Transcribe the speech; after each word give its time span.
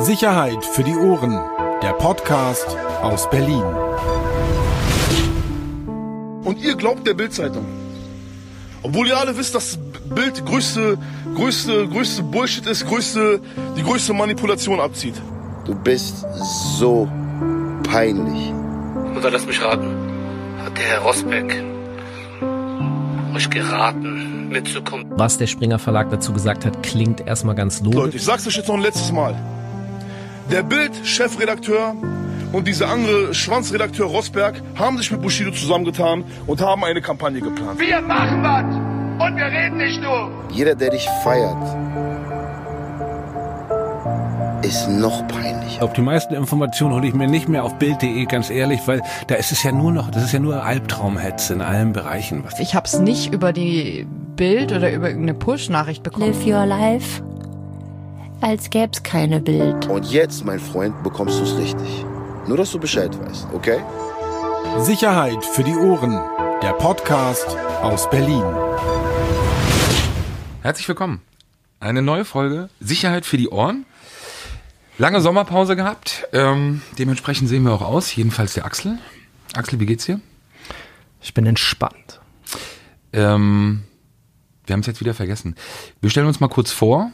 Sicherheit 0.00 0.64
für 0.64 0.84
die 0.84 0.96
Ohren. 0.96 1.38
Der 1.82 1.92
Podcast 1.92 2.76
aus 3.02 3.28
Berlin. 3.30 3.64
Und 6.44 6.58
ihr 6.62 6.76
glaubt 6.76 7.06
der 7.06 7.14
Bildzeitung. 7.14 7.66
Obwohl 8.82 9.08
ihr 9.08 9.18
alle 9.18 9.36
wisst, 9.36 9.54
dass 9.54 9.78
Bild 10.14 10.46
größte, 10.46 10.96
größte, 11.34 11.88
größte 11.88 12.22
Bullshit 12.22 12.66
ist, 12.66 12.86
größte, 12.86 13.40
die 13.76 13.82
größte 13.82 14.12
Manipulation 14.12 14.80
abzieht. 14.80 15.20
Du 15.64 15.74
bist 15.74 16.24
so 16.78 17.08
peinlich. 17.82 18.52
Oder 19.16 19.30
lass 19.32 19.46
mich 19.46 19.60
raten. 19.62 19.94
Hat 20.64 20.78
der 20.78 20.84
Herr 20.84 21.00
Rosbeck 21.00 21.64
euch 23.34 23.50
geraten, 23.50 24.48
mitzukommen? 24.48 25.06
Was 25.10 25.38
der 25.38 25.48
Springer 25.48 25.78
Verlag 25.78 26.10
dazu 26.10 26.32
gesagt 26.32 26.64
hat, 26.64 26.82
klingt 26.82 27.26
erstmal 27.26 27.54
ganz 27.56 27.80
logisch. 27.80 27.96
Leute, 28.00 28.16
ich 28.16 28.24
sag's 28.24 28.46
euch 28.46 28.56
jetzt 28.56 28.68
noch 28.68 28.76
ein 28.76 28.82
letztes 28.82 29.12
Mal. 29.12 29.34
Der 30.50 30.62
Bild-Chefredakteur 30.62 31.94
und 32.52 32.66
dieser 32.66 32.88
andere 32.88 33.34
Schwanzredakteur 33.34 34.06
Rosberg 34.06 34.62
haben 34.76 34.96
sich 34.96 35.10
mit 35.10 35.20
Bushido 35.20 35.50
zusammengetan 35.50 36.24
und 36.46 36.62
haben 36.62 36.84
eine 36.84 37.02
Kampagne 37.02 37.40
geplant. 37.40 37.78
Wir 37.78 38.00
machen 38.00 38.42
was 38.42 39.26
und 39.26 39.36
wir 39.36 39.44
reden 39.44 39.76
nicht 39.76 40.00
nur. 40.00 40.30
Jeder, 40.50 40.74
der 40.74 40.90
dich 40.90 41.06
feiert, 41.22 41.56
ist 44.64 44.88
noch 44.88 45.26
peinlicher. 45.28 45.82
Auf 45.82 45.92
die 45.92 46.00
meisten 46.00 46.34
Informationen 46.34 46.94
hole 46.94 47.06
ich 47.06 47.14
mir 47.14 47.28
nicht 47.28 47.48
mehr 47.48 47.64
auf 47.64 47.78
Bild.de, 47.78 48.24
ganz 48.24 48.48
ehrlich, 48.48 48.80
weil 48.86 49.02
da 49.26 49.34
ist 49.34 49.52
es 49.52 49.62
ja 49.62 49.72
nur 49.72 49.92
noch, 49.92 50.10
das 50.10 50.24
ist 50.24 50.32
ja 50.32 50.38
nur 50.38 50.64
Albtraumhetze 50.64 51.52
in 51.54 51.60
allen 51.60 51.92
Bereichen. 51.92 52.42
Was 52.44 52.58
Ich 52.58 52.74
habe 52.74 52.86
es 52.86 52.98
nicht 52.98 53.32
über 53.34 53.52
die 53.52 54.06
Bild 54.36 54.72
oder 54.72 54.90
über 54.92 55.08
irgendeine 55.08 55.38
Push-Nachricht 55.38 56.02
bekommen. 56.02 56.32
Live 56.32 56.46
your 56.46 56.64
life, 56.64 57.22
als 58.40 58.70
gäb's 58.70 59.02
keine 59.02 59.40
Bild. 59.40 59.86
Und 59.86 60.10
jetzt, 60.10 60.44
mein 60.44 60.60
Freund, 60.60 61.02
bekommst 61.02 61.40
du's 61.40 61.56
richtig. 61.56 62.04
Nur, 62.46 62.56
dass 62.56 62.70
du 62.70 62.78
Bescheid 62.78 63.18
weißt, 63.18 63.48
okay? 63.52 63.80
Sicherheit 64.78 65.44
für 65.44 65.64
die 65.64 65.76
Ohren. 65.76 66.12
Der 66.62 66.72
Podcast 66.72 67.46
aus 67.82 68.08
Berlin. 68.10 68.44
Herzlich 70.62 70.88
willkommen. 70.88 71.20
Eine 71.80 72.02
neue 72.02 72.24
Folge 72.24 72.68
Sicherheit 72.80 73.26
für 73.26 73.36
die 73.36 73.48
Ohren. 73.48 73.86
Lange 74.98 75.20
Sommerpause 75.20 75.76
gehabt. 75.76 76.26
Ähm, 76.32 76.82
dementsprechend 76.98 77.48
sehen 77.48 77.62
wir 77.62 77.72
auch 77.72 77.82
aus. 77.82 78.14
Jedenfalls 78.14 78.54
der 78.54 78.64
Axel. 78.64 78.98
Axel, 79.54 79.78
wie 79.78 79.86
geht's 79.86 80.06
dir? 80.06 80.20
Ich 81.20 81.34
bin 81.34 81.46
entspannt. 81.46 82.20
Ähm, 83.12 83.84
wir 84.66 84.72
haben 84.72 84.80
es 84.80 84.86
jetzt 84.86 85.00
wieder 85.00 85.14
vergessen. 85.14 85.54
Wir 86.00 86.10
stellen 86.10 86.26
uns 86.26 86.40
mal 86.40 86.48
kurz 86.48 86.72
vor. 86.72 87.12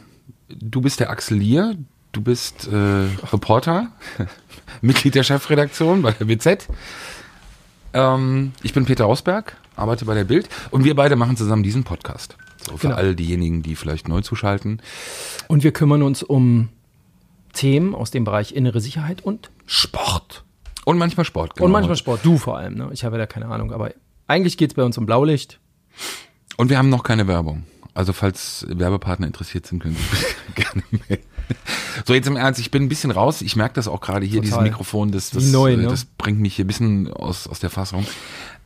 Du 0.49 0.81
bist 0.81 0.99
der 0.99 1.09
Axel 1.09 1.37
Lier. 1.37 1.75
Du 2.11 2.21
bist 2.21 2.67
äh, 2.67 2.75
Reporter, 3.33 3.87
Mitglied 4.81 5.15
der 5.15 5.23
Chefredaktion 5.23 6.01
bei 6.01 6.11
der 6.11 6.25
BZ. 6.25 6.67
Ähm, 7.93 8.53
ich 8.63 8.73
bin 8.73 8.85
Peter 8.85 9.03
Rosberg, 9.05 9.57
arbeite 9.75 10.05
bei 10.05 10.13
der 10.13 10.23
Bild 10.23 10.47
und 10.71 10.85
wir 10.85 10.95
beide 10.95 11.17
machen 11.17 11.35
zusammen 11.35 11.63
diesen 11.63 11.83
Podcast. 11.83 12.37
So 12.65 12.77
für 12.77 12.87
Genau. 12.87 12.95
all 12.97 13.15
diejenigen, 13.15 13.63
die 13.63 13.75
vielleicht 13.75 14.07
neu 14.07 14.21
zuschalten. 14.21 14.81
Und 15.49 15.63
wir 15.63 15.73
kümmern 15.73 16.03
uns 16.03 16.23
um 16.23 16.69
Themen 17.53 17.93
aus 17.93 18.11
dem 18.11 18.23
Bereich 18.23 18.53
innere 18.55 18.79
Sicherheit 18.79 19.21
und 19.21 19.49
Sport. 19.65 20.45
Und 20.85 20.97
manchmal 20.97 21.25
Sport. 21.25 21.55
genau. 21.55 21.65
Und 21.65 21.71
manchmal 21.73 21.97
Sport. 21.97 22.21
Du 22.23 22.37
vor 22.37 22.57
allem. 22.57 22.75
Ne? 22.75 22.89
Ich 22.93 23.03
habe 23.03 23.15
ja 23.17 23.19
da 23.19 23.25
keine 23.27 23.47
Ahnung. 23.47 23.73
Aber 23.73 23.91
eigentlich 24.27 24.57
geht's 24.57 24.73
bei 24.73 24.83
uns 24.83 24.97
um 24.97 25.05
Blaulicht. 25.05 25.59
Und 26.57 26.69
wir 26.69 26.77
haben 26.77 26.89
noch 26.89 27.03
keine 27.03 27.27
Werbung. 27.27 27.63
Also 27.95 28.11
falls 28.13 28.65
Werbepartner 28.69 29.25
interessiert 29.25 29.65
sind, 29.65 29.81
können 29.81 29.95
Sie 29.95 30.53
gerne 30.61 30.83
melden. 30.91 31.23
So, 32.05 32.13
jetzt 32.13 32.27
im 32.27 32.35
Ernst, 32.35 32.59
ich 32.59 32.69
bin 32.69 32.83
ein 32.83 32.89
bisschen 32.89 33.09
raus. 33.09 33.41
Ich 33.41 33.55
merke 33.55 33.75
das 33.75 33.87
auch 33.87 34.01
gerade 34.01 34.25
hier, 34.25 34.41
Total. 34.41 34.59
dieses 34.59 34.61
Mikrofon, 34.61 35.11
das, 35.11 35.29
das, 35.29 35.45
neu, 35.45 35.73
äh, 35.73 35.77
ne? 35.77 35.87
das 35.87 36.03
bringt 36.05 36.39
mich 36.39 36.55
hier 36.57 36.65
ein 36.65 36.67
bisschen 36.67 37.11
aus, 37.13 37.47
aus 37.47 37.59
der 37.59 37.69
Fassung. 37.69 38.05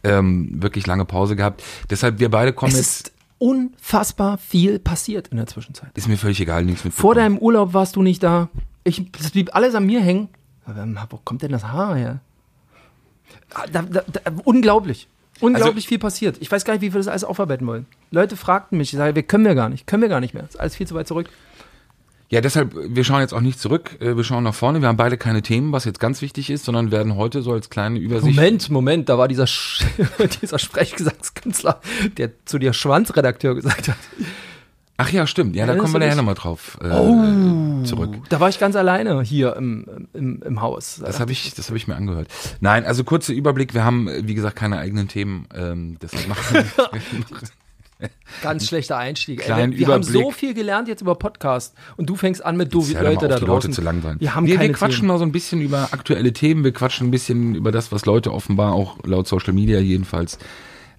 Ähm, 0.04 0.62
wirklich 0.62 0.88
lange 0.88 1.06
Pause 1.06 1.36
gehabt. 1.36 1.64
Deshalb, 1.90 2.20
wir 2.20 2.30
beide 2.32 2.54
kommen 2.54 2.72
Es 2.72 2.78
jetzt, 2.78 3.08
ist 3.10 3.14
unfassbar 3.38 4.38
viel 4.40 4.80
passiert 4.80 5.28
in 5.28 5.38
der 5.38 5.46
Zwischenzeit. 5.48 5.90
ist 5.96 6.08
mir 6.08 6.18
völlig 6.18 6.42
egal, 6.42 6.66
nichts 6.66 6.84
mit. 6.84 6.94
Vor 6.94 7.14
deinem 7.16 7.38
Urlaub 7.38 7.74
warst 7.74 7.96
du 7.96 8.02
nicht 8.02 8.24
da. 8.24 8.50
Ich, 8.84 9.12
das 9.12 9.32
blieb 9.32 9.56
alles 9.56 9.76
an 9.76 9.86
mir 9.86 10.02
hängen. 10.02 10.30
Aber, 10.66 10.82
ähm, 10.82 10.98
Wo 11.10 11.18
kommt 11.18 11.44
denn 11.44 11.52
das 11.52 11.66
Haar 11.66 11.96
her? 11.96 12.20
Ah, 13.54 13.66
Da, 13.72 13.84
da, 13.84 14.02
da, 14.12 14.22
unglaublich. 14.44 15.08
Unglaublich 15.40 15.88
viel 15.88 16.00
passiert. 16.00 16.38
Ich 16.40 16.52
weiß 16.52 16.66
gar 16.66 16.74
nicht, 16.74 16.82
wie 16.82 16.94
wir 16.94 17.00
das 17.00 17.08
alles 17.08 17.24
aufarbeiten 17.24 17.66
wollen. 17.66 17.86
Leute 18.12 18.36
fragten 18.36 18.78
mich, 18.78 18.94
ich 18.94 18.98
sage, 18.98 19.16
wir 19.16 19.24
können 19.24 19.46
wir 19.46 19.56
gar 19.56 19.70
nicht, 19.70 19.88
können 19.88 20.02
wir 20.02 20.10
gar 20.10 20.20
nicht 20.20 20.34
mehr. 20.34 20.44
Das 20.44 20.56
ist 20.56 20.60
alles 20.60 20.76
viel 20.76 20.88
zu 20.88 20.96
weit 20.96 21.08
zurück. 21.08 21.30
Ja, 22.32 22.42
deshalb, 22.42 22.76
wir 22.76 23.04
schauen 23.04 23.22
jetzt 23.22 23.34
auch 23.34 23.42
nicht 23.42 23.60
zurück, 23.60 23.98
äh, 24.02 24.16
wir 24.16 24.24
schauen 24.24 24.44
nach 24.44 24.54
vorne. 24.54 24.82
Wir 24.82 24.88
haben 24.88 24.98
beide 24.98 25.18
keine 25.18 25.42
Themen, 25.42 25.72
was 25.72 25.86
jetzt 25.86 26.00
ganz 26.00 26.22
wichtig 26.22 26.52
ist, 26.52 26.64
sondern 26.64 26.92
werden 26.92 27.16
heute 27.16 27.42
so 27.42 27.52
als 27.54 27.72
kleine 27.72 27.98
Übersicht. 27.98 28.36
Moment, 28.36 28.70
Moment, 28.70 29.10
da 29.10 29.18
war 29.18 29.28
dieser, 29.28 29.48
Sch 29.48 29.84
dieser 30.42 30.60
Sprechgesangskünstler, 30.60 31.82
der 32.18 32.32
zu 32.46 32.60
dir 32.60 32.74
Schwanzredakteur 32.74 33.56
gesagt 33.56 33.88
hat. 33.88 33.98
Ach 35.02 35.10
ja, 35.12 35.26
stimmt. 35.26 35.56
Ja, 35.56 35.66
da 35.66 35.72
Erinnerst 35.72 35.94
kommen 35.94 36.02
wir 36.02 36.08
nachher 36.08 36.18
nochmal 36.18 36.36
drauf 36.36 36.78
äh, 36.84 37.86
zurück. 37.86 38.18
Da 38.28 38.42
war 38.42 38.50
ich 38.50 38.60
ganz 38.60 38.76
alleine 38.76 39.22
hier 39.22 39.56
im, 39.56 40.10
im, 40.14 40.42
im 40.42 40.62
Haus. 40.62 41.02
Das 41.02 41.22
habe 41.22 41.32
ich, 41.32 41.54
das 41.54 41.70
habe 41.70 41.78
ich 41.78 41.88
mir 41.88 41.96
angehört. 41.96 42.28
Nein, 42.60 42.86
also 42.86 43.06
kurzer 43.06 43.32
Überblick. 43.32 43.74
Wir 43.74 43.86
haben, 43.86 44.10
äh, 44.10 44.28
wie 44.28 44.34
gesagt, 44.34 44.58
keine 44.58 44.78
eigenen 44.78 45.08
Themen. 45.08 45.48
Ähm, 45.56 45.96
das 46.02 46.12
machen 46.28 46.66
Ganz 48.42 48.68
schlechter 48.68 48.98
Einstieg. 48.98 49.40
Kleinen 49.40 49.72
Ey, 49.72 49.80
wir 49.80 49.88
haben 49.88 50.04
so 50.04 50.20
Überblick. 50.20 50.36
viel 50.36 50.54
gelernt 50.54 50.90
jetzt 50.90 51.02
über 51.02 51.16
Podcast 51.16 51.76
und 51.96 52.10
du 52.10 52.18
fängst 52.18 52.44
an 52.44 52.58
mit 52.58 52.74
hör 52.74 52.82
doch 52.82 53.02
Leute 53.02 53.28
da 53.30 53.36
draußen. 53.40 53.48
Leute 53.48 53.70
zu 53.70 53.82
langweilen. 53.82 54.20
Wir 54.20 54.36
haben 54.36 54.48
wir, 54.48 54.56
keine 54.58 54.68
wir 54.68 54.76
quatschen 54.76 55.00
Themen. 55.00 55.08
mal 55.08 55.18
so 55.18 55.24
ein 55.24 55.32
bisschen 55.32 55.62
über 55.62 55.90
aktuelle 55.92 56.34
Themen. 56.34 56.66
Wir 56.66 56.74
quatschen 56.74 57.08
ein 57.08 57.12
bisschen 57.12 57.56
über 57.56 57.72
das, 57.72 57.94
was 57.94 58.06
Leute 58.06 58.34
offenbar 58.34 58.74
auch 58.74 58.98
laut 59.06 59.30
Social 59.30 59.54
Media 59.54 59.80
jedenfalls 59.80 60.40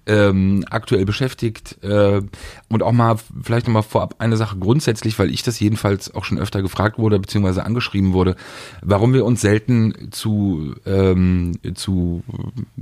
ähm, 0.07 0.65
aktuell 0.69 1.05
beschäftigt 1.05 1.77
äh, 1.83 2.21
und 2.69 2.83
auch 2.83 2.91
mal 2.91 3.17
vielleicht 3.43 3.67
noch 3.67 3.73
mal 3.73 3.81
vorab 3.81 4.15
eine 4.19 4.35
Sache 4.35 4.57
grundsätzlich, 4.57 5.17
weil 5.19 5.29
ich 5.29 5.43
das 5.43 5.59
jedenfalls 5.59 6.13
auch 6.13 6.25
schon 6.25 6.39
öfter 6.39 6.61
gefragt 6.61 6.97
wurde 6.97 7.19
beziehungsweise 7.19 7.65
angeschrieben 7.65 8.13
wurde, 8.13 8.35
warum 8.81 9.13
wir 9.13 9.25
uns 9.25 9.41
selten 9.41 10.11
zu 10.11 10.75
ähm, 10.85 11.53
zu 11.75 12.23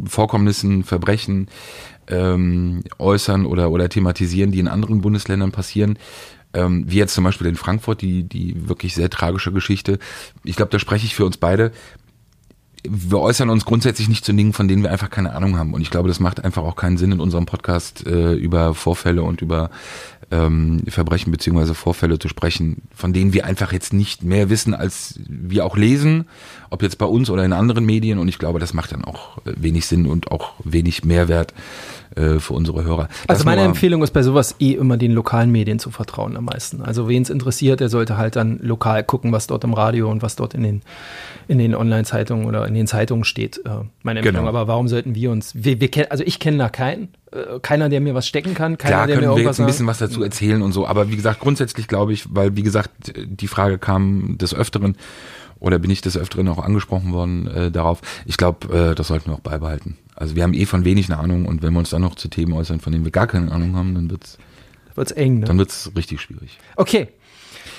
Vorkommnissen, 0.06 0.84
Verbrechen 0.84 1.50
ähm, 2.08 2.84
äußern 2.97 3.46
oder 3.46 3.72
oder 3.72 3.90
thematisieren, 3.90 4.52
die 4.52 4.59
in 4.59 4.68
anderen 4.68 5.02
Bundesländern 5.02 5.52
passieren. 5.52 5.97
Ähm, 6.52 6.85
wie 6.88 6.97
jetzt 6.97 7.13
zum 7.13 7.25
Beispiel 7.25 7.46
in 7.46 7.56
Frankfurt, 7.56 8.02
die, 8.02 8.24
die 8.24 8.68
wirklich 8.68 8.96
sehr 8.96 9.12
tragische 9.12 9.52
Geschichte. 9.52 10.00
Ich 10.44 10.56
glaube, 10.56 10.72
da 10.72 10.79
spreche 10.79 11.06
ich 11.06 11.13
für 11.13 11.25
uns 11.25 11.38
beide 11.38 11.72
wir 12.88 13.19
äußern 13.19 13.50
uns 13.50 13.66
grundsätzlich 13.66 14.09
nicht 14.09 14.25
zu 14.25 14.34
Dingen, 14.34 14.53
von 14.53 14.67
denen 14.67 14.84
wir 14.84 14.91
einfach 14.91 15.09
keine 15.09 15.34
Ahnung 15.34 15.57
haben. 15.57 15.73
Und 15.73 15.81
ich 15.81 15.90
glaube, 15.90 16.07
das 16.07 16.19
macht 16.19 16.44
einfach 16.44 16.63
auch 16.63 16.75
keinen 16.75 16.97
Sinn 16.97 17.12
in 17.12 17.19
unserem 17.19 17.45
Podcast 17.45 18.06
äh, 18.06 18.34
über 18.34 18.73
Vorfälle 18.73 19.23
und 19.23 19.41
über 19.41 19.69
ähm, 20.31 20.84
Verbrechen 20.88 21.31
beziehungsweise 21.31 21.73
Vorfälle 21.73 22.19
zu 22.19 22.28
sprechen, 22.28 22.84
von 22.95 23.13
denen 23.13 23.34
wir 23.34 23.45
einfach 23.45 23.73
jetzt 23.73 23.94
nicht 23.94 24.23
mehr 24.23 24.50
wissen, 24.50 24.73
als 24.73 25.19
wir 25.28 25.66
auch 25.66 25.75
lesen, 25.75 26.25
ob 26.69 26.84
jetzt 26.84 26.97
bei 26.97 27.06
uns 27.06 27.29
oder 27.29 27.44
in 27.44 27.53
anderen 27.53 27.85
Medien. 27.85 28.19
Und 28.19 28.28
ich 28.28 28.40
glaube, 28.40 28.59
das 28.59 28.73
macht 28.73 28.91
dann 28.91 29.03
auch 29.03 29.38
äh, 29.40 29.53
wenig 29.57 29.85
Sinn 29.85 30.06
und 30.06 30.31
auch 30.31 30.53
wenig 30.63 31.03
Mehrwert 31.03 31.53
äh, 32.16 32.40
für 32.40 32.53
unsere 32.53 32.84
Hörer. 32.84 33.03
Also 33.28 33.40
Das 33.40 33.46
meine 33.46 33.62
nur- 33.62 33.70
Empfehlung 33.70 34.03
ist 34.03 34.12
bei 34.12 34.24
sowas 34.24 34.56
eh 34.59 34.74
immer 34.74 34.97
den 34.97 35.12
lokalen 35.12 35.52
Medien 35.52 35.80
zu 35.80 35.92
vertrauen 35.92 36.36
am 36.38 36.46
meisten. 36.46 36.81
Also 36.81 37.08
wen 37.08 37.22
es 37.22 37.30
interessiert, 37.30 37.80
der 37.80 37.90
sollte 37.90 38.18
halt 38.18 38.36
dann 38.36 38.59
lokal 38.62 39.03
gucken, 39.03 39.31
was 39.31 39.47
dort 39.47 39.64
im 39.64 39.74
Radio 39.74 40.09
und 40.09 40.22
was 40.22 40.36
dort 40.36 40.53
in 40.53 40.64
den, 40.64 40.81
in 41.47 41.58
den 41.59 41.75
Online-Zeitungen 41.75 42.46
oder 42.46 42.68
in 42.68 42.74
den 42.74 42.88
Zeitungen 42.88 43.24
steht. 43.24 43.58
Äh, 43.66 43.70
meine 44.03 44.20
Empfehlung. 44.20 44.46
Genau. 44.46 44.50
Aber 44.50 44.68
warum 44.68 44.88
sollten 44.88 45.16
wir 45.16 45.31
uns, 45.31 45.53
wir, 45.56 45.80
wir 45.80 45.90
kennen, 45.92 46.08
also 46.09 46.24
ich 46.25 46.40
kenne 46.40 46.58
da 46.58 46.70
keinen, 46.70 47.09
äh, 47.31 47.59
keiner, 47.62 47.90
der 47.90 48.02
mir 48.02 48.16
was 48.16 48.28
stecken 48.28 48.53
kann, 48.53 48.78
keiner, 48.78 48.96
Klar 48.96 49.08
der 49.08 49.16
mir 49.18 49.22
können 49.22 49.31
wir 49.31 49.38
irgendwas 49.38 49.58
jetzt 49.58 49.64
ein 49.64 49.68
bisschen 49.68 49.88
was 49.88 49.97
dazu 50.00 50.24
erzählen 50.24 50.62
und 50.62 50.72
so, 50.72 50.88
aber 50.88 51.09
wie 51.12 51.16
gesagt, 51.16 51.40
grundsätzlich 51.40 51.88
glaube 51.88 52.14
ich, 52.14 52.26
weil 52.34 52.56
wie 52.56 52.64
gesagt, 52.64 53.14
die 53.26 53.47
Frage 53.47 53.78
kam 53.78 54.38
des 54.38 54.53
Öfteren 54.56 54.96
oder 55.59 55.79
bin 55.79 55.91
ich 55.91 56.02
des 56.02 56.17
Öfteren 56.17 56.47
auch 56.47 56.59
angesprochen 56.59 57.14
worden 57.14 57.47
äh, 57.47 57.72
darauf. 57.72 58.02
Ich 58.26 58.38
glaube, 58.38 58.91
äh, 58.91 58.96
das 58.96 59.08
sollten 59.08 59.29
wir 59.29 59.35
auch 59.35 59.41
beibehalten. 59.41 59.97
Also 60.16 60.35
wir 60.35 60.44
haben 60.44 60.53
eh 60.53 60.66
von 60.66 60.85
wenig 60.85 61.09
eine 61.11 61.20
Ahnung 61.20 61.46
und 61.46 61.61
wenn 61.61 61.73
wir 61.73 61.79
uns 61.79 61.90
dann 61.90 62.02
noch 62.02 62.16
zu 62.16 62.28
Themen 62.28 62.53
äußern, 62.53 62.79
von 62.79 62.91
denen 62.91 63.06
wir 63.06 63.11
gar 63.11 63.28
keine 63.28 63.52
Ahnung 63.52 63.76
haben, 63.76 63.96
dann 63.96 64.09
wird's 64.09 64.38
Wird's 64.96 65.11
eng, 65.11 65.40
ne? 65.40 65.46
dann 65.46 65.58
wird's 65.58 65.91
richtig 65.96 66.20
schwierig. 66.20 66.59
Okay, 66.76 67.08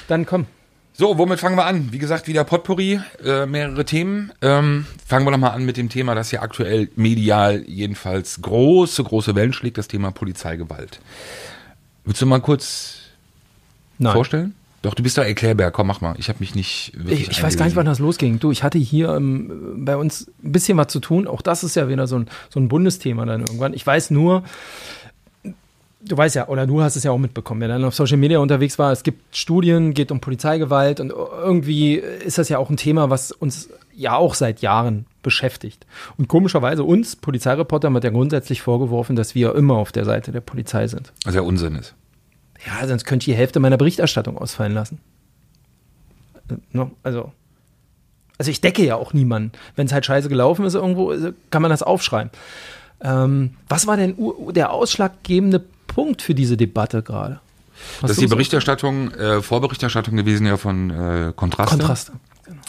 dann 0.08 0.24
komm. 0.24 0.46
So, 0.94 1.18
womit 1.18 1.40
fangen 1.40 1.56
wir 1.56 1.64
an? 1.64 1.92
Wie 1.92 1.98
gesagt, 1.98 2.28
wieder 2.28 2.44
Potpourri, 2.44 3.00
äh, 3.24 3.46
mehrere 3.46 3.84
Themen. 3.84 4.32
Ähm, 4.42 4.86
fangen 5.06 5.26
wir 5.26 5.30
doch 5.30 5.38
mal 5.38 5.50
an 5.50 5.64
mit 5.64 5.76
dem 5.76 5.88
Thema, 5.88 6.14
das 6.14 6.30
ja 6.30 6.42
aktuell 6.42 6.90
medial 6.96 7.62
jedenfalls 7.66 8.42
große, 8.42 9.02
große 9.04 9.34
Wellen 9.34 9.52
schlägt, 9.52 9.78
das 9.78 9.88
Thema 9.88 10.10
Polizeigewalt. 10.10 11.00
Willst 12.04 12.20
du 12.20 12.26
mal 12.26 12.40
kurz 12.40 12.98
Nein. 13.98 14.12
vorstellen? 14.12 14.54
Doch, 14.82 14.94
du 14.94 15.02
bist 15.02 15.18
doch 15.18 15.24
Erklärbär, 15.24 15.70
komm, 15.70 15.88
mach 15.88 16.00
mal. 16.00 16.14
Ich 16.18 16.28
habe 16.28 16.38
mich 16.40 16.54
nicht 16.54 16.92
wirklich 16.94 17.22
Ich, 17.22 17.30
ich 17.32 17.42
weiß 17.42 17.56
gar 17.58 17.66
nicht, 17.66 17.76
wann 17.76 17.86
das 17.86 17.98
losging. 17.98 18.38
Du, 18.38 18.50
ich 18.50 18.62
hatte 18.62 18.78
hier 18.78 19.14
ähm, 19.14 19.84
bei 19.84 19.96
uns 19.96 20.30
ein 20.42 20.52
bisschen 20.52 20.78
was 20.78 20.88
zu 20.88 21.00
tun. 21.00 21.26
Auch 21.26 21.42
das 21.42 21.64
ist 21.64 21.76
ja 21.76 21.88
wieder 21.88 22.06
so 22.06 22.16
ein, 22.16 22.28
so 22.48 22.60
ein 22.60 22.68
Bundesthema 22.68 23.26
dann 23.26 23.42
irgendwann. 23.42 23.74
Ich 23.74 23.86
weiß 23.86 24.10
nur, 24.10 24.42
du 26.02 26.16
weißt 26.16 26.34
ja, 26.34 26.48
oder 26.48 26.66
du 26.66 26.80
hast 26.82 26.96
es 26.96 27.04
ja 27.04 27.10
auch 27.10 27.18
mitbekommen, 27.18 27.60
wer 27.60 27.68
dann 27.68 27.84
auf 27.84 27.94
Social 27.94 28.16
Media 28.16 28.38
unterwegs 28.38 28.78
war, 28.78 28.92
es 28.92 29.02
gibt 29.02 29.36
Studien, 29.36 29.92
geht 29.94 30.10
um 30.10 30.20
Polizeigewalt 30.20 31.00
und 31.00 31.10
irgendwie 31.10 31.96
ist 31.96 32.38
das 32.38 32.48
ja 32.48 32.58
auch 32.58 32.70
ein 32.70 32.76
Thema, 32.76 33.10
was 33.10 33.32
uns 33.32 33.68
ja 33.94 34.16
auch 34.16 34.34
seit 34.34 34.62
Jahren 34.62 35.06
beschäftigt. 35.22 35.86
Und 36.16 36.28
komischerweise 36.28 36.84
uns, 36.84 37.16
Polizeireportern, 37.16 37.92
wird 37.92 38.04
ja 38.04 38.10
grundsätzlich 38.10 38.62
vorgeworfen, 38.62 39.14
dass 39.14 39.34
wir 39.34 39.54
immer 39.54 39.74
auf 39.74 39.92
der 39.92 40.06
Seite 40.06 40.32
der 40.32 40.40
Polizei 40.40 40.86
sind. 40.86 41.12
Was 41.24 41.34
ja 41.34 41.42
Unsinn 41.42 41.74
ist. 41.76 41.94
Ja, 42.66 42.86
sonst 42.86 43.04
könnte 43.04 43.24
ich 43.24 43.34
die 43.34 43.38
Hälfte 43.38 43.60
meiner 43.60 43.76
Berichterstattung 43.76 44.36
ausfallen 44.36 44.72
lassen. 44.72 44.98
Äh? 46.48 46.86
Also, 47.02 47.32
also 48.38 48.50
ich 48.50 48.60
decke 48.60 48.84
ja 48.84 48.96
auch 48.96 49.12
niemanden. 49.12 49.52
Wenn 49.76 49.86
es 49.86 49.92
halt 49.92 50.06
scheiße 50.06 50.28
gelaufen 50.28 50.64
ist 50.64 50.74
irgendwo, 50.74 51.12
äh, 51.12 51.32
kann 51.50 51.62
man 51.62 51.70
das 51.70 51.82
aufschreiben. 51.82 52.30
Ähm, 53.02 53.54
was 53.68 53.86
war 53.86 53.96
denn 53.96 54.16
der 54.50 54.72
ausschlaggebende 54.72 55.62
Punkt 55.86 56.22
für 56.22 56.34
diese 56.34 56.56
Debatte 56.56 57.02
gerade? 57.02 57.40
Das 58.02 58.12
ist 58.12 58.20
die 58.20 58.26
Berichterstattung, 58.26 59.10
äh, 59.12 59.40
Vorberichterstattung 59.40 60.16
gewesen 60.16 60.46
ja 60.46 60.58
von 60.58 60.90
äh, 60.90 61.32
Kontraste. 61.34 61.76
Kontraste. 61.76 62.12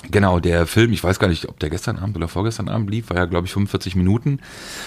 Genau, 0.10 0.40
der 0.40 0.68
Film, 0.68 0.94
ich 0.94 1.04
weiß 1.04 1.20
gar 1.20 1.28
nicht, 1.28 1.48
ob 1.50 1.60
der 1.60 1.70
gestern 1.70 1.98
Abend 1.98 2.16
oder 2.16 2.28
vorgestern 2.28 2.70
Abend 2.70 2.90
lief, 2.90 3.10
war 3.10 3.18
ja, 3.18 3.26
glaube 3.26 3.48
ich, 3.48 3.54
45 3.54 3.96
Minuten 3.96 4.40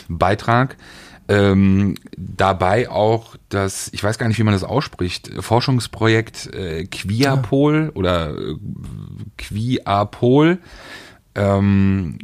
Beitrag. 0.08 0.76
Ähm, 1.26 1.94
dabei 2.18 2.90
auch 2.90 3.36
das, 3.48 3.88
ich 3.92 4.04
weiß 4.04 4.18
gar 4.18 4.28
nicht, 4.28 4.38
wie 4.38 4.42
man 4.42 4.52
das 4.52 4.64
ausspricht, 4.64 5.30
Forschungsprojekt 5.40 6.52
äh, 6.52 6.84
Quiapol 6.84 7.90
oder 7.94 8.36
äh, 8.36 8.56
Quiapol, 9.38 10.58
ähm, 11.34 12.18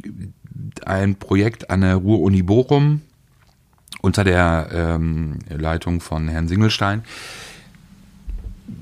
ein 0.85 1.15
Projekt 1.15 1.71
an 1.71 1.81
der 1.81 1.95
Ruhr-Uni 1.95 2.43
Bochum 2.43 3.01
unter 4.01 4.23
der 4.23 4.69
ähm, 4.71 5.39
Leitung 5.49 5.99
von 5.99 6.27
Herrn 6.27 6.47
Singelstein. 6.47 7.03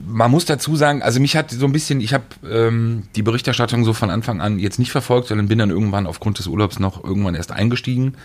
Man 0.06 0.32
muss 0.32 0.46
dazu 0.46 0.76
sagen, 0.76 1.02
also 1.02 1.20
mich 1.22 1.38
hat 1.38 1.52
so 1.52 1.66
ein 1.66 1.72
bisschen, 1.72 2.02
ich 2.02 2.14
habe 2.14 2.26
ähm, 2.50 3.04
die 3.16 3.24
Berichterstattung 3.24 3.86
so 3.86 3.94
von 3.94 4.10
Anfang 4.10 4.42
an 4.42 4.60
jetzt 4.60 4.80
nicht 4.80 4.92
verfolgt, 4.92 5.30
sondern 5.30 5.48
bin 5.48 5.60
dann 5.60 5.70
irgendwann 5.70 6.08
aufgrund 6.08 6.40
des 6.40 6.48
Urlaubs 6.48 6.80
noch 6.80 7.04
irgendwann 7.04 7.36
erst 7.36 7.52
eingestiegen. 7.52 8.16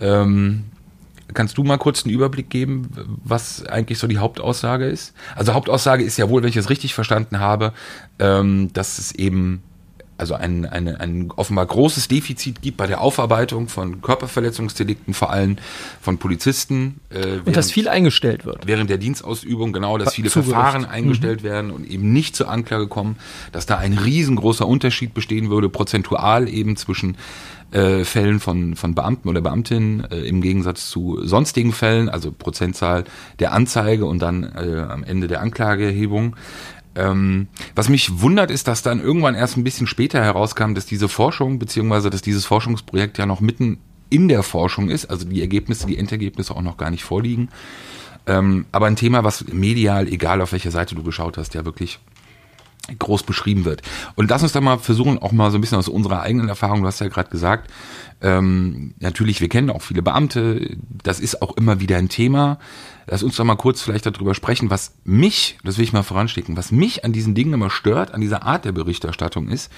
Ähm, 0.00 0.64
kannst 1.34 1.58
du 1.58 1.64
mal 1.64 1.78
kurz 1.78 2.04
einen 2.04 2.14
Überblick 2.14 2.50
geben, 2.50 2.88
was 3.24 3.64
eigentlich 3.66 3.98
so 3.98 4.06
die 4.06 4.18
Hauptaussage 4.18 4.86
ist? 4.86 5.14
Also 5.34 5.54
Hauptaussage 5.54 6.04
ist 6.04 6.16
ja 6.16 6.28
wohl, 6.28 6.42
wenn 6.42 6.50
ich 6.50 6.56
es 6.56 6.70
richtig 6.70 6.94
verstanden 6.94 7.40
habe, 7.40 7.72
ähm, 8.18 8.70
dass 8.72 8.98
es 8.98 9.12
eben 9.12 9.62
also 10.18 10.34
ein, 10.34 10.64
eine, 10.66 11.00
ein 11.00 11.30
offenbar 11.36 11.66
großes 11.66 12.08
Defizit 12.08 12.62
gibt 12.62 12.76
bei 12.76 12.86
der 12.86 13.00
Aufarbeitung 13.00 13.68
von 13.68 14.00
Körperverletzungsdelikten, 14.02 15.14
vor 15.14 15.30
allem 15.30 15.56
von 16.00 16.18
Polizisten. 16.18 17.00
Äh, 17.10 17.38
Und 17.44 17.48
dass 17.56 17.66
während- 17.66 17.72
viel 17.72 17.88
eingestellt 17.88 18.44
wird. 18.46 18.66
während 18.66 18.88
der 18.90 18.98
Dienstausübung 18.98 19.72
genau, 19.72 19.98
dass 19.98 20.14
viele 20.14 20.30
Zu 20.30 20.40
Gericht. 20.40 20.54
Verfahren 20.54 20.84
eingestellt 20.84 21.42
werden 21.42 21.70
und 21.70 21.86
eben 21.88 22.12
nicht 22.12 22.34
zur 22.36 22.48
Anklage 22.50 22.88
kommen, 22.88 23.16
dass 23.52 23.66
da 23.66 23.76
ein 23.78 23.92
riesengroßer 23.92 24.66
Unterschied 24.66 25.14
bestehen 25.14 25.50
würde, 25.50 25.68
prozentual 25.68 26.48
eben 26.48 26.76
zwischen 26.76 27.16
äh, 27.72 28.04
Fällen 28.04 28.38
von, 28.40 28.76
von 28.76 28.94
Beamten 28.94 29.28
oder 29.28 29.40
Beamtinnen 29.40 30.04
äh, 30.10 30.20
im 30.20 30.40
Gegensatz 30.40 30.88
zu 30.88 31.18
sonstigen 31.24 31.72
Fällen, 31.72 32.08
also 32.08 32.30
Prozentzahl 32.30 33.04
der 33.40 33.52
Anzeige 33.52 34.06
und 34.06 34.20
dann 34.20 34.44
äh, 34.44 34.86
am 34.88 35.02
Ende 35.04 35.26
der 35.26 35.40
Anklageerhebung. 35.40 36.36
Ähm, 36.96 37.48
was 37.74 37.88
mich 37.88 38.20
wundert, 38.20 38.50
ist, 38.50 38.68
dass 38.68 38.82
dann 38.82 39.00
irgendwann 39.00 39.34
erst 39.34 39.56
ein 39.56 39.64
bisschen 39.64 39.86
später 39.86 40.22
herauskam, 40.22 40.74
dass 40.74 40.86
diese 40.86 41.08
Forschung, 41.08 41.58
beziehungsweise 41.58 42.10
dass 42.10 42.22
dieses 42.22 42.46
Forschungsprojekt 42.46 43.18
ja 43.18 43.26
noch 43.26 43.40
mitten 43.40 43.78
in 44.08 44.28
der 44.28 44.42
Forschung 44.42 44.88
ist, 44.88 45.06
also 45.06 45.26
die 45.26 45.40
Ergebnisse, 45.40 45.86
die 45.86 45.98
Endergebnisse 45.98 46.54
auch 46.54 46.62
noch 46.62 46.76
gar 46.76 46.90
nicht 46.90 47.04
vorliegen. 47.04 47.48
Ähm, 48.26 48.66
aber 48.72 48.86
ein 48.86 48.96
Thema, 48.96 49.24
was 49.24 49.46
medial, 49.52 50.08
egal 50.08 50.40
auf 50.40 50.52
welcher 50.52 50.70
Seite 50.70 50.94
du 50.94 51.02
geschaut 51.02 51.36
hast, 51.38 51.54
ja 51.54 51.64
wirklich 51.64 52.00
groß 52.98 53.24
beschrieben 53.24 53.64
wird. 53.64 53.82
Und 54.14 54.30
lass 54.30 54.42
uns 54.42 54.52
da 54.52 54.60
mal 54.60 54.78
versuchen, 54.78 55.18
auch 55.18 55.32
mal 55.32 55.50
so 55.50 55.58
ein 55.58 55.60
bisschen 55.60 55.78
aus 55.78 55.88
unserer 55.88 56.22
eigenen 56.22 56.48
Erfahrung, 56.48 56.82
du 56.82 56.86
hast 56.86 57.00
ja 57.00 57.08
gerade 57.08 57.30
gesagt, 57.30 57.70
ähm, 58.22 58.94
natürlich, 58.98 59.40
wir 59.40 59.48
kennen 59.48 59.70
auch 59.70 59.82
viele 59.82 60.02
Beamte, 60.02 60.76
das 61.02 61.20
ist 61.20 61.42
auch 61.42 61.56
immer 61.56 61.80
wieder 61.80 61.96
ein 61.98 62.08
Thema. 62.08 62.58
Lass 63.06 63.22
uns 63.22 63.36
doch 63.36 63.44
mal 63.44 63.56
kurz 63.56 63.82
vielleicht 63.82 64.06
darüber 64.06 64.34
sprechen, 64.34 64.70
was 64.70 64.94
mich, 65.04 65.58
das 65.64 65.78
will 65.78 65.84
ich 65.84 65.92
mal 65.92 66.02
voranstecken, 66.02 66.56
was 66.56 66.72
mich 66.72 67.04
an 67.04 67.12
diesen 67.12 67.34
Dingen 67.34 67.52
immer 67.52 67.70
stört, 67.70 68.14
an 68.14 68.20
dieser 68.20 68.44
Art 68.44 68.64
der 68.64 68.72
Berichterstattung 68.72 69.48
ist, 69.48 69.70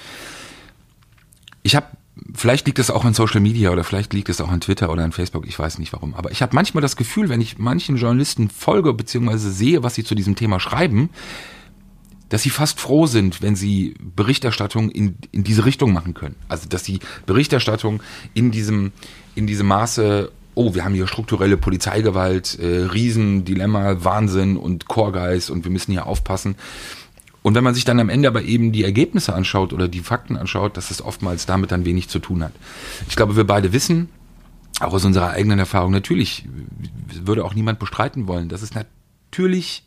ich 1.61 1.75
habe, 1.75 1.87
vielleicht 2.33 2.65
liegt 2.67 2.79
es 2.79 2.89
auch 2.89 3.05
an 3.05 3.13
Social 3.13 3.41
Media 3.41 3.71
oder 3.71 3.83
vielleicht 3.83 4.13
liegt 4.13 4.29
es 4.29 4.39
auch 4.41 4.49
an 4.49 4.61
Twitter 4.61 4.89
oder 4.89 5.03
an 5.03 5.11
Facebook, 5.11 5.45
ich 5.47 5.59
weiß 5.59 5.77
nicht 5.77 5.93
warum, 5.93 6.13
aber 6.13 6.31
ich 6.31 6.41
habe 6.41 6.55
manchmal 6.55 6.81
das 6.81 6.95
Gefühl, 6.95 7.29
wenn 7.29 7.41
ich 7.41 7.57
manchen 7.57 7.97
Journalisten 7.97 8.49
folge 8.49 8.93
beziehungsweise 8.93 9.51
sehe, 9.51 9.83
was 9.83 9.95
sie 9.95 10.03
zu 10.03 10.15
diesem 10.15 10.35
Thema 10.35 10.59
schreiben, 10.59 11.09
dass 12.29 12.43
sie 12.43 12.49
fast 12.49 12.79
froh 12.79 13.07
sind, 13.07 13.41
wenn 13.41 13.55
sie 13.55 13.95
Berichterstattung 13.99 14.89
in, 14.89 15.17
in 15.31 15.43
diese 15.43 15.65
Richtung 15.65 15.91
machen 15.91 16.13
können. 16.13 16.35
Also 16.47 16.69
dass 16.69 16.85
sie 16.85 16.99
Berichterstattung 17.25 18.01
in 18.33 18.51
diesem, 18.51 18.91
in 19.35 19.47
diesem 19.47 19.67
Maße, 19.67 20.31
oh, 20.55 20.73
wir 20.73 20.85
haben 20.85 20.93
hier 20.93 21.07
strukturelle 21.07 21.57
Polizeigewalt, 21.57 22.57
äh, 22.59 22.85
Riesendilemma, 22.85 24.03
Wahnsinn 24.03 24.57
und 24.57 24.87
Chorgeist 24.87 25.49
und 25.49 25.63
wir 25.63 25.71
müssen 25.71 25.91
hier 25.91 26.05
aufpassen. 26.05 26.55
Und 27.41 27.55
wenn 27.55 27.63
man 27.63 27.73
sich 27.73 27.85
dann 27.85 27.99
am 27.99 28.09
Ende 28.09 28.27
aber 28.27 28.43
eben 28.43 28.71
die 28.71 28.83
Ergebnisse 28.83 29.33
anschaut 29.33 29.73
oder 29.73 29.87
die 29.87 30.01
Fakten 30.01 30.37
anschaut, 30.37 30.77
dass 30.77 30.91
es 30.91 31.01
oftmals 31.01 31.45
damit 31.45 31.71
dann 31.71 31.85
wenig 31.85 32.09
zu 32.09 32.19
tun 32.19 32.43
hat. 32.43 32.51
Ich 33.07 33.15
glaube, 33.15 33.37
wir 33.37 33.45
beide 33.45 33.71
wissen, 33.71 34.09
auch 34.81 34.93
aus 34.93 35.05
unserer 35.05 35.31
eigenen 35.31 35.59
Erfahrung, 35.59 35.91
natürlich 35.91 36.45
würde 37.23 37.43
auch 37.43 37.53
niemand 37.53 37.79
bestreiten 37.79 38.27
wollen, 38.27 38.49
dass 38.49 38.61
es 38.61 38.73
natürlich 38.73 39.83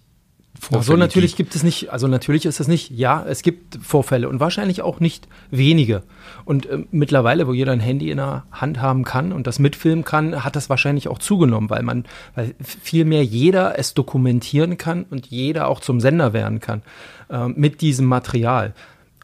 So 0.60 0.76
Vorfälle 0.76 0.98
natürlich 0.98 1.34
gibt 1.34 1.54
es 1.54 1.62
nicht, 1.62 1.90
also 1.92 2.06
natürlich 2.06 2.46
ist 2.46 2.60
es 2.60 2.68
nicht, 2.68 2.90
ja, 2.90 3.24
es 3.26 3.42
gibt 3.42 3.78
Vorfälle 3.82 4.28
und 4.28 4.38
wahrscheinlich 4.38 4.82
auch 4.82 5.00
nicht 5.00 5.26
wenige. 5.50 6.02
Und 6.44 6.66
äh, 6.66 6.84
mittlerweile, 6.90 7.48
wo 7.48 7.52
jeder 7.52 7.72
ein 7.72 7.80
Handy 7.80 8.10
in 8.10 8.18
der 8.18 8.44
Hand 8.52 8.80
haben 8.80 9.04
kann 9.04 9.32
und 9.32 9.46
das 9.46 9.58
mitfilmen 9.58 10.04
kann, 10.04 10.44
hat 10.44 10.54
das 10.54 10.70
wahrscheinlich 10.70 11.08
auch 11.08 11.18
zugenommen, 11.18 11.70
weil 11.70 11.82
man, 11.82 12.04
weil 12.34 12.54
viel 12.60 13.04
mehr 13.04 13.24
jeder 13.24 13.78
es 13.78 13.94
dokumentieren 13.94 14.78
kann 14.78 15.04
und 15.10 15.26
jeder 15.26 15.68
auch 15.68 15.80
zum 15.80 16.00
Sender 16.00 16.32
werden 16.32 16.60
kann 16.60 16.82
äh, 17.30 17.48
mit 17.48 17.80
diesem 17.80 18.06
Material. 18.06 18.74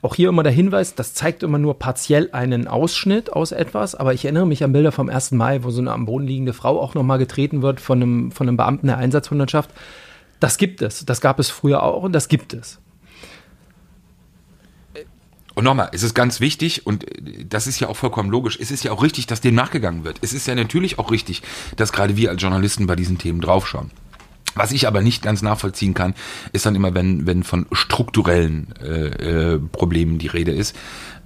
Auch 0.00 0.14
hier 0.14 0.28
immer 0.28 0.44
der 0.44 0.52
Hinweis, 0.52 0.94
das 0.94 1.12
zeigt 1.12 1.42
immer 1.42 1.58
nur 1.58 1.78
partiell 1.78 2.30
einen 2.32 2.69
Ausschnitt 2.69 3.32
aus 3.32 3.50
etwas, 3.50 3.94
aber 3.94 4.14
ich 4.14 4.25
erinnere 4.25 4.46
mich 4.46 4.62
an 4.62 4.72
Bilder 4.72 4.92
vom 4.92 5.08
1. 5.08 5.32
Mai, 5.32 5.64
wo 5.64 5.70
so 5.70 5.80
eine 5.80 5.92
am 5.92 6.06
Boden 6.06 6.26
liegende 6.26 6.52
Frau 6.52 6.80
auch 6.80 6.94
nochmal 6.94 7.19
getreten 7.19 7.62
wird 7.62 7.80
von 7.80 8.00
einem, 8.00 8.30
von 8.30 8.46
einem 8.46 8.56
Beamten 8.56 8.86
der 8.86 8.98
Einsatzhundertschaft. 8.98 9.70
Das 10.40 10.56
gibt 10.56 10.82
es. 10.82 11.05
Das 11.05 11.20
gab 11.20 11.38
es 11.38 11.50
früher 11.50 11.82
auch 11.82 12.02
und 12.02 12.12
das 12.12 12.29
gibt 12.29 12.55
es. 12.55 12.81
Und 15.58 15.64
nochmal, 15.64 15.88
es 15.93 16.05
ist 16.05 16.14
ganz 16.14 16.38
wichtig 16.38 16.87
und 16.87 17.02
äh, 17.02 17.45
das 17.45 17.66
ist 17.66 17.80
ja 17.80 17.88
auch 17.88 17.97
vollkommen 17.97 18.30
logisch. 18.30 18.57
Es 18.61 18.71
ist 18.71 18.85
ja 18.85 18.92
auch 18.92 19.02
richtig, 19.02 19.26
dass 19.26 19.40
dem 19.40 19.57
nachgegangen 19.57 20.04
wird. 20.04 20.18
Es 20.21 20.33
ist 20.33 20.47
ja 20.47 20.54
natürlich 20.54 21.00
auch 21.00 21.11
richtig, 21.11 21.42
dass 21.75 21.92
gerade 21.92 22.16
wir 22.16 22.30
als 22.30 22.40
Journalisten 22.40 22.87
bei 22.87 22.95
diesen 22.95 23.18
Themen 23.18 23.40
draufschauen. 23.40 23.90
Was 24.55 24.73
ich 24.73 24.87
aber 24.88 25.02
nicht 25.02 25.23
ganz 25.23 25.43
nachvollziehen 25.43 25.95
kann, 25.95 26.14
ist 26.52 26.67
dann 26.67 26.75
immer, 26.75 26.95
wenn, 26.95 27.26
wenn 27.26 27.43
von 27.45 27.67
strukturellen 27.73 28.75
äh, 28.83 29.55
äh, 29.55 29.59
Problemen 29.59 30.19
die 30.19 30.26
Rede 30.26 30.52
ist. 30.52 30.75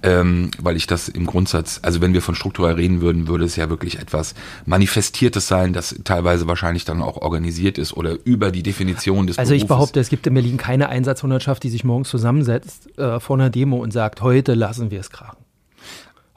Ähm, 0.05 0.51
weil 0.59 0.75
ich 0.75 0.85
das 0.85 1.07
im 1.07 1.25
Grundsatz, 1.25 1.79
also 1.81 2.01
wenn 2.01 2.13
wir 2.13 2.21
von 2.21 2.35
strukturell 2.35 2.75
reden 2.75 2.99
würden, 2.99 3.27
würde 3.29 3.45
es 3.45 3.55
ja 3.55 3.69
wirklich 3.69 3.99
etwas 3.99 4.35
Manifestiertes 4.65 5.47
sein, 5.47 5.71
das 5.71 5.95
teilweise 6.03 6.45
wahrscheinlich 6.45 6.83
dann 6.83 7.01
auch 7.01 7.17
organisiert 7.21 7.77
ist 7.77 7.93
oder 7.93 8.17
über 8.25 8.51
die 8.51 8.63
Definition 8.63 9.27
des 9.27 9.39
Also 9.39 9.53
ich 9.53 9.61
Berufes. 9.61 9.77
behaupte, 9.77 9.99
es 10.01 10.09
gibt 10.09 10.27
in 10.27 10.33
Berlin 10.33 10.57
keine 10.57 10.89
Einsatzhundertschaft, 10.89 11.63
die 11.63 11.69
sich 11.69 11.85
morgens 11.85 12.09
zusammensetzt 12.09 12.89
äh, 12.99 13.21
vor 13.21 13.37
einer 13.37 13.49
Demo 13.49 13.77
und 13.77 13.91
sagt, 13.93 14.21
heute 14.21 14.55
lassen 14.55 14.91
wir 14.91 14.99
es 14.99 15.09
krachen. 15.09 15.37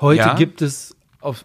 Heute 0.00 0.18
Ja. 0.20 0.34
gibt 0.34 0.62
es 0.62 0.94
auf, 1.20 1.44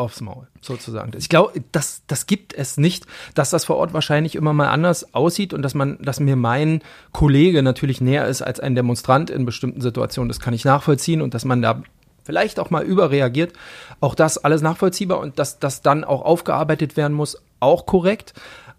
aufs 0.00 0.20
Maul, 0.20 0.48
sozusagen. 0.60 1.12
Ich 1.16 1.28
glaube, 1.28 1.52
das, 1.72 2.02
das 2.06 2.26
gibt 2.26 2.54
es 2.54 2.78
nicht, 2.78 3.06
dass 3.34 3.50
das 3.50 3.64
vor 3.64 3.76
Ort 3.76 3.92
wahrscheinlich 3.92 4.34
immer 4.34 4.52
mal 4.52 4.68
anders 4.68 5.14
aussieht 5.14 5.52
und 5.52 5.62
dass 5.62 5.74
man, 5.74 5.98
dass 6.00 6.18
mir 6.18 6.36
mein 6.36 6.82
Kollege 7.12 7.62
natürlich 7.62 8.00
näher 8.00 8.26
ist 8.26 8.42
als 8.42 8.58
ein 8.58 8.74
Demonstrant 8.74 9.30
in 9.30 9.44
bestimmten 9.44 9.80
Situationen. 9.80 10.28
Das 10.28 10.40
kann 10.40 10.54
ich 10.54 10.64
nachvollziehen 10.64 11.22
und 11.22 11.34
dass 11.34 11.44
man 11.44 11.62
da 11.62 11.82
vielleicht 12.24 12.58
auch 12.58 12.70
mal 12.70 12.82
überreagiert. 12.82 13.52
Auch 14.00 14.14
das 14.14 14.38
alles 14.38 14.62
nachvollziehbar 14.62 15.20
und 15.20 15.38
dass 15.38 15.58
das 15.58 15.82
dann 15.82 16.04
auch 16.04 16.22
aufgearbeitet 16.22 16.96
werden 16.96 17.12
muss, 17.12 17.42
auch 17.60 17.86
korrekt. 17.86 18.34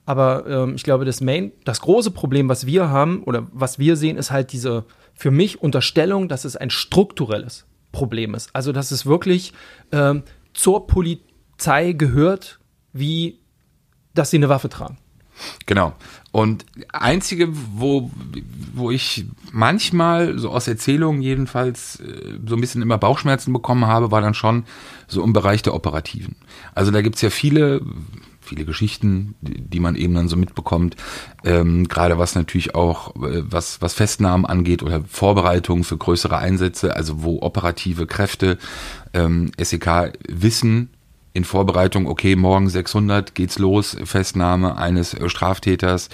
Aber 0.06 0.46
ähm, 0.48 0.76
ich 0.76 0.84
glaube, 0.84 1.06
das 1.06 1.22
Main, 1.22 1.52
das 1.64 1.82
große 1.82 2.12
Problem, 2.12 2.50
was 2.50 2.66
wir 2.66 2.90
haben 2.90 3.24
oder 3.24 3.48
was 3.54 3.78
wir 3.78 3.96
sehen, 3.96 4.18
ist 4.18 4.32
halt 4.32 4.52
diese 4.52 4.86
für 5.14 5.32
mich 5.32 5.62
Unterstellung, 5.62 6.28
dass 6.28 6.46
es 6.46 6.58
ein 6.58 6.72
strukturelles 6.72 7.66
Problem 7.92 8.34
ist. 8.34 8.50
Also 8.54 8.72
dass 8.72 8.92
es 8.92 9.06
wirklich 9.06 9.54
ähm, 9.92 10.24
zur 10.54 10.88
Polizei 10.88 11.94
gehört, 11.94 12.60
wie 12.94 13.42
dass 14.14 14.30
sie 14.30 14.38
eine 14.38 14.50
Waffe 14.50 14.70
tragen. 14.70 14.98
Genau. 15.66 15.94
Und 16.32 16.66
einzige, 16.94 17.50
wo, 17.52 18.12
wo 18.74 18.92
ich 18.92 19.26
manchmal, 19.52 20.38
so 20.38 20.50
aus 20.52 20.68
Erzählungen 20.68 21.22
jedenfalls, 21.22 22.00
äh, 22.00 22.40
so 22.46 22.56
ein 22.56 22.62
bisschen 22.62 22.82
immer 22.82 22.98
Bauchschmerzen 22.98 23.52
bekommen 23.52 23.86
habe, 23.88 24.12
war 24.12 24.22
dann 24.22 24.34
schon 24.34 24.66
so 25.08 25.24
im 25.24 25.34
Bereich 25.34 25.62
der 25.62 25.74
Operativen. 25.74 26.36
Also 26.76 26.92
da 26.92 27.02
gibt's 27.02 27.22
ja 27.22 27.30
viele, 27.30 27.82
viele 28.52 28.66
Geschichten, 28.66 29.36
die, 29.40 29.62
die 29.62 29.80
man 29.80 29.96
eben 29.96 30.14
dann 30.14 30.28
so 30.28 30.36
mitbekommt. 30.36 30.98
Ähm, 31.46 31.88
Gerade 31.88 32.18
was 32.18 32.36
natürlich 32.36 32.76
auch, 32.76 33.16
äh, 33.16 33.44
was, 33.50 33.82
was 33.82 33.94
Festnahmen 33.94 34.46
angeht 34.46 34.84
oder 34.84 35.02
Vorbereitungen 35.08 35.86
für 35.86 35.98
größere 35.98 36.38
Einsätze, 36.38 36.96
also 36.96 37.24
wo 37.24 37.42
operative 37.42 38.08
Kräfte 38.08 38.58
ähm, 39.14 39.52
SEK 39.58 40.14
wissen, 40.28 40.90
in 41.34 41.46
Vorbereitung, 41.46 42.08
okay, 42.08 42.36
morgen 42.36 42.68
600 42.68 43.36
geht's 43.36 43.58
los, 43.58 43.96
Festnahme 44.04 44.78
eines 44.78 45.14
äh, 45.14 45.30
Straftäters. 45.30 46.10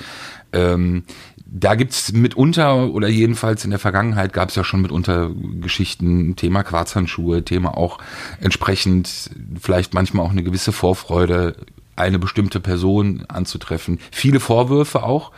Ähm, 0.54 1.06
da 1.50 1.76
gibt's 1.76 2.12
mitunter, 2.12 2.92
oder 2.94 3.08
jedenfalls 3.08 3.64
in 3.64 3.72
der 3.72 3.80
Vergangenheit 3.80 4.34
gab's 4.34 4.56
ja 4.56 4.64
schon 4.64 4.82
mitunter 4.82 5.32
Geschichten, 5.62 6.36
Thema 6.36 6.64
Quarzhandschuhe, 6.64 7.44
Thema 7.46 7.78
auch 7.78 8.00
entsprechend 8.42 9.32
vielleicht 9.60 9.94
manchmal 9.94 10.26
auch 10.26 10.32
eine 10.32 10.44
gewisse 10.44 10.72
Vorfreude, 10.72 11.56
eine 11.98 12.20
bestimmte 12.20 12.60
Person 12.60 13.26
anzutreffen. 13.28 14.00
Viele 14.12 14.40
Vorwürfe 14.40 15.04
auch 15.04 15.32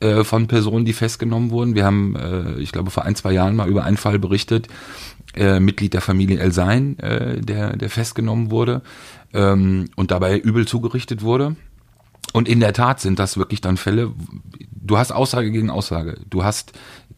äh, 0.00 0.24
von 0.24 0.46
Personen, 0.46 0.84
die 0.84 0.92
festgenommen 0.92 1.50
wurden. 1.50 1.74
Wir 1.74 1.84
haben, 1.84 2.16
äh, 2.16 2.60
ich 2.60 2.72
glaube, 2.72 2.90
vor 2.90 3.04
ein, 3.04 3.14
zwei 3.14 3.32
Jahren 3.32 3.56
mal 3.56 3.68
über 3.68 3.84
einen 3.84 3.96
Fall 3.96 4.18
berichtet, 4.18 4.68
äh, 5.34 5.60
Mitglied 5.60 5.94
der 5.94 6.00
Familie 6.00 6.38
El 6.38 6.52
Sein, 6.52 6.98
äh, 6.98 7.40
der, 7.40 7.76
der 7.76 7.90
festgenommen 7.90 8.50
wurde 8.50 8.82
ähm, 9.32 9.88
und 9.96 10.10
dabei 10.10 10.38
übel 10.38 10.66
zugerichtet 10.66 11.22
wurde. 11.22 11.56
Und 12.32 12.48
in 12.48 12.60
der 12.60 12.72
Tat 12.72 13.00
sind 13.00 13.18
das 13.18 13.36
wirklich 13.36 13.60
dann 13.60 13.76
Fälle, 13.76 14.12
du 14.70 14.96
hast 14.96 15.12
Aussage 15.12 15.50
gegen 15.50 15.70
Aussage. 15.70 16.18
Du 16.30 16.44
hast 16.44 16.72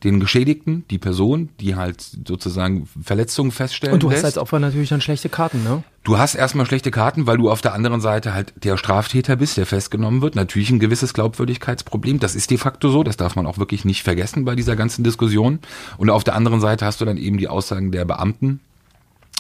den 0.04 0.20
Geschädigten, 0.20 0.84
die 0.90 0.98
Person, 0.98 1.48
die 1.60 1.74
halt 1.74 2.00
sozusagen 2.26 2.86
Verletzungen 3.02 3.50
feststellen 3.50 3.94
Und 3.94 4.02
du 4.02 4.10
lässt. 4.10 4.18
hast 4.18 4.24
als 4.24 4.38
Opfer 4.38 4.58
natürlich 4.58 4.90
dann 4.90 5.00
schlechte 5.00 5.28
Karten, 5.28 5.64
ne? 5.64 5.82
Du 6.04 6.18
hast 6.18 6.34
erstmal 6.34 6.66
schlechte 6.66 6.90
Karten, 6.90 7.26
weil 7.26 7.38
du 7.38 7.50
auf 7.50 7.62
der 7.62 7.72
anderen 7.72 8.02
Seite 8.02 8.34
halt 8.34 8.52
der 8.62 8.76
Straftäter 8.76 9.36
bist, 9.36 9.56
der 9.56 9.64
festgenommen 9.64 10.20
wird. 10.20 10.34
Natürlich 10.34 10.68
ein 10.70 10.78
gewisses 10.78 11.14
Glaubwürdigkeitsproblem. 11.14 12.20
Das 12.20 12.34
ist 12.34 12.50
de 12.50 12.58
facto 12.58 12.90
so. 12.90 13.02
Das 13.02 13.16
darf 13.16 13.36
man 13.36 13.46
auch 13.46 13.56
wirklich 13.56 13.86
nicht 13.86 14.02
vergessen 14.02 14.44
bei 14.44 14.54
dieser 14.54 14.76
ganzen 14.76 15.02
Diskussion. 15.02 15.60
Und 15.96 16.10
auf 16.10 16.22
der 16.22 16.34
anderen 16.34 16.60
Seite 16.60 16.84
hast 16.84 17.00
du 17.00 17.06
dann 17.06 17.16
eben 17.16 17.38
die 17.38 17.48
Aussagen 17.48 17.90
der 17.90 18.04
Beamten, 18.04 18.60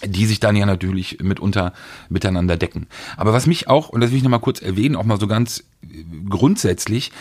die 0.06 0.24
sich 0.24 0.40
dann 0.40 0.56
ja 0.56 0.64
natürlich 0.64 1.18
mitunter 1.22 1.74
miteinander 2.08 2.56
decken. 2.56 2.86
Aber 3.18 3.34
was 3.34 3.46
mich 3.46 3.68
auch, 3.68 3.90
und 3.90 4.00
das 4.00 4.10
will 4.10 4.16
ich 4.16 4.24
nochmal 4.24 4.40
kurz 4.40 4.62
erwähnen, 4.62 4.96
auch 4.96 5.04
mal 5.04 5.20
so 5.20 5.26
ganz 5.26 5.64
äh, 5.82 6.04
grundsätzlich, 6.28 7.12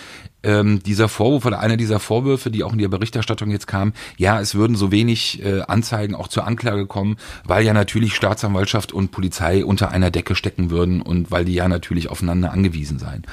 ähm, 0.44 0.82
dieser 0.84 1.10
Vorwurf 1.10 1.46
oder 1.46 1.60
einer 1.60 1.78
dieser 1.78 2.00
Vorwürfe, 2.00 2.52
die 2.52 2.64
auch 2.64 2.74
in 2.74 2.80
der 2.80 2.90
Berichterstattung 2.90 3.50
jetzt 3.50 3.68
kam, 3.68 3.94
ja, 4.18 4.40
es 4.40 4.56
würden 4.56 4.76
so 4.76 4.92
wenig 4.92 5.44
äh, 5.44 5.62
Anzeigen 5.62 6.16
auch 6.16 6.28
zur 6.28 6.46
Anklage 6.46 6.86
kommen, 6.86 7.18
weil 7.46 7.66
ja 7.66 7.74
natürlich 7.74 8.16
Staatsanwaltschaft 8.16 8.92
und 8.92 9.12
Polizei 9.12 9.66
unter 9.66 9.92
einer 9.92 10.12
Decke 10.12 10.36
stecken 10.36 10.70
würden 10.70 11.02
und 11.02 11.32
weil 11.32 11.46
die 11.46 11.54
ja 11.54 11.68
natürlich 11.68 12.10
aufeinander 12.10 12.52
angewiesen 12.52 13.00
seien. 13.00 13.24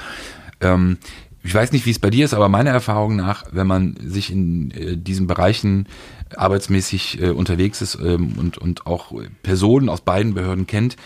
Ähm, 0.61 0.97
ich 1.43 1.53
weiß 1.53 1.71
nicht, 1.71 1.85
wie 1.85 1.91
es 1.91 1.99
bei 1.99 2.11
dir 2.11 2.25
ist, 2.25 2.33
aber 2.33 2.49
meiner 2.49 2.69
Erfahrung 2.69 3.15
nach, 3.15 3.45
wenn 3.51 3.67
man 3.67 3.95
sich 3.99 4.31
in 4.31 4.71
äh, 4.71 4.95
diesen 4.95 5.27
Bereichen 5.27 5.87
arbeitsmäßig 6.35 7.21
äh, 7.21 7.29
unterwegs 7.29 7.81
ist 7.81 7.95
ähm, 7.95 8.33
und, 8.37 8.57
und 8.57 8.85
auch 8.85 9.11
Personen 9.43 9.89
aus 9.89 10.01
beiden 10.01 10.33
Behörden 10.33 10.67
kennt, 10.67 10.97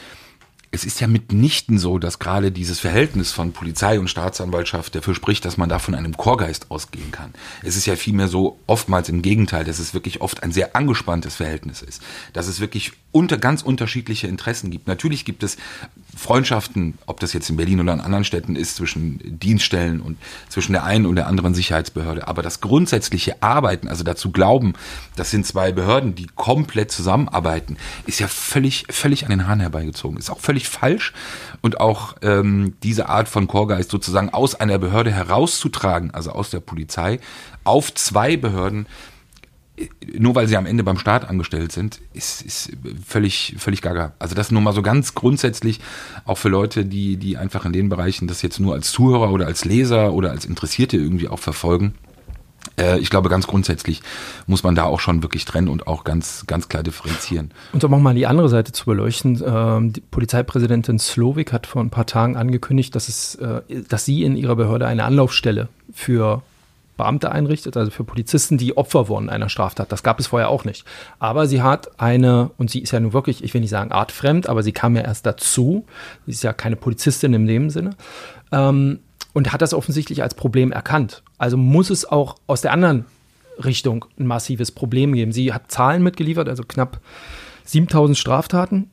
es 0.75 0.83
ist 0.83 0.99
ja 0.99 1.07
mitnichten 1.07 1.79
so, 1.79 1.97
dass 1.99 2.19
gerade 2.19 2.51
dieses 2.51 2.81
Verhältnis 2.81 3.31
von 3.31 3.53
Polizei 3.53 3.97
und 3.97 4.09
Staatsanwaltschaft 4.09 4.93
dafür 4.93 5.15
spricht, 5.15 5.45
dass 5.45 5.55
man 5.57 5.69
da 5.69 5.79
von 5.79 5.95
einem 5.95 6.17
Chorgeist 6.17 6.69
ausgehen 6.69 7.11
kann. 7.11 7.33
Es 7.63 7.77
ist 7.77 7.85
ja 7.85 7.95
vielmehr 7.95 8.27
so, 8.27 8.59
oftmals 8.67 9.07
im 9.07 9.21
Gegenteil, 9.21 9.63
dass 9.63 9.79
es 9.79 9.93
wirklich 9.93 10.19
oft 10.19 10.43
ein 10.43 10.51
sehr 10.51 10.75
angespanntes 10.75 11.35
Verhältnis 11.35 11.81
ist. 11.81 12.01
Dass 12.33 12.47
es 12.47 12.59
wirklich 12.59 12.91
unter, 13.15 13.37
ganz 13.37 13.61
unterschiedliche 13.61 14.27
Interessen 14.27 14.71
gibt. 14.71 14.87
Natürlich 14.87 15.23
gibt 15.23 15.41
es 15.41 15.55
Freundschaften, 16.17 16.97
ob 17.05 17.21
das 17.21 17.31
jetzt 17.31 17.49
in 17.49 17.55
Berlin 17.55 17.79
oder 17.79 17.93
in 17.93 18.01
anderen 18.01 18.25
Städten 18.25 18.57
ist, 18.57 18.75
zwischen 18.75 19.21
Dienststellen 19.23 20.01
und 20.01 20.17
zwischen 20.49 20.73
der 20.73 20.83
einen 20.83 21.05
und 21.05 21.15
der 21.15 21.27
anderen 21.27 21.53
Sicherheitsbehörde. 21.53 22.27
Aber 22.27 22.41
das 22.41 22.59
grundsätzliche 22.59 23.41
Arbeiten, 23.41 23.87
also 23.87 24.03
dazu 24.03 24.33
glauben, 24.33 24.73
das 25.15 25.31
sind 25.31 25.45
zwei 25.45 25.71
Behörden, 25.71 26.15
die 26.15 26.27
komplett 26.35 26.91
zusammenarbeiten, 26.91 27.77
ist 28.05 28.19
ja 28.19 28.27
völlig, 28.27 28.83
völlig 28.89 29.23
an 29.23 29.29
den 29.29 29.47
Haaren 29.47 29.61
herbeigezogen. 29.61 30.17
Ist 30.17 30.29
auch 30.29 30.41
völlig 30.41 30.67
falsch. 30.67 31.13
Und 31.61 31.79
auch 31.79 32.17
ähm, 32.21 32.73
diese 32.83 33.07
Art 33.07 33.29
von 33.29 33.47
Chorgeist 33.47 33.91
sozusagen 33.91 34.29
aus 34.29 34.55
einer 34.55 34.77
Behörde 34.77 35.13
herauszutragen, 35.13 36.11
also 36.11 36.31
aus 36.31 36.49
der 36.49 36.59
Polizei, 36.59 37.19
auf 37.63 37.93
zwei 37.93 38.35
Behörden, 38.35 38.87
nur 40.17 40.35
weil 40.35 40.47
sie 40.47 40.57
am 40.57 40.65
Ende 40.65 40.83
beim 40.83 40.97
Staat 40.97 41.27
angestellt 41.29 41.71
sind, 41.71 41.99
ist, 42.13 42.41
ist 42.41 42.71
völlig, 43.05 43.55
völlig 43.57 43.81
gaga. 43.81 44.13
Also 44.19 44.35
das 44.35 44.51
nur 44.51 44.61
mal 44.61 44.73
so 44.73 44.81
ganz 44.81 45.15
grundsätzlich, 45.15 45.81
auch 46.25 46.37
für 46.37 46.49
Leute, 46.49 46.85
die, 46.85 47.17
die 47.17 47.37
einfach 47.37 47.65
in 47.65 47.73
den 47.73 47.89
Bereichen 47.89 48.27
das 48.27 48.41
jetzt 48.41 48.59
nur 48.59 48.73
als 48.73 48.91
Zuhörer 48.91 49.31
oder 49.31 49.47
als 49.47 49.65
Leser 49.65 50.13
oder 50.13 50.31
als 50.31 50.45
Interessierte 50.45 50.97
irgendwie 50.97 51.27
auch 51.27 51.39
verfolgen. 51.39 51.93
Äh, 52.77 52.99
ich 52.99 53.09
glaube, 53.09 53.29
ganz 53.29 53.47
grundsätzlich 53.47 54.01
muss 54.47 54.63
man 54.63 54.75
da 54.75 54.83
auch 54.83 54.99
schon 54.99 55.23
wirklich 55.23 55.45
trennen 55.45 55.67
und 55.67 55.87
auch 55.87 56.03
ganz, 56.03 56.45
ganz 56.47 56.69
klar 56.69 56.83
differenzieren. 56.83 57.51
Und 57.73 57.83
um 57.83 57.93
auch 57.93 57.99
mal 57.99 58.15
die 58.15 58.27
andere 58.27 58.49
Seite 58.49 58.71
zu 58.71 58.85
beleuchten, 58.85 59.41
ähm, 59.45 59.93
die 59.93 60.01
Polizeipräsidentin 60.01 60.99
Slowik 60.99 61.53
hat 61.53 61.67
vor 61.67 61.81
ein 61.81 61.89
paar 61.89 62.05
Tagen 62.05 62.37
angekündigt, 62.37 62.95
dass, 62.95 63.09
es, 63.09 63.35
äh, 63.35 63.61
dass 63.89 64.05
sie 64.05 64.23
in 64.23 64.35
ihrer 64.35 64.55
Behörde 64.55 64.87
eine 64.87 65.03
Anlaufstelle 65.03 65.67
für 65.93 66.43
Beamte 66.97 67.31
einrichtet, 67.31 67.75
also 67.77 67.91
für 67.91 68.03
Polizisten, 68.03 68.57
die 68.57 68.77
Opfer 68.77 69.07
wurden 69.07 69.29
einer 69.29 69.49
Straftat. 69.49 69.91
Das 69.91 70.03
gab 70.03 70.19
es 70.19 70.27
vorher 70.27 70.49
auch 70.49 70.63
nicht. 70.63 70.85
Aber 71.19 71.47
sie 71.47 71.61
hat 71.61 71.99
eine, 71.99 72.51
und 72.57 72.69
sie 72.69 72.79
ist 72.79 72.91
ja 72.91 72.99
nun 72.99 73.13
wirklich, 73.13 73.43
ich 73.43 73.53
will 73.53 73.61
nicht 73.61 73.69
sagen 73.69 73.91
artfremd, 73.91 74.47
aber 74.47 74.63
sie 74.63 74.71
kam 74.71 74.95
ja 74.95 75.01
erst 75.01 75.25
dazu. 75.25 75.85
Sie 76.25 76.31
ist 76.31 76.43
ja 76.43 76.53
keine 76.53 76.75
Polizistin 76.75 77.33
in 77.33 77.47
dem 77.47 77.69
Sinne. 77.69 77.91
Ähm, 78.51 78.99
und 79.33 79.51
hat 79.51 79.61
das 79.61 79.73
offensichtlich 79.73 80.23
als 80.23 80.33
Problem 80.33 80.71
erkannt. 80.71 81.21
Also 81.37 81.57
muss 81.57 81.89
es 81.89 82.09
auch 82.09 82.37
aus 82.47 82.61
der 82.61 82.71
anderen 82.71 83.05
Richtung 83.63 84.05
ein 84.17 84.27
massives 84.27 84.71
Problem 84.71 85.13
geben. 85.13 85.33
Sie 85.33 85.53
hat 85.53 85.69
Zahlen 85.69 86.03
mitgeliefert, 86.03 86.47
also 86.47 86.63
knapp 86.63 87.01
7000 87.65 88.17
Straftaten 88.17 88.89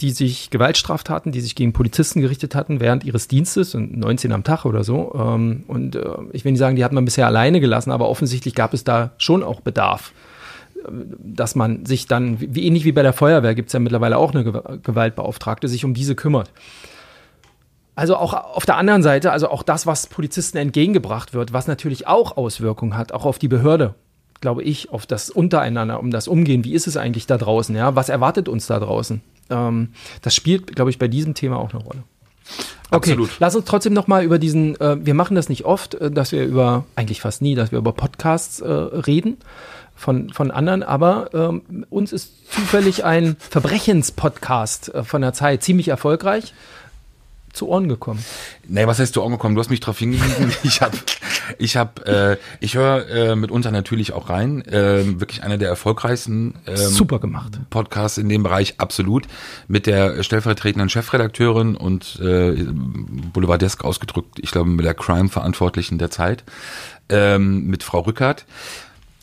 die 0.00 0.10
sich 0.10 0.50
Gewaltstraftaten, 0.50 1.30
die 1.30 1.40
sich 1.40 1.54
gegen 1.54 1.72
Polizisten 1.72 2.20
gerichtet 2.20 2.54
hatten 2.54 2.80
während 2.80 3.04
ihres 3.04 3.28
Dienstes, 3.28 3.74
19 3.74 4.32
am 4.32 4.42
Tag 4.42 4.64
oder 4.64 4.82
so. 4.82 5.14
Ähm, 5.14 5.64
und 5.68 5.94
äh, 5.94 6.04
ich 6.32 6.44
will 6.44 6.52
nicht 6.52 6.58
sagen, 6.58 6.76
die 6.76 6.84
hat 6.84 6.92
man 6.92 7.04
bisher 7.04 7.26
alleine 7.26 7.60
gelassen, 7.60 7.92
aber 7.92 8.08
offensichtlich 8.08 8.54
gab 8.54 8.74
es 8.74 8.82
da 8.82 9.12
schon 9.18 9.42
auch 9.44 9.60
Bedarf, 9.60 10.12
äh, 10.76 10.88
dass 11.18 11.54
man 11.54 11.86
sich 11.86 12.08
dann, 12.08 12.40
wie 12.40 12.66
ähnlich 12.66 12.84
wie 12.84 12.92
bei 12.92 13.02
der 13.02 13.12
Feuerwehr, 13.12 13.54
gibt 13.54 13.68
es 13.68 13.72
ja 13.72 13.78
mittlerweile 13.78 14.18
auch 14.18 14.34
eine 14.34 14.44
Gewaltbeauftragte, 14.44 15.68
sich 15.68 15.84
um 15.84 15.94
diese 15.94 16.16
kümmert. 16.16 16.50
Also 17.94 18.16
auch 18.16 18.32
auf 18.32 18.66
der 18.66 18.76
anderen 18.76 19.04
Seite, 19.04 19.30
also 19.30 19.48
auch 19.48 19.62
das, 19.62 19.86
was 19.86 20.08
Polizisten 20.08 20.58
entgegengebracht 20.58 21.32
wird, 21.32 21.52
was 21.52 21.68
natürlich 21.68 22.08
auch 22.08 22.36
Auswirkungen 22.36 22.96
hat, 22.96 23.12
auch 23.12 23.24
auf 23.24 23.38
die 23.38 23.46
Behörde, 23.46 23.94
glaube 24.44 24.62
ich, 24.62 24.90
auf 24.90 25.06
das 25.06 25.30
Untereinander, 25.30 25.98
um 25.98 26.10
das 26.10 26.28
Umgehen. 26.28 26.64
Wie 26.64 26.74
ist 26.74 26.86
es 26.86 26.98
eigentlich 26.98 27.26
da 27.26 27.38
draußen? 27.38 27.74
Ja, 27.74 27.96
was 27.96 28.10
erwartet 28.10 28.46
uns 28.46 28.66
da 28.66 28.78
draußen? 28.78 29.22
Ähm, 29.48 29.88
das 30.20 30.34
spielt, 30.34 30.76
glaube 30.76 30.90
ich, 30.90 30.98
bei 30.98 31.08
diesem 31.08 31.32
Thema 31.32 31.56
auch 31.56 31.72
eine 31.72 31.82
Rolle. 31.82 32.02
Okay, 32.90 33.12
Absolut. 33.12 33.30
lass 33.38 33.56
uns 33.56 33.64
trotzdem 33.64 33.94
noch 33.94 34.06
mal 34.06 34.22
über 34.22 34.38
diesen, 34.38 34.78
äh, 34.78 34.98
wir 35.00 35.14
machen 35.14 35.34
das 35.34 35.48
nicht 35.48 35.64
oft, 35.64 35.94
äh, 35.94 36.10
dass 36.10 36.30
wir 36.30 36.44
über, 36.44 36.84
eigentlich 36.94 37.22
fast 37.22 37.40
nie, 37.40 37.54
dass 37.54 37.72
wir 37.72 37.78
über 37.78 37.92
Podcasts 37.92 38.60
äh, 38.60 38.70
reden 38.70 39.38
von, 39.96 40.28
von 40.28 40.50
anderen, 40.50 40.82
aber 40.82 41.30
ähm, 41.32 41.86
uns 41.88 42.12
ist 42.12 42.52
zufällig 42.52 43.02
ein 43.02 43.36
Verbrechenspodcast 43.38 44.94
äh, 44.94 45.04
von 45.04 45.22
der 45.22 45.32
Zeit 45.32 45.62
ziemlich 45.62 45.88
erfolgreich 45.88 46.52
zu 47.54 47.68
Ohren 47.68 47.88
gekommen. 47.88 48.24
Nee, 48.66 48.86
was 48.86 48.98
heißt 48.98 49.14
zu 49.14 49.22
Ohren 49.22 49.32
gekommen? 49.32 49.54
Du 49.54 49.60
hast 49.60 49.70
mich 49.70 49.80
darauf 49.80 49.98
hingewiesen. 49.98 50.52
Ich 50.64 50.80
habe, 50.80 50.96
ich 51.58 51.76
habe, 51.76 52.06
äh, 52.06 52.36
ich 52.60 52.74
höre 52.74 53.08
äh, 53.08 53.36
mitunter 53.36 53.70
natürlich 53.70 54.12
auch 54.12 54.28
rein. 54.28 54.62
Äh, 54.62 55.20
wirklich 55.20 55.42
einer 55.42 55.58
der 55.58 55.68
erfolgreichsten 55.68 56.54
ähm, 56.66 56.76
Super 56.76 57.18
gemacht. 57.18 57.58
Podcasts 57.70 58.18
in 58.18 58.28
dem 58.28 58.42
Bereich, 58.42 58.74
absolut. 58.78 59.26
Mit 59.68 59.86
der 59.86 60.22
stellvertretenden 60.22 60.88
Chefredakteurin 60.88 61.76
und 61.76 62.18
äh, 62.20 62.52
Boulevardesk 63.32 63.84
ausgedrückt, 63.84 64.38
ich 64.40 64.50
glaube 64.50 64.70
mit 64.70 64.84
der 64.84 64.94
Crime-Verantwortlichen 64.94 65.98
der 65.98 66.10
Zeit, 66.10 66.44
ähm, 67.08 67.66
mit 67.66 67.82
Frau 67.82 68.00
Rückert 68.00 68.46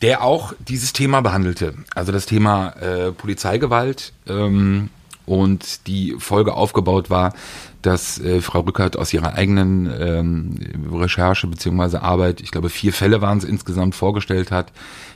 der 0.02 0.24
auch 0.24 0.52
dieses 0.58 0.92
Thema 0.92 1.20
behandelte. 1.20 1.74
Also 1.94 2.10
das 2.10 2.26
Thema 2.26 2.70
äh, 2.70 3.12
Polizeigewalt 3.12 4.12
ähm, 4.26 4.90
und 5.26 5.86
die 5.86 6.16
Folge 6.18 6.54
aufgebaut 6.54 7.08
war, 7.08 7.34
dass 7.82 8.18
äh, 8.20 8.40
Frau 8.40 8.60
Rückert 8.60 8.96
aus 8.96 9.12
ihrer 9.12 9.34
eigenen 9.34 9.90
ähm, 9.98 10.54
Recherche 10.92 11.46
beziehungsweise 11.46 12.02
Arbeit, 12.02 12.40
ich 12.40 12.50
glaube 12.50 12.70
vier 12.70 12.92
Fälle 12.92 13.20
waren 13.20 13.38
es 13.38 13.44
insgesamt, 13.44 13.94
vorgestellt 13.94 14.50
hat, 14.50 14.72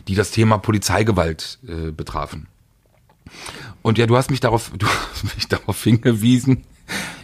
die 0.09 0.15
das 0.15 0.31
Thema 0.31 0.59
Polizeigewalt 0.59 1.59
äh, 1.67 1.91
betrafen. 1.91 2.49
Und 3.83 3.99
ja, 3.99 4.07
du 4.07 4.17
hast 4.17 4.31
mich 4.31 4.41
darauf, 4.41 4.73
du 4.79 4.87
hast 4.87 5.35
mich 5.35 5.49
darauf 5.49 5.83
hingewiesen. 5.83 6.65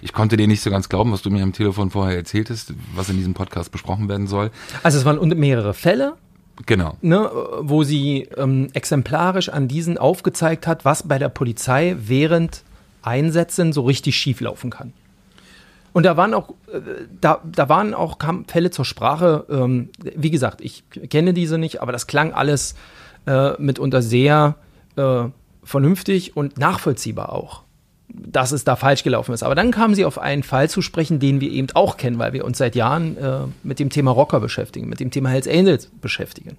Ich 0.01 0.13
konnte 0.13 0.37
dir 0.37 0.49
nicht 0.49 0.61
so 0.63 0.71
ganz 0.71 0.89
glauben, 0.89 1.13
was 1.13 1.23
du 1.23 1.31
mir 1.31 1.43
am 1.43 1.53
Telefon 1.53 1.91
vorher 1.91 2.17
erzähltest, 2.17 2.75
was 2.95 3.09
in 3.09 3.17
diesem 3.17 3.35
Podcast 3.35 3.71
besprochen 3.71 4.09
werden 4.09 4.27
soll. 4.27 4.51
Also 4.83 4.99
es 4.99 5.05
waren 5.05 5.19
mehrere 5.39 5.75
Fälle, 5.75 6.15
Genau. 6.67 6.97
ne, 7.01 7.31
wo 7.61 7.83
sie 7.83 8.29
ähm, 8.37 8.69
exemplarisch 8.73 9.49
an 9.49 9.69
diesen 9.69 9.99
aufgezeigt 9.99 10.67
hat, 10.67 10.85
was 10.85 11.07
bei 11.09 11.19
der 11.19 11.29
Polizei 11.29 11.97
während 11.99 12.63
Einsätzen 13.03 13.73
so 13.73 13.83
richtig 13.83 14.17
schief 14.17 14.41
laufen 14.41 14.71
kann. 14.71 14.93
Und 15.93 16.05
da 16.05 16.17
waren 16.17 16.35
auch, 16.35 16.51
äh, 16.73 16.81
da, 17.21 17.41
da 17.45 17.69
waren 17.69 17.95
auch 17.95 18.19
Fälle 18.47 18.71
zur 18.71 18.85
Sprache. 18.85 19.45
Ähm, 19.51 19.91
wie 20.03 20.31
gesagt, 20.31 20.61
ich 20.61 20.85
kenne 21.11 21.35
diese 21.35 21.59
nicht, 21.59 21.83
aber 21.83 21.93
das 21.93 22.07
klang 22.07 22.33
alles 22.33 22.75
äh, 23.27 23.53
mitunter 23.61 24.03
sehr 24.03 24.57
äh, 24.97 25.25
vernünftig 25.63 26.37
und 26.37 26.59
nachvollziehbar 26.59 27.33
auch, 27.33 27.63
dass 28.09 28.53
es 28.53 28.65
da 28.65 28.77
falsch 28.77 29.05
gelaufen 29.05 29.33
ist. 29.33 29.43
Aber 29.43 29.55
dann 29.55 29.71
kamen 29.71 29.95
sie 29.95 30.05
auf 30.05 30.19
einen 30.19 30.43
Fall 30.43 30.69
zu 30.69 30.83
sprechen, 30.83 31.21
den 31.21 31.41
wir 31.41 31.51
eben 31.51 31.69
auch 31.75 31.97
kennen, 31.97 32.19
weil 32.19 32.33
wir 32.33 32.45
uns 32.45 32.59
seit 32.59 32.75
Jahren 32.75 33.17
äh, 33.17 33.41
mit 33.63 33.79
dem 33.79 33.91
Thema 33.91 34.11
Rocker 34.11 34.41
beschäftigen, 34.41 34.89
mit 34.89 35.01
dem 35.01 35.11
Thema 35.11 35.29
Hells 35.29 35.47
Angels 35.47 35.91
beschäftigen. 36.01 36.57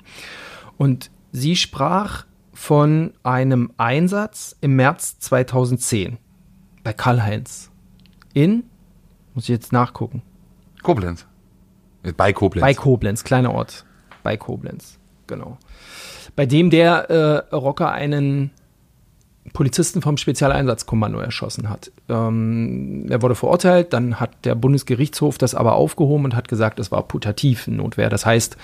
Und 0.78 1.10
sie 1.32 1.56
sprach 1.56 2.26
von 2.54 3.14
einem 3.24 3.72
Einsatz 3.78 4.56
im 4.62 4.76
März 4.76 5.20
2010 5.20 6.18
bei 6.84 6.94
Karl-Heinz 6.94 7.72
in, 8.34 8.64
muss 9.34 9.46
ich 9.46 9.50
jetzt 9.50 9.74
nachgucken. 9.74 10.22
Koblenz. 10.82 11.26
Bei 12.18 12.34
Koblenz. 12.34 12.62
Bei 12.62 12.74
Koblenz, 12.74 13.24
kleiner 13.24 13.54
Ort. 13.54 13.86
Bei 14.24 14.38
Koblenz, 14.38 15.00
genau. 15.28 15.58
Bei 16.36 16.46
dem 16.46 16.70
der 16.70 17.10
äh, 17.10 17.56
Rocker 17.56 17.92
einen 17.92 18.52
Polizisten 19.52 20.02
vom 20.02 20.18
Spezialeinsatzkommando 20.18 21.20
erschossen 21.20 21.70
hat. 21.70 21.92
Ähm, 22.08 23.06
er 23.10 23.22
wurde 23.22 23.36
verurteilt, 23.36 23.92
dann 23.94 24.20
hat 24.20 24.46
der 24.46 24.56
Bundesgerichtshof 24.56 25.38
das 25.38 25.54
aber 25.54 25.74
aufgehoben 25.74 26.26
und 26.26 26.36
hat 26.36 26.48
gesagt, 26.48 26.80
es 26.80 26.92
war 26.92 27.04
putativ 27.04 27.68
Notwehr. 27.68 28.10
Das 28.10 28.26
heißt, 28.26 28.58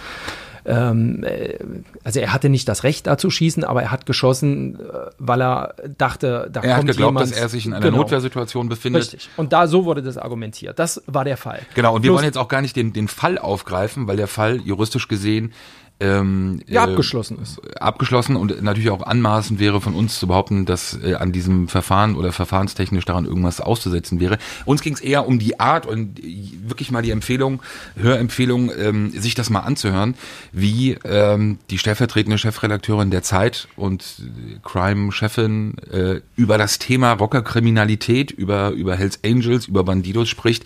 ähm, 0.66 1.24
äh, 1.24 1.58
also 2.04 2.20
er 2.20 2.34
hatte 2.34 2.50
nicht 2.50 2.68
das 2.68 2.84
Recht 2.84 3.08
da 3.08 3.18
zu 3.18 3.30
schießen, 3.30 3.64
aber 3.64 3.82
er 3.84 3.92
hat 3.92 4.06
geschossen, 4.06 4.80
äh, 4.80 4.84
weil 5.18 5.42
er 5.42 5.76
dachte, 5.98 6.50
da 6.52 6.62
er 6.62 6.76
kommt 6.76 6.90
hat 6.90 6.96
geglaubt, 6.96 7.12
jemand. 7.14 7.32
dass 7.32 7.38
er 7.38 7.50
sich 7.50 7.66
in 7.66 7.74
einer 7.74 7.86
Genau. 7.86 7.98
Notwehrsituation 8.00 8.70
befindet. 8.70 9.02
Richtig. 9.04 9.30
Und 9.38 9.54
da 9.54 9.68
so 9.68 9.86
wurde 9.86 10.02
das 10.04 10.18
argumentiert. 10.18 10.80
Das 10.80 11.02
war 11.08 11.24
der 11.26 11.38
Fall. 11.38 11.60
Genau, 11.76 11.96
und 11.96 12.04
wir 12.04 12.12
Bloß- 12.12 12.16
wollen 12.16 12.26
jetzt 12.26 12.38
auch 12.38 12.48
gar 12.48 12.62
nicht 12.62 12.76
den, 12.76 12.94
den 12.94 13.08
Fall 13.08 13.38
aufgreifen, 13.38 14.08
weil 14.08 14.18
der 14.18 14.28
Fall 14.28 14.58
juristisch 14.62 15.08
gesehen 15.08 15.54
ähm, 16.00 16.62
Ja, 16.68 16.86
äh, 16.86 16.90
abgeschlossen 16.92 17.40
ist. 17.42 17.60
abgeschlossen 17.82 18.36
und 18.36 18.62
natürlich 18.62 18.90
auch 18.90 19.02
anmaßend 19.02 19.60
wäre 19.60 19.82
von 19.82 19.94
uns 19.94 20.20
zu 20.20 20.28
behaupten, 20.28 20.66
dass 20.66 20.98
äh, 21.04 21.16
an 21.16 21.32
diesem 21.32 21.68
Verfahren 21.68 22.16
oder 22.16 22.32
verfahrenstechnisch 22.32 23.06
daran 23.06 23.26
irgendwas 23.26 23.60
auszusetzen 23.60 24.20
wäre. 24.20 24.38
Uns 24.66 24.82
ging 24.82 24.94
es 24.94 25.02
eher 25.02 25.28
um 25.28 25.40
die 25.40 25.60
Art 25.60 25.86
und 25.86 26.20
wirklich 26.68 26.92
mal 26.92 27.02
die 27.02 27.12
Empfehlung, 27.12 27.62
Hörempfehlung, 27.98 28.72
ähm, 28.78 29.12
sich 29.12 29.36
das 29.36 29.50
mal 29.50 29.62
anzuhören, 29.62 30.16
wie 30.54 30.98
ähm, 31.04 31.60
die 31.70 31.78
stellvertretende 31.78 32.38
Chefredakteurin 32.38 33.12
der 33.12 33.24
Zeit 33.24 33.68
und 33.76 34.04
äh, 34.20 34.60
Crime-Chefin 34.64 35.76
äh, 35.92 36.22
über 36.36 36.58
das 36.58 36.80
Thema 36.80 37.14
Rockerkriminalität, 37.14 38.32
über, 38.32 38.72
über 38.72 38.96
Hells 38.96 39.20
Angels, 39.24 39.68
über 39.68 39.84
Bandidos 39.84 40.30
spricht 40.30 40.66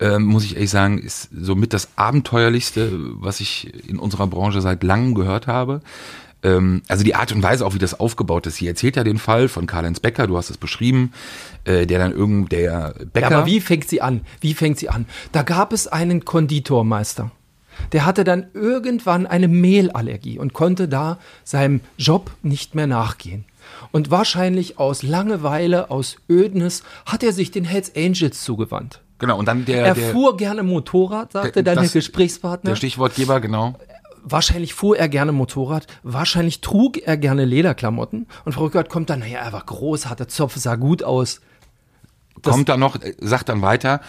ähm, 0.00 0.24
muss 0.24 0.44
ich 0.44 0.56
ehrlich 0.56 0.70
sagen, 0.70 0.98
ist 0.98 1.28
somit 1.32 1.72
das 1.72 1.88
abenteuerlichste, 1.96 2.90
was 3.20 3.40
ich 3.40 3.88
in 3.88 3.98
unserer 3.98 4.26
Branche 4.26 4.60
seit 4.60 4.82
langem 4.82 5.14
gehört 5.14 5.46
habe. 5.46 5.82
Ähm, 6.42 6.82
also 6.88 7.04
die 7.04 7.14
Art 7.14 7.32
und 7.32 7.42
Weise, 7.42 7.66
auch 7.66 7.74
wie 7.74 7.78
das 7.78 8.00
aufgebaut 8.00 8.46
ist. 8.46 8.56
Sie 8.56 8.66
erzählt 8.66 8.96
ja 8.96 9.04
den 9.04 9.18
Fall 9.18 9.48
von 9.48 9.66
Karl-Heinz 9.66 10.00
Becker, 10.00 10.26
du 10.26 10.36
hast 10.36 10.50
es 10.50 10.56
beschrieben, 10.56 11.12
äh, 11.64 11.86
der 11.86 11.98
dann 11.98 12.12
irgend, 12.12 12.50
der 12.50 12.94
Becker. 13.12 13.30
Ja, 13.30 13.38
aber 13.38 13.46
wie 13.46 13.60
fängt 13.60 13.88
sie 13.88 14.00
an? 14.00 14.22
Wie 14.40 14.54
fängt 14.54 14.78
sie 14.78 14.88
an? 14.88 15.06
Da 15.32 15.42
gab 15.42 15.72
es 15.72 15.86
einen 15.86 16.24
Konditormeister. 16.24 17.30
Der 17.92 18.04
hatte 18.04 18.24
dann 18.24 18.46
irgendwann 18.52 19.26
eine 19.26 19.48
Mehlallergie 19.48 20.38
und 20.38 20.52
konnte 20.52 20.88
da 20.88 21.18
seinem 21.44 21.80
Job 21.96 22.30
nicht 22.42 22.74
mehr 22.74 22.86
nachgehen. 22.86 23.44
Und 23.92 24.10
wahrscheinlich 24.10 24.78
aus 24.78 25.02
Langeweile, 25.02 25.90
aus 25.90 26.16
Ödnis, 26.28 26.82
hat 27.06 27.22
er 27.22 27.32
sich 27.32 27.50
den 27.50 27.64
Hells 27.64 27.94
Angels 27.96 28.42
zugewandt. 28.42 29.00
Genau, 29.20 29.38
und 29.38 29.46
dann 29.46 29.64
der, 29.64 29.84
er 29.86 29.94
der, 29.94 30.10
fuhr 30.12 30.36
gerne 30.36 30.62
Motorrad, 30.64 31.32
sagte 31.32 31.62
das- 31.62 31.74
der 31.76 31.88
Gesprächspartner. 31.88 32.70
der 32.70 32.76
Stichwortgeber, 32.76 33.40
genau. 33.40 33.74
Wahrscheinlich 34.22 34.74
fuhr 34.74 34.98
er 34.98 35.08
gerne 35.08 35.32
Motorrad, 35.32 35.86
wahrscheinlich 36.02 36.60
trug 36.60 36.98
er 36.98 37.16
gerne 37.16 37.44
Lederklamotten. 37.46 38.26
Und 38.44 38.52
Frau 38.52 38.64
Rückert 38.64 38.88
kommt 38.90 39.08
dann, 39.08 39.20
naja, 39.20 39.38
er 39.38 39.52
war 39.52 39.64
groß, 39.64 40.06
hatte 40.10 40.26
Zopf, 40.26 40.56
sah 40.56 40.74
gut 40.76 41.02
aus. 41.02 41.40
Das- 42.42 42.52
Kommt 42.54 42.68
dann 42.68 42.80
noch, 42.80 43.00
äh, 43.00 43.14
sagt 43.20 43.48
dann 43.48 43.62
weiter, 43.62 44.00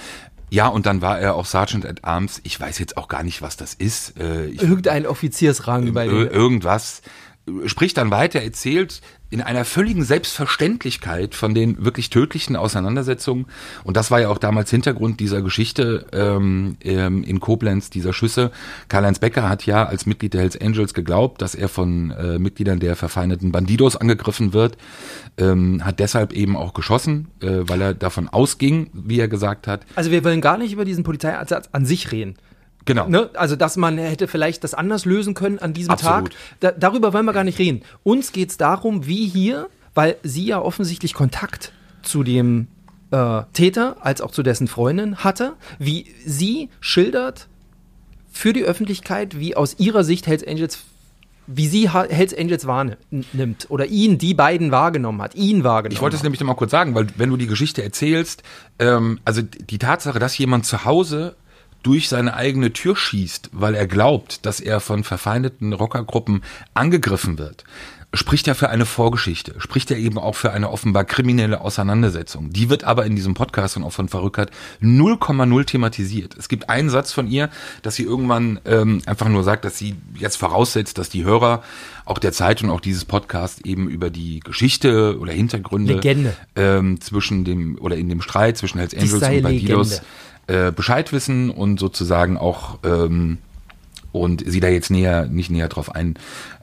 ja, 0.50 0.68
und 0.68 0.86
dann 0.86 1.02
war 1.02 1.20
er 1.20 1.36
auch 1.36 1.46
Sergeant 1.46 1.86
at 1.86 2.04
Arms. 2.04 2.42
Ich 2.44 2.60
weiß 2.60 2.78
jetzt 2.80 2.98
auch 2.98 3.08
gar 3.08 3.24
nicht, 3.24 3.42
was 3.42 3.56
das 3.56 3.74
ist. 3.74 4.20
Äh, 4.20 4.48
ich, 4.48 4.62
Irgendein 4.62 5.06
Offiziersrang 5.08 5.94
bei 5.94 6.06
Ir- 6.08 6.26
den. 6.26 6.28
irgendwas, 6.30 7.02
spricht 7.68 7.98
dann 7.98 8.12
weiter, 8.12 8.42
erzählt 8.42 9.02
in 9.32 9.41
einer 9.41 9.65
völligen 9.65 10.04
Selbstverständlichkeit 10.04 11.36
von 11.36 11.56
den 11.56 11.84
wirklich 11.84 12.10
tödlichen 12.10 12.56
Auseinandersetzungen. 12.58 13.46
Und 13.84 13.98
das 13.98 14.12
war 14.12 14.20
ja 14.20 14.30
auch 14.30 14.38
damals 14.38 14.70
Hintergrund 14.70 15.20
dieser 15.22 15.41
Geschichte 15.41 16.06
ähm, 16.12 16.76
ähm, 16.82 17.24
in 17.24 17.39
Koblenz, 17.39 17.89
dieser 17.89 18.12
Schüsse. 18.13 18.52
Karl-Heinz 18.89 19.20
Becker 19.20 19.48
hat 19.48 19.65
ja 19.65 19.86
als 19.86 20.06
Mitglied 20.06 20.34
der 20.34 20.41
Hells 20.41 20.60
Angels 20.60 20.94
geglaubt, 20.94 21.41
dass 21.41 21.56
er 21.56 21.70
von 21.70 22.12
äh, 22.12 22.39
Mitgliedern 22.39 22.80
der 22.80 22.98
verfeindeten 22.98 23.54
Bandidos 23.54 23.96
angegriffen 23.96 24.54
wird, 24.54 24.78
ähm, 25.38 25.84
hat 25.86 26.00
deshalb 26.00 26.34
eben 26.34 26.58
auch 26.58 26.74
geschossen, 26.74 27.30
äh, 27.41 27.62
weil 27.62 27.82
er 27.82 27.94
davon 27.94 28.28
ausging, 28.28 28.89
wie 28.94 29.20
er 29.20 29.30
gesagt 29.30 29.65
hat. 29.65 29.86
Also 29.96 30.12
wir 30.12 30.26
wollen 30.26 30.41
gar 30.41 30.58
nicht 30.58 30.74
über 30.74 30.84
diesen 30.84 31.06
Polizeieinsatz 31.06 31.70
an 31.72 31.86
sich 31.86 32.12
reden. 32.12 32.36
Genau. 32.86 33.08
Ne? 33.08 33.30
Also, 33.34 33.56
dass 33.56 33.78
man 33.78 33.98
hätte 33.98 34.28
vielleicht 34.28 34.63
das 34.63 34.74
anders 34.74 35.06
lösen 35.06 35.34
können 35.34 35.60
an 35.60 35.74
diesem 35.74 35.91
Absolut. 35.91 36.32
Tag. 36.32 36.39
Da, 36.60 36.72
darüber 36.72 37.13
wollen 37.13 37.26
wir 37.26 37.34
gar 37.34 37.44
nicht 37.44 37.60
reden. 37.60 37.82
Uns 38.04 38.32
geht 38.32 38.52
es 38.52 38.58
darum, 38.58 39.06
wie 39.06 39.28
hier, 39.28 39.70
weil 39.94 40.17
sie 40.24 40.46
ja 40.46 40.60
offensichtlich 40.60 41.13
Kontakt 41.13 41.74
zu 42.02 42.24
dem 42.24 42.67
äh, 43.12 43.44
Täter 43.54 43.98
als 44.02 44.22
auch 44.22 44.32
zu 44.32 44.44
dessen 44.44 44.67
Freundin 44.67 45.17
hatte, 45.17 45.54
wie 45.80 46.08
sie 46.26 46.70
schildert 46.80 47.48
für 48.32 48.54
die 48.54 48.63
Öffentlichkeit, 48.63 49.38
wie 49.38 49.56
aus 49.56 49.76
ihrer 49.78 50.04
Sicht 50.04 50.26
Hells 50.26 50.48
Angels, 50.48 50.80
wie 51.48 51.67
sie 51.67 51.89
Hells 51.89 52.34
Angels 52.34 52.65
wahrnimmt 52.65 53.67
oder 53.70 53.86
ihn, 53.88 54.17
die 54.17 54.34
beiden 54.34 54.72
wahrgenommen 54.72 55.22
hat, 55.22 55.36
ihn 55.36 55.63
wahrgenommen 55.63 55.96
Ich 55.96 56.02
wollte 56.02 56.15
es 56.15 56.24
nämlich 56.24 56.39
noch 56.39 56.48
mal 56.48 56.56
kurz 56.56 56.72
sagen, 56.72 56.96
weil 56.96 57.08
wenn 57.17 57.30
du 57.30 57.38
die 57.38 57.48
Geschichte 57.48 57.84
erzählst, 57.84 58.44
ähm, 58.80 59.20
also 59.26 59.41
die 59.41 59.78
Tatsache, 59.78 60.20
dass 60.20 60.38
jemand 60.38 60.65
zu 60.65 60.86
Hause 60.86 61.36
durch 61.84 62.10
seine 62.10 62.36
eigene 62.36 62.74
Tür 62.74 62.96
schießt, 62.96 63.50
weil 63.54 63.76
er 63.76 63.88
glaubt, 63.88 64.46
dass 64.46 64.60
er 64.60 64.80
von 64.80 65.04
verfeindeten 65.04 65.74
Rockergruppen 65.74 66.44
angegriffen 66.74 67.38
wird, 67.38 67.63
spricht 68.13 68.48
ja 68.48 68.54
für 68.54 68.70
eine 68.70 68.86
Vorgeschichte, 68.86 69.56
spricht 69.60 69.89
ja 69.89 69.98
eben 69.98 70.17
auch 70.17 70.36
für 70.36 70.52
eine 70.52 70.70
offenbar 70.70 71.06
kriminelle 71.06 71.62
Auseinandersetzung. 71.62 72.52
Die 72.52 72.70
wird 72.70 72.84
aber 72.84 73.06
in 73.06 73.15
diesem 73.15 73.34
Podcast 73.34 73.78
und 73.78 73.84
auch 73.84 73.94
von 73.94 74.10
Verrückert 74.10 74.52
0,0 74.82 75.65
thematisiert. 75.65 76.36
Es 76.38 76.50
gibt 76.50 76.70
einen 76.70 76.89
Satz 76.89 77.13
von 77.13 77.28
ihr, 77.28 77.50
dass 77.84 77.96
sie 77.96 78.04
irgendwann 78.04 78.60
ähm, 78.65 79.02
einfach 79.06 79.30
nur 79.30 79.44
sagt, 79.44 79.63
dass 79.63 79.78
sie 79.78 79.96
jetzt 80.15 80.36
voraussetzt, 80.36 80.98
dass 80.98 81.10
die 81.10 81.24
Hörer 81.24 81.63
auch 82.04 82.20
der 82.20 82.34
Zeit 82.34 82.62
und 82.63 82.70
auch 82.70 82.82
dieses 82.82 83.06
Podcast 83.06 83.65
eben 83.65 83.88
über 83.88 84.10
die 84.10 84.41
Geschichte 84.41 85.17
oder 85.20 85.32
Hintergründe 85.32 85.94
Legende. 85.94 86.34
ähm, 86.58 87.00
zwischen 87.00 87.46
dem 87.46 87.78
oder 87.80 87.96
in 87.96 88.10
dem 88.10 88.22
Streit 88.22 88.58
zwischen 88.58 88.80
Hells 88.80 88.94
Angels 88.94 89.13
und 89.13 89.41
Bandidos 89.41 89.89
Legende. 89.89 90.06
Äh, 90.52 90.72
Bescheid 90.76 91.12
wissen 91.14 91.50
und 91.50 91.80
sozusagen 91.80 92.38
auch 92.38 92.80
ähm, 92.84 93.38
und 94.12 94.44
sie 94.46 94.60
da 94.60 94.68
jetzt 94.68 94.92
näher 94.92 95.28
nicht 95.28 95.50
näher 95.50 95.70
drauf 95.70 95.96
ein, 95.96 96.16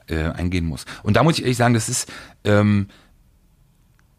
äh, 0.07 0.29
eingehen 0.29 0.65
muss. 0.65 0.85
Und 1.01 1.15
da 1.15 1.23
muss 1.23 1.37
ich 1.39 1.43
ehrlich 1.43 1.57
sagen, 1.57 1.73
das 1.73 1.89
ist 1.89 2.11
ähm, 2.43 2.87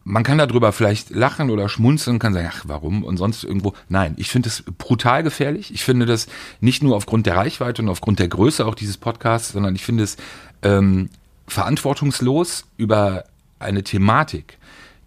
man 0.03 0.23
kann 0.23 0.37
darüber 0.37 0.71
vielleicht 0.71 1.11
lachen 1.11 1.49
oder 1.49 1.69
schmunzeln, 1.69 2.19
kann 2.19 2.33
sagen, 2.33 2.49
ach, 2.51 2.63
warum 2.65 3.03
und 3.03 3.17
sonst 3.17 3.43
irgendwo. 3.43 3.73
Nein, 3.87 4.15
ich 4.17 4.29
finde 4.29 4.49
es 4.49 4.63
brutal 4.77 5.23
gefährlich. 5.23 5.73
Ich 5.73 5.83
finde 5.83 6.05
das 6.05 6.27
nicht 6.59 6.81
nur 6.81 6.95
aufgrund 6.95 7.27
der 7.27 7.37
Reichweite 7.37 7.81
und 7.81 7.89
aufgrund 7.89 8.19
der 8.19 8.27
Größe 8.27 8.65
auch 8.65 8.75
dieses 8.75 8.97
Podcasts, 8.97 9.53
sondern 9.53 9.75
ich 9.75 9.83
finde 9.83 10.03
es 10.03 10.17
ähm, 10.63 11.09
verantwortungslos 11.47 12.65
über 12.77 13.25
eine 13.59 13.83
Thematik, 13.83 14.57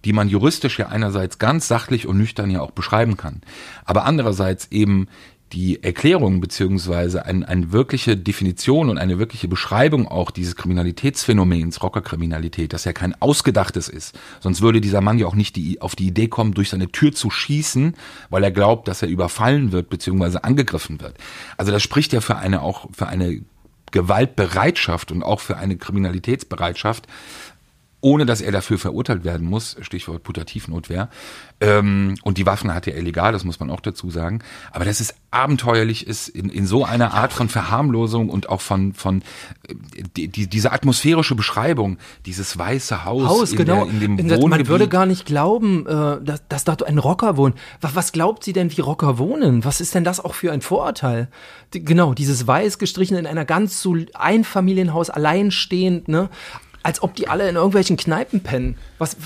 die 0.05 0.13
man 0.13 0.29
juristisch 0.29 0.79
ja 0.79 0.89
einerseits 0.89 1.39
ganz 1.39 1.69
sachlich 1.69 2.07
und 2.07 2.19
nüchtern 2.19 2.51
ja 2.51 2.61
auch 2.61 2.73
beschreiben 2.73 3.17
kann, 3.17 3.43
aber 3.85 4.05
andererseits 4.05 4.69
eben 4.71 5.09
die 5.55 5.83
Erklärung 5.85 6.41
beziehungsweise 6.41 7.25
ein, 7.27 7.45
eine 7.45 7.71
wirkliche 7.71 8.17
Definition 8.17 8.91
und 8.91 8.99
eine 8.99 9.21
wirkliche 9.21 9.47
Beschreibung 9.47 10.09
auch 10.09 10.33
dieses 10.33 10.57
Kriminalitätsphänomens, 10.57 11.81
Rockerkriminalität, 11.83 12.73
das 12.73 12.85
ja 12.85 12.93
kein 12.93 13.15
ausgedachtes 13.23 13.89
ist. 13.89 14.19
Sonst 14.41 14.63
würde 14.63 14.81
dieser 14.81 15.01
Mann 15.01 15.19
ja 15.19 15.27
auch 15.27 15.37
nicht 15.37 15.55
die, 15.55 15.81
auf 15.81 15.95
die 15.95 16.09
Idee 16.09 16.27
kommen, 16.27 16.55
durch 16.55 16.71
seine 16.71 16.91
Tür 16.91 17.13
zu 17.13 17.31
schießen, 17.31 17.95
weil 18.31 18.43
er 18.43 18.51
glaubt, 18.51 18.89
dass 18.89 19.03
er 19.03 19.09
überfallen 19.09 19.71
wird 19.71 19.91
beziehungsweise 19.91 20.43
angegriffen 20.43 21.01
wird. 21.01 21.17
Also 21.57 21.71
das 21.71 21.83
spricht 21.83 22.13
ja 22.13 22.21
für 22.21 22.37
eine 22.37 22.63
auch 22.63 22.89
für 22.93 23.07
eine 23.07 23.43
Gewaltbereitschaft 23.93 25.13
und 25.13 25.23
auch 25.23 25.39
für 25.39 25.57
eine 25.57 25.77
Kriminalitätsbereitschaft, 25.77 27.07
ohne 28.05 28.27
dass 28.27 28.43
er 28.43 28.53
dafür 28.53 28.79
verurteilt 28.79 29.25
werden 29.25 29.49
muss, 29.49 29.79
Stichwort 29.81 30.23
Putativnotwehr. 30.25 31.09
Ähm, 31.63 32.17
und 32.23 32.37
die 32.37 32.45
Waffen 32.45 32.75
hatte 32.75 32.91
er 32.91 33.01
legal, 33.01 33.33
das 33.33 33.45
muss 33.45 33.61
man 33.61 33.71
auch 33.71 33.81
dazu 33.81 34.11
sagen. 34.11 34.41
Aber 34.73 34.85
dass 34.85 35.01
es 35.01 35.15
abenteuerlich 35.31 36.07
ist, 36.07 36.29
in, 36.29 36.51
in 36.51 36.67
so 36.67 36.85
einer 36.85 37.15
Art 37.15 37.33
von 37.33 37.49
Verharmlosung 37.49 38.29
und 38.29 38.51
auch 38.51 38.61
von, 38.61 38.93
von 38.93 39.23
äh, 39.67 39.75
die, 40.19 40.29
die, 40.29 40.47
diese 40.49 40.73
atmosphärische 40.73 41.35
Beschreibung, 41.35 41.97
dieses 42.27 42.59
weiße 42.59 43.07
Haus, 43.07 43.27
Haus, 43.27 43.53
in, 43.53 43.57
genau. 43.57 43.87
der, 43.87 43.95
in 43.95 44.01
dem 44.01 44.19
In 44.19 44.29
das- 44.29 44.39
Man 44.45 44.69
würde 44.69 44.87
gar 44.87 45.07
nicht 45.07 45.25
glauben, 45.25 45.87
äh, 45.87 46.23
dass, 46.23 46.47
dass 46.47 46.65
dort 46.65 46.83
ein 46.87 46.99
Rocker 46.99 47.39
wohnt. 47.39 47.57
Was, 47.81 48.13
glaubt 48.13 48.45
sie 48.45 48.53
denn, 48.53 48.71
wie 48.77 48.83
Rocker 48.83 49.17
wohnen? 49.17 49.65
Was 49.65 49.81
ist 49.81 49.95
denn 49.95 50.05
das 50.05 50.21
auch 50.23 50.35
für 50.35 50.53
ein 50.53 50.61
Vorurteil? 50.61 51.29
Genau, 51.71 52.13
dieses 52.13 52.47
weiß 52.47 52.77
gestrichen 52.79 53.17
in 53.17 53.27
einer 53.27 53.47
ganz 53.47 53.81
so 53.81 53.97
Einfamilienhaus 54.13 55.09
alleinstehend, 55.09 56.07
ne? 56.09 56.29
Als 56.85 57.03
ob 57.03 57.17
die 57.17 57.27
alle 57.27 57.49
in 57.49 57.57
irgendwelchen 57.57 57.97
Kneipen 57.97 58.43
pennen. 58.43 58.79
Was, 58.99 59.17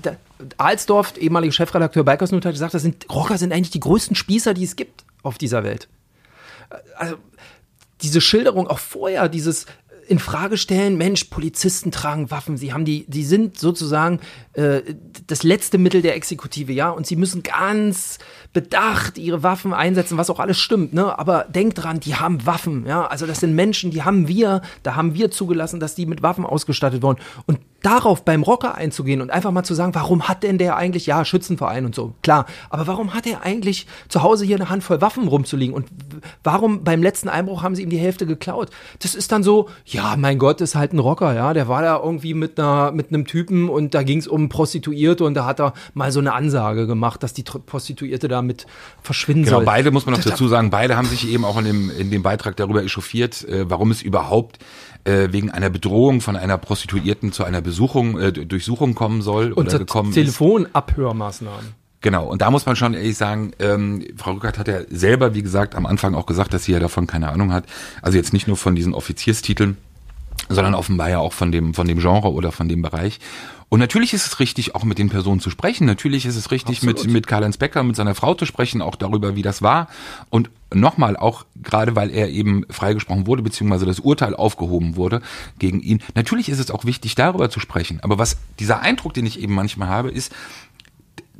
da, 0.00 0.16
Alsdorf, 0.56 1.18
ehemaliger 1.18 1.52
Chefredakteur 1.52 2.04
Bikers 2.04 2.32
Note, 2.32 2.48
hat 2.48 2.54
gesagt, 2.54 2.72
das 2.72 2.80
sind, 2.80 3.06
Rocker 3.12 3.36
sind 3.36 3.52
eigentlich 3.52 3.70
die 3.70 3.80
größten 3.80 4.16
Spießer, 4.16 4.54
die 4.54 4.64
es 4.64 4.76
gibt 4.76 5.04
auf 5.22 5.36
dieser 5.36 5.64
Welt 5.64 5.88
also 6.96 7.16
diese 8.02 8.20
Schilderung 8.20 8.66
auch 8.68 8.78
vorher, 8.78 9.28
dieses 9.28 9.66
in 10.08 10.18
Frage 10.18 10.56
stellen, 10.56 10.96
Mensch, 10.96 11.24
Polizisten 11.24 11.90
tragen 11.90 12.30
Waffen, 12.30 12.56
sie 12.56 12.72
haben 12.72 12.84
die, 12.84 13.04
die 13.08 13.24
sind 13.24 13.58
sozusagen 13.58 14.20
äh, 14.52 14.82
das 15.26 15.42
letzte 15.42 15.78
Mittel 15.78 16.02
der 16.02 16.16
Exekutive, 16.16 16.72
ja, 16.72 16.90
und 16.90 17.06
sie 17.06 17.16
müssen 17.16 17.42
ganz 17.42 18.18
bedacht 18.52 19.18
ihre 19.18 19.42
Waffen 19.42 19.72
einsetzen, 19.72 20.18
was 20.18 20.30
auch 20.30 20.40
alles 20.40 20.58
stimmt, 20.58 20.92
ne? 20.92 21.18
Aber 21.18 21.44
denkt 21.44 21.82
dran, 21.82 22.00
die 22.00 22.14
haben 22.14 22.46
Waffen, 22.46 22.86
ja, 22.86 23.06
also 23.06 23.26
das 23.26 23.40
sind 23.40 23.54
Menschen, 23.54 23.90
die 23.90 24.02
haben 24.02 24.28
wir, 24.28 24.62
da 24.82 24.94
haben 24.94 25.14
wir 25.14 25.30
zugelassen, 25.30 25.80
dass 25.80 25.94
die 25.94 26.06
mit 26.06 26.22
Waffen 26.22 26.44
ausgestattet 26.44 27.02
wurden. 27.02 27.20
Und 27.46 27.60
darauf 27.84 28.24
beim 28.24 28.42
Rocker 28.42 28.74
einzugehen 28.74 29.20
und 29.20 29.30
einfach 29.30 29.50
mal 29.50 29.62
zu 29.62 29.74
sagen, 29.74 29.94
warum 29.94 30.26
hat 30.26 30.42
denn 30.42 30.58
der 30.58 30.76
eigentlich, 30.76 31.06
ja, 31.06 31.24
Schützenverein 31.24 31.84
und 31.84 31.94
so, 31.94 32.14
klar, 32.22 32.46
aber 32.70 32.86
warum 32.86 33.14
hat 33.14 33.26
er 33.26 33.42
eigentlich 33.42 33.86
zu 34.08 34.22
Hause 34.22 34.44
hier 34.44 34.56
eine 34.56 34.70
Handvoll 34.70 35.00
Waffen 35.00 35.28
rumzuliegen 35.28 35.74
und 35.74 35.86
warum 36.42 36.82
beim 36.82 37.02
letzten 37.02 37.28
Einbruch 37.28 37.62
haben 37.62 37.74
sie 37.74 37.82
ihm 37.82 37.90
die 37.90 37.98
Hälfte 37.98 38.26
geklaut? 38.26 38.70
Das 39.00 39.14
ist 39.14 39.32
dann 39.32 39.42
so, 39.42 39.68
ja, 39.84 40.16
mein 40.16 40.38
Gott, 40.38 40.60
ist 40.60 40.74
halt 40.74 40.92
ein 40.92 40.98
Rocker, 40.98 41.34
ja, 41.34 41.52
der 41.52 41.68
war 41.68 41.82
da 41.82 42.00
irgendwie 42.02 42.34
mit 42.34 42.58
einer, 42.58 42.90
mit 42.92 43.08
einem 43.08 43.26
Typen 43.26 43.68
und 43.68 43.94
da 43.94 44.02
ging 44.02 44.18
es 44.18 44.26
um 44.26 44.48
Prostituierte 44.48 45.24
und 45.24 45.34
da 45.34 45.44
hat 45.44 45.60
er 45.60 45.74
mal 45.92 46.10
so 46.10 46.20
eine 46.20 46.32
Ansage 46.32 46.86
gemacht, 46.86 47.22
dass 47.22 47.34
die 47.34 47.42
Prostituierte 47.42 48.28
damit 48.28 48.66
verschwinden 49.02 49.44
Genau, 49.44 49.58
soll. 49.58 49.66
beide 49.66 49.90
muss 49.90 50.06
man 50.06 50.14
noch 50.14 50.22
dazu 50.24 50.48
sagen, 50.48 50.70
beide 50.70 50.96
haben 50.96 51.06
sich 51.06 51.28
eben 51.28 51.44
auch 51.44 51.58
in 51.58 51.64
dem, 51.64 51.90
in 51.90 52.10
dem 52.10 52.22
Beitrag 52.22 52.56
darüber 52.56 52.82
echauffiert, 52.82 53.46
äh, 53.46 53.68
warum 53.68 53.90
es 53.90 54.00
überhaupt 54.00 54.58
äh, 55.04 55.28
wegen 55.30 55.50
einer 55.50 55.70
Bedrohung 55.70 56.20
von 56.20 56.36
einer 56.36 56.58
Prostituierten 56.58 57.32
zu 57.32 57.44
einer 57.44 57.60
Besuchung, 57.60 58.18
äh, 58.18 58.32
Durchsuchung 58.32 58.94
kommen 58.94 59.22
soll 59.22 59.52
oder 59.52 59.58
unter 59.58 59.78
gekommen 59.78 60.10
ist. 60.10 60.14
Telefonabhörmaßnahmen. 60.14 61.84
Genau, 62.00 62.26
und 62.26 62.42
da 62.42 62.50
muss 62.50 62.66
man 62.66 62.76
schon 62.76 62.92
ehrlich 62.92 63.16
sagen, 63.16 63.52
ähm, 63.58 64.04
Frau 64.16 64.32
Rückert 64.32 64.58
hat 64.58 64.68
ja 64.68 64.80
selber, 64.90 65.34
wie 65.34 65.42
gesagt, 65.42 65.74
am 65.74 65.86
Anfang 65.86 66.14
auch 66.14 66.26
gesagt, 66.26 66.52
dass 66.52 66.64
sie 66.64 66.72
ja 66.72 66.78
davon 66.78 67.06
keine 67.06 67.30
Ahnung 67.30 67.50
hat. 67.50 67.64
Also 68.02 68.18
jetzt 68.18 68.34
nicht 68.34 68.46
nur 68.46 68.58
von 68.58 68.74
diesen 68.74 68.92
Offizierstiteln, 68.92 69.78
sondern 70.50 70.74
offenbar 70.74 71.08
ja 71.08 71.18
auch 71.18 71.32
von 71.32 71.50
dem, 71.50 71.72
von 71.72 71.88
dem 71.88 71.98
Genre 72.00 72.30
oder 72.30 72.52
von 72.52 72.68
dem 72.68 72.82
Bereich. 72.82 73.20
Und 73.74 73.80
natürlich 73.80 74.14
ist 74.14 74.24
es 74.24 74.38
richtig, 74.38 74.76
auch 74.76 74.84
mit 74.84 74.98
den 74.98 75.10
Personen 75.10 75.40
zu 75.40 75.50
sprechen. 75.50 75.84
Natürlich 75.84 76.26
ist 76.26 76.36
es 76.36 76.52
richtig, 76.52 76.84
mit, 76.84 76.94
Absolut. 76.94 77.12
mit 77.12 77.26
Karl-Heinz 77.26 77.56
Becker, 77.56 77.82
mit 77.82 77.96
seiner 77.96 78.14
Frau 78.14 78.34
zu 78.34 78.46
sprechen, 78.46 78.80
auch 78.80 78.94
darüber, 78.94 79.34
wie 79.34 79.42
das 79.42 79.62
war. 79.62 79.88
Und 80.30 80.48
nochmal, 80.72 81.16
auch 81.16 81.44
gerade 81.60 81.96
weil 81.96 82.12
er 82.12 82.28
eben 82.28 82.64
freigesprochen 82.70 83.26
wurde, 83.26 83.42
beziehungsweise 83.42 83.84
das 83.84 83.98
Urteil 83.98 84.36
aufgehoben 84.36 84.94
wurde 84.94 85.22
gegen 85.58 85.80
ihn. 85.80 86.00
Natürlich 86.14 86.50
ist 86.50 86.60
es 86.60 86.70
auch 86.70 86.84
wichtig, 86.84 87.16
darüber 87.16 87.50
zu 87.50 87.58
sprechen. 87.58 87.98
Aber 88.02 88.16
was 88.16 88.36
dieser 88.60 88.78
Eindruck, 88.78 89.12
den 89.12 89.26
ich 89.26 89.40
eben 89.40 89.54
manchmal 89.54 89.88
habe, 89.88 90.12
ist, 90.12 90.32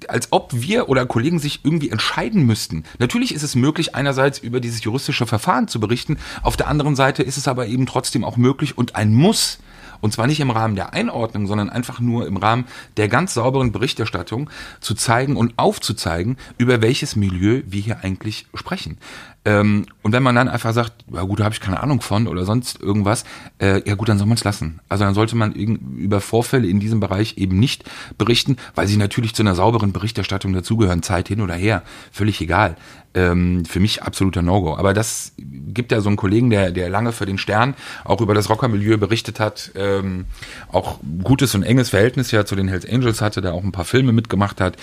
als 0.08 0.32
ob 0.32 0.50
wir 0.52 0.88
oder 0.88 1.06
Kollegen 1.06 1.38
sich 1.38 1.60
irgendwie 1.62 1.90
entscheiden 1.90 2.44
müssten. 2.44 2.82
Natürlich 2.98 3.32
ist 3.32 3.44
es 3.44 3.54
möglich, 3.54 3.94
einerseits 3.94 4.40
über 4.40 4.58
dieses 4.58 4.82
juristische 4.82 5.26
Verfahren 5.26 5.68
zu 5.68 5.78
berichten, 5.78 6.18
auf 6.42 6.56
der 6.56 6.66
anderen 6.66 6.96
Seite 6.96 7.22
ist 7.22 7.36
es 7.36 7.46
aber 7.46 7.68
eben 7.68 7.86
trotzdem 7.86 8.24
auch 8.24 8.36
möglich 8.36 8.76
und 8.76 8.96
ein 8.96 9.14
Muss, 9.14 9.60
und 10.04 10.12
zwar 10.12 10.26
nicht 10.26 10.40
im 10.40 10.50
Rahmen 10.50 10.74
der 10.74 10.92
Einordnung, 10.92 11.46
sondern 11.46 11.70
einfach 11.70 11.98
nur 11.98 12.26
im 12.26 12.36
Rahmen 12.36 12.66
der 12.98 13.08
ganz 13.08 13.32
sauberen 13.32 13.72
Berichterstattung 13.72 14.50
zu 14.80 14.94
zeigen 14.94 15.34
und 15.34 15.54
aufzuzeigen, 15.56 16.36
über 16.58 16.82
welches 16.82 17.16
Milieu 17.16 17.62
wir 17.64 17.80
hier 17.80 18.04
eigentlich 18.04 18.46
sprechen. 18.52 18.98
Ähm, 19.44 19.86
und 20.02 20.12
wenn 20.12 20.22
man 20.22 20.34
dann 20.34 20.48
einfach 20.48 20.72
sagt, 20.72 21.04
ja 21.12 21.22
gut, 21.22 21.40
da 21.40 21.44
habe 21.44 21.54
ich 21.54 21.60
keine 21.60 21.82
Ahnung 21.82 22.00
von 22.00 22.26
oder 22.28 22.44
sonst 22.44 22.80
irgendwas, 22.80 23.24
äh, 23.58 23.86
ja 23.86 23.94
gut, 23.94 24.08
dann 24.08 24.18
soll 24.18 24.26
man 24.26 24.36
es 24.36 24.44
lassen. 24.44 24.80
Also 24.88 25.04
dann 25.04 25.14
sollte 25.14 25.36
man 25.36 25.52
über 25.52 26.20
Vorfälle 26.20 26.66
in 26.66 26.80
diesem 26.80 27.00
Bereich 27.00 27.36
eben 27.36 27.58
nicht 27.58 27.84
berichten, 28.16 28.56
weil 28.74 28.86
sie 28.86 28.96
natürlich 28.96 29.34
zu 29.34 29.42
einer 29.42 29.54
sauberen 29.54 29.92
Berichterstattung 29.92 30.52
dazugehören, 30.52 31.02
Zeit 31.02 31.28
hin 31.28 31.40
oder 31.40 31.54
her, 31.54 31.82
völlig 32.10 32.40
egal. 32.40 32.76
Ähm, 33.16 33.64
für 33.64 33.78
mich 33.78 34.02
absoluter 34.02 34.42
No-Go. 34.42 34.76
Aber 34.76 34.92
das 34.92 35.34
gibt 35.38 35.92
ja 35.92 36.00
so 36.00 36.08
einen 36.08 36.16
Kollegen, 36.16 36.50
der, 36.50 36.72
der 36.72 36.88
lange 36.88 37.12
für 37.12 37.26
den 37.26 37.38
Stern 37.38 37.74
auch 38.04 38.20
über 38.20 38.34
das 38.34 38.50
Rockermilieu 38.50 38.96
berichtet 38.96 39.38
hat, 39.38 39.70
ähm, 39.76 40.24
auch 40.72 40.98
gutes 41.22 41.54
und 41.54 41.62
enges 41.62 41.90
Verhältnis 41.90 42.32
ja 42.32 42.44
zu 42.44 42.56
den 42.56 42.66
Hells 42.66 42.88
Angels 42.88 43.20
hatte, 43.20 43.40
der 43.40 43.54
auch 43.54 43.62
ein 43.62 43.70
paar 43.70 43.84
Filme 43.84 44.12
mitgemacht 44.12 44.60
hat, 44.60 44.76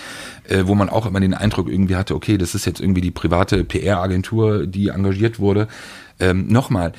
äh, 0.47 0.63
wo 0.65 0.75
man 0.75 0.87
auch 0.87 1.05
immer 1.05 1.19
den 1.19 1.33
Eindruck 1.33 1.67
irgendwie 1.67 1.97
hatte, 1.97 2.15
okay, 2.15 2.37
das 2.37 2.55
ist 2.55 2.65
jetzt 2.65 2.79
irgendwie 2.79 3.01
die 3.01 3.11
private 3.11 3.65
PR-Agentur, 3.65 4.50
die 4.67 4.89
engagiert 4.89 5.39
wurde. 5.39 5.67
Ähm, 6.19 6.47
Nochmal, 6.47 6.93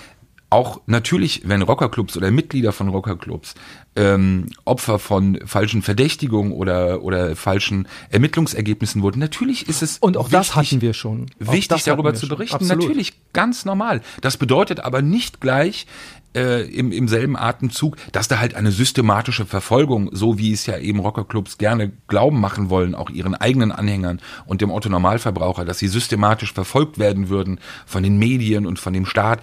auch 0.52 0.82
natürlich, 0.86 1.42
wenn 1.46 1.62
Rockerclubs 1.62 2.14
oder 2.16 2.30
Mitglieder 2.30 2.72
von 2.72 2.88
Rockerclubs 2.88 3.54
ähm, 3.96 4.48
Opfer 4.66 4.98
von 4.98 5.40
falschen 5.46 5.80
Verdächtigungen 5.80 6.52
oder 6.52 7.02
oder 7.02 7.34
falschen 7.36 7.88
Ermittlungsergebnissen 8.10 9.00
wurden, 9.00 9.18
natürlich 9.18 9.66
ist 9.68 9.82
es 9.82 9.96
Und 9.98 10.18
auch 10.18 10.28
das 10.28 10.48
wichtig, 10.48 10.72
hatten 10.72 10.80
wir 10.82 10.92
schon. 10.92 11.26
Auch 11.42 11.52
wichtig 11.52 11.68
das 11.68 11.84
darüber 11.84 12.12
zu 12.12 12.28
berichten. 12.28 12.56
Absolut. 12.56 12.82
Natürlich 12.82 13.14
ganz 13.32 13.64
normal. 13.64 14.02
Das 14.20 14.36
bedeutet 14.36 14.80
aber 14.80 15.00
nicht 15.00 15.40
gleich 15.40 15.86
äh, 16.34 16.62
im, 16.62 16.92
im 16.92 17.08
selben 17.08 17.36
Atemzug, 17.36 17.96
dass 18.12 18.28
da 18.28 18.38
halt 18.38 18.54
eine 18.54 18.72
systematische 18.72 19.46
Verfolgung, 19.46 20.10
so 20.12 20.38
wie 20.38 20.52
es 20.52 20.66
ja 20.66 20.78
eben 20.78 21.00
Rockerclubs 21.00 21.58
gerne 21.58 21.92
glauben 22.08 22.40
machen 22.40 22.70
wollen, 22.70 22.94
auch 22.94 23.10
ihren 23.10 23.34
eigenen 23.34 23.72
Anhängern 23.72 24.20
und 24.46 24.60
dem 24.60 24.70
Otto 24.70 24.88
Normalverbraucher, 24.88 25.64
dass 25.64 25.78
sie 25.78 25.88
systematisch 25.88 26.52
verfolgt 26.52 26.98
werden 26.98 27.28
würden 27.28 27.60
von 27.86 28.02
den 28.02 28.18
Medien 28.18 28.66
und 28.66 28.78
von 28.78 28.92
dem 28.92 29.06
Staat. 29.06 29.40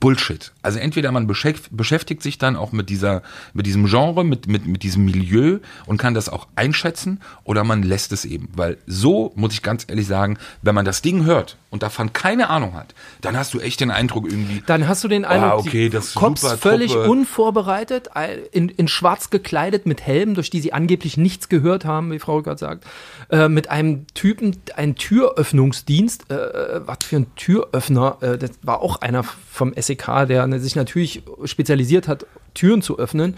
Bullshit. 0.00 0.52
Also 0.66 0.78
entweder 0.80 1.12
man 1.12 1.26
beschäft- 1.28 1.68
beschäftigt 1.70 2.22
sich 2.22 2.38
dann 2.38 2.56
auch 2.56 2.72
mit 2.72 2.90
dieser, 2.90 3.22
mit 3.54 3.66
diesem 3.66 3.86
Genre, 3.86 4.24
mit, 4.24 4.48
mit, 4.48 4.66
mit 4.66 4.82
diesem 4.82 5.04
Milieu 5.04 5.58
und 5.86 5.96
kann 5.96 6.12
das 6.12 6.28
auch 6.28 6.48
einschätzen 6.56 7.20
oder 7.44 7.62
man 7.64 7.82
lässt 7.84 8.10
es 8.12 8.24
eben. 8.24 8.48
Weil 8.56 8.76
so, 8.86 9.32
muss 9.36 9.52
ich 9.54 9.62
ganz 9.62 9.84
ehrlich 9.88 10.06
sagen, 10.06 10.38
wenn 10.62 10.74
man 10.74 10.84
das 10.84 11.02
Ding 11.02 11.24
hört 11.24 11.56
und 11.70 11.82
davon 11.82 12.12
keine 12.12 12.50
Ahnung 12.50 12.74
hat, 12.74 12.94
dann 13.20 13.36
hast 13.36 13.54
du 13.54 13.60
echt 13.60 13.80
den 13.80 13.90
Eindruck 13.90 14.26
irgendwie, 14.26 14.62
Dann 14.66 14.88
hast 14.88 15.04
du 15.04 15.08
den 15.08 15.24
Eindruck, 15.24 15.50
Ah, 15.52 15.56
okay, 15.56 15.88
das 15.88 16.12
super 16.12 16.56
völlig 16.58 16.92
Truppe. 16.92 17.08
unvorbereitet, 17.10 18.10
in, 18.52 18.68
in 18.68 18.88
schwarz 18.88 19.30
gekleidet, 19.30 19.86
mit 19.86 20.02
Helmen, 20.04 20.34
durch 20.34 20.50
die 20.50 20.60
sie 20.60 20.72
angeblich 20.72 21.16
nichts 21.16 21.48
gehört 21.48 21.84
haben, 21.84 22.10
wie 22.10 22.18
Frau 22.18 22.36
Rückert 22.38 22.58
sagt, 22.58 22.84
äh, 23.30 23.48
mit 23.48 23.70
einem 23.70 24.06
Typen, 24.14 24.56
ein 24.74 24.96
Türöffnungsdienst, 24.96 26.30
äh, 26.30 26.80
was 26.86 26.98
für 27.04 27.16
ein 27.16 27.26
Türöffner, 27.36 28.18
äh, 28.20 28.38
das 28.38 28.50
war 28.62 28.80
auch 28.80 29.00
einer 29.00 29.22
vom 29.22 29.72
SEK, 29.78 30.26
der 30.28 30.46
sich 30.60 30.76
natürlich 30.76 31.22
spezialisiert 31.44 32.08
hat, 32.08 32.26
Türen 32.54 32.82
zu 32.82 32.98
öffnen. 32.98 33.36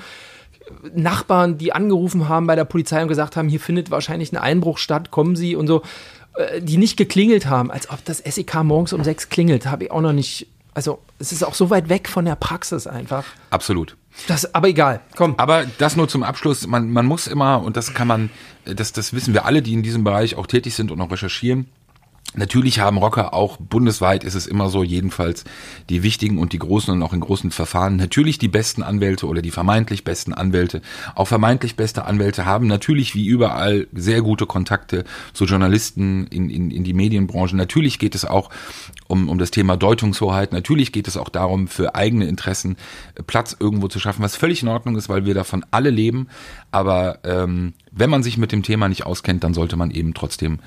Nachbarn, 0.94 1.58
die 1.58 1.72
angerufen 1.72 2.28
haben 2.28 2.46
bei 2.46 2.56
der 2.56 2.64
Polizei 2.64 3.00
und 3.02 3.08
gesagt 3.08 3.36
haben, 3.36 3.48
hier 3.48 3.60
findet 3.60 3.90
wahrscheinlich 3.90 4.32
ein 4.32 4.36
Einbruch 4.36 4.78
statt, 4.78 5.10
kommen 5.10 5.34
Sie 5.34 5.56
und 5.56 5.66
so, 5.66 5.82
äh, 6.34 6.60
die 6.60 6.76
nicht 6.76 6.96
geklingelt 6.96 7.46
haben, 7.46 7.70
als 7.70 7.90
ob 7.90 8.04
das 8.04 8.18
SEK 8.18 8.62
morgens 8.64 8.92
um 8.92 9.02
sechs 9.02 9.28
klingelt, 9.28 9.66
habe 9.66 9.84
ich 9.84 9.90
auch 9.90 10.00
noch 10.00 10.12
nicht. 10.12 10.46
Also 10.74 11.00
es 11.18 11.32
ist 11.32 11.42
auch 11.42 11.54
so 11.54 11.70
weit 11.70 11.88
weg 11.88 12.08
von 12.08 12.24
der 12.24 12.36
Praxis 12.36 12.86
einfach. 12.86 13.24
absolut. 13.50 13.96
Das, 14.26 14.52
aber 14.54 14.68
egal, 14.68 15.00
komm. 15.16 15.34
Aber 15.36 15.64
das 15.78 15.94
nur 15.94 16.08
zum 16.08 16.24
Abschluss. 16.24 16.66
Man, 16.66 16.90
man 16.90 17.06
muss 17.06 17.28
immer, 17.28 17.62
und 17.62 17.76
das 17.76 17.94
kann 17.94 18.08
man, 18.08 18.30
das, 18.64 18.92
das 18.92 19.12
wissen 19.12 19.32
wir 19.32 19.44
alle, 19.44 19.62
die 19.62 19.72
in 19.72 19.84
diesem 19.84 20.02
Bereich 20.02 20.34
auch 20.34 20.46
tätig 20.46 20.74
sind 20.74 20.90
und 20.90 21.00
auch 21.00 21.10
recherchieren. 21.10 21.68
Natürlich 22.34 22.78
haben 22.78 22.98
Rocker 22.98 23.32
auch 23.32 23.56
bundesweit 23.56 24.22
ist 24.22 24.34
es 24.34 24.46
immer 24.46 24.68
so, 24.68 24.82
jedenfalls 24.82 25.44
die 25.88 26.02
wichtigen 26.02 26.38
und 26.38 26.52
die 26.52 26.58
großen 26.58 26.92
und 26.92 27.02
auch 27.02 27.14
in 27.14 27.20
großen 27.20 27.50
Verfahren 27.50 27.96
natürlich 27.96 28.38
die 28.38 28.48
besten 28.48 28.82
Anwälte 28.82 29.26
oder 29.26 29.40
die 29.40 29.50
vermeintlich 29.50 30.04
besten 30.04 30.34
Anwälte. 30.34 30.82
Auch 31.14 31.26
vermeintlich 31.26 31.74
beste 31.74 32.04
Anwälte 32.04 32.44
haben 32.44 32.66
natürlich 32.66 33.14
wie 33.14 33.26
überall 33.26 33.88
sehr 33.94 34.20
gute 34.20 34.44
Kontakte 34.44 35.04
zu 35.32 35.46
Journalisten 35.46 36.26
in, 36.26 36.50
in, 36.50 36.70
in 36.70 36.84
die 36.84 36.92
Medienbranche. 36.92 37.56
Natürlich 37.56 37.98
geht 37.98 38.14
es 38.14 38.26
auch 38.26 38.50
um, 39.06 39.30
um 39.30 39.38
das 39.38 39.50
Thema 39.50 39.78
Deutungshoheit. 39.78 40.52
Natürlich 40.52 40.92
geht 40.92 41.08
es 41.08 41.16
auch 41.16 41.30
darum, 41.30 41.66
für 41.66 41.94
eigene 41.94 42.26
Interessen 42.26 42.76
äh, 43.14 43.22
Platz 43.22 43.56
irgendwo 43.58 43.88
zu 43.88 43.98
schaffen, 43.98 44.22
was 44.22 44.36
völlig 44.36 44.62
in 44.62 44.68
Ordnung 44.68 44.96
ist, 44.96 45.08
weil 45.08 45.24
wir 45.24 45.32
davon 45.32 45.64
alle 45.70 45.90
leben. 45.90 46.28
Aber 46.70 47.20
ähm, 47.24 47.72
wenn 47.90 48.10
man 48.10 48.22
sich 48.22 48.36
mit 48.36 48.52
dem 48.52 48.62
Thema 48.62 48.88
nicht 48.88 49.06
auskennt, 49.06 49.42
dann 49.44 49.54
sollte 49.54 49.76
man 49.76 49.90
eben 49.90 50.12
trotzdem, 50.12 50.58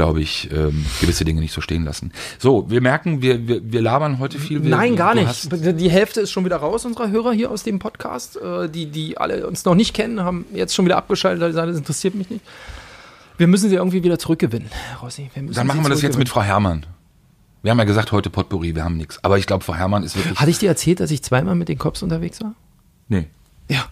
glaube 0.00 0.22
ich, 0.22 0.50
ähm, 0.50 0.86
gewisse 1.02 1.26
Dinge 1.26 1.42
nicht 1.42 1.52
so 1.52 1.60
stehen 1.60 1.84
lassen. 1.84 2.10
So, 2.38 2.70
wir 2.70 2.80
merken, 2.80 3.20
wir, 3.20 3.46
wir, 3.46 3.60
wir 3.70 3.82
labern 3.82 4.18
heute 4.18 4.38
viel. 4.38 4.64
Wir, 4.64 4.70
Nein, 4.70 4.96
gar 4.96 5.14
nicht. 5.14 5.50
Die 5.52 5.90
Hälfte 5.90 6.22
ist 6.22 6.30
schon 6.30 6.46
wieder 6.46 6.56
raus, 6.56 6.86
unserer 6.86 7.10
Hörer 7.10 7.32
hier 7.32 7.50
aus 7.50 7.64
dem 7.64 7.78
Podcast. 7.78 8.38
Äh, 8.38 8.70
Die, 8.70 8.86
die 8.86 9.18
alle 9.18 9.46
uns 9.46 9.66
noch 9.66 9.74
nicht 9.74 9.92
kennen, 9.92 10.20
haben 10.24 10.46
jetzt 10.54 10.74
schon 10.74 10.86
wieder 10.86 10.96
abgeschaltet, 10.96 11.42
weil 11.42 11.50
sie 11.50 11.56
sagen, 11.56 11.68
das 11.68 11.76
interessiert 11.76 12.14
mich 12.14 12.30
nicht. 12.30 12.42
Wir 13.36 13.46
müssen 13.46 13.68
sie 13.68 13.76
irgendwie 13.76 14.02
wieder 14.02 14.18
zurückgewinnen, 14.18 14.70
Rossi. 15.02 15.28
Dann 15.34 15.66
machen 15.66 15.82
wir 15.82 15.90
das 15.90 16.00
jetzt 16.00 16.16
mit. 16.16 16.30
Frau 16.30 16.40
Herrmann. 16.40 16.86
Wir 17.60 17.70
haben 17.70 17.78
ja 17.78 17.84
gesagt, 17.84 18.10
heute 18.10 18.30
Potpourri, 18.30 18.74
wir 18.74 18.82
haben 18.84 18.96
nichts. 18.96 19.22
Aber 19.22 19.36
ich 19.36 19.46
glaube, 19.46 19.62
Frau 19.64 19.74
Herrmann 19.74 20.02
ist 20.02 20.16
wirklich. 20.16 20.40
Hatte 20.40 20.50
ich 20.50 20.58
dir 20.58 20.70
erzählt, 20.70 21.00
dass 21.00 21.10
ich 21.10 21.22
zweimal 21.22 21.56
mit 21.56 21.68
den 21.68 21.76
Cops 21.76 22.02
unterwegs 22.02 22.40
war? 22.40 22.54
nee. 23.08 23.26
Ja. 23.68 23.84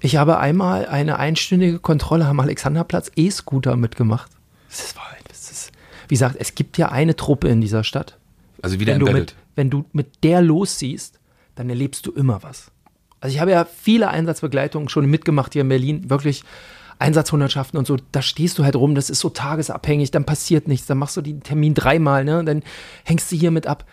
Ich 0.00 0.16
habe 0.16 0.38
einmal 0.38 0.84
eine 0.84 1.18
einstündige 1.18 1.78
Kontrolle 1.78 2.26
am 2.26 2.40
Alexanderplatz 2.40 3.10
E-Scooter 3.16 3.76
mitgemacht. 3.76 4.35
Das 4.68 4.96
war, 4.96 5.06
das 5.28 5.50
ist, 5.50 5.72
wie 6.08 6.14
gesagt, 6.14 6.36
es 6.38 6.54
gibt 6.54 6.78
ja 6.78 6.90
eine 6.90 7.16
Truppe 7.16 7.48
in 7.48 7.60
dieser 7.60 7.84
Stadt. 7.84 8.18
Also 8.62 8.80
wieder 8.80 8.94
wenn 8.94 9.00
du, 9.00 9.06
embedded. 9.06 9.34
mit, 9.34 9.56
wenn 9.56 9.70
du 9.70 9.84
mit 9.92 10.24
der 10.24 10.42
losziehst, 10.42 11.18
dann 11.54 11.68
erlebst 11.68 12.06
du 12.06 12.12
immer 12.12 12.42
was. 12.42 12.70
Also 13.20 13.34
ich 13.34 13.40
habe 13.40 13.50
ja 13.50 13.64
viele 13.64 14.08
Einsatzbegleitungen 14.08 14.88
schon 14.88 15.06
mitgemacht 15.06 15.52
hier 15.52 15.62
in 15.62 15.68
Berlin, 15.68 16.10
wirklich 16.10 16.44
Einsatzhundertschaften 16.98 17.78
und 17.78 17.86
so, 17.86 17.96
da 18.12 18.22
stehst 18.22 18.58
du 18.58 18.64
halt 18.64 18.76
rum, 18.76 18.94
das 18.94 19.10
ist 19.10 19.20
so 19.20 19.28
tagesabhängig, 19.28 20.10
dann 20.10 20.24
passiert 20.24 20.68
nichts, 20.68 20.86
dann 20.86 20.98
machst 20.98 21.16
du 21.16 21.22
den 21.22 21.42
Termin 21.42 21.74
dreimal, 21.74 22.24
ne, 22.24 22.38
und 22.38 22.46
dann 22.46 22.62
hängst 23.04 23.30
du 23.30 23.36
hier 23.36 23.50
mit 23.50 23.66
ab. 23.66 23.84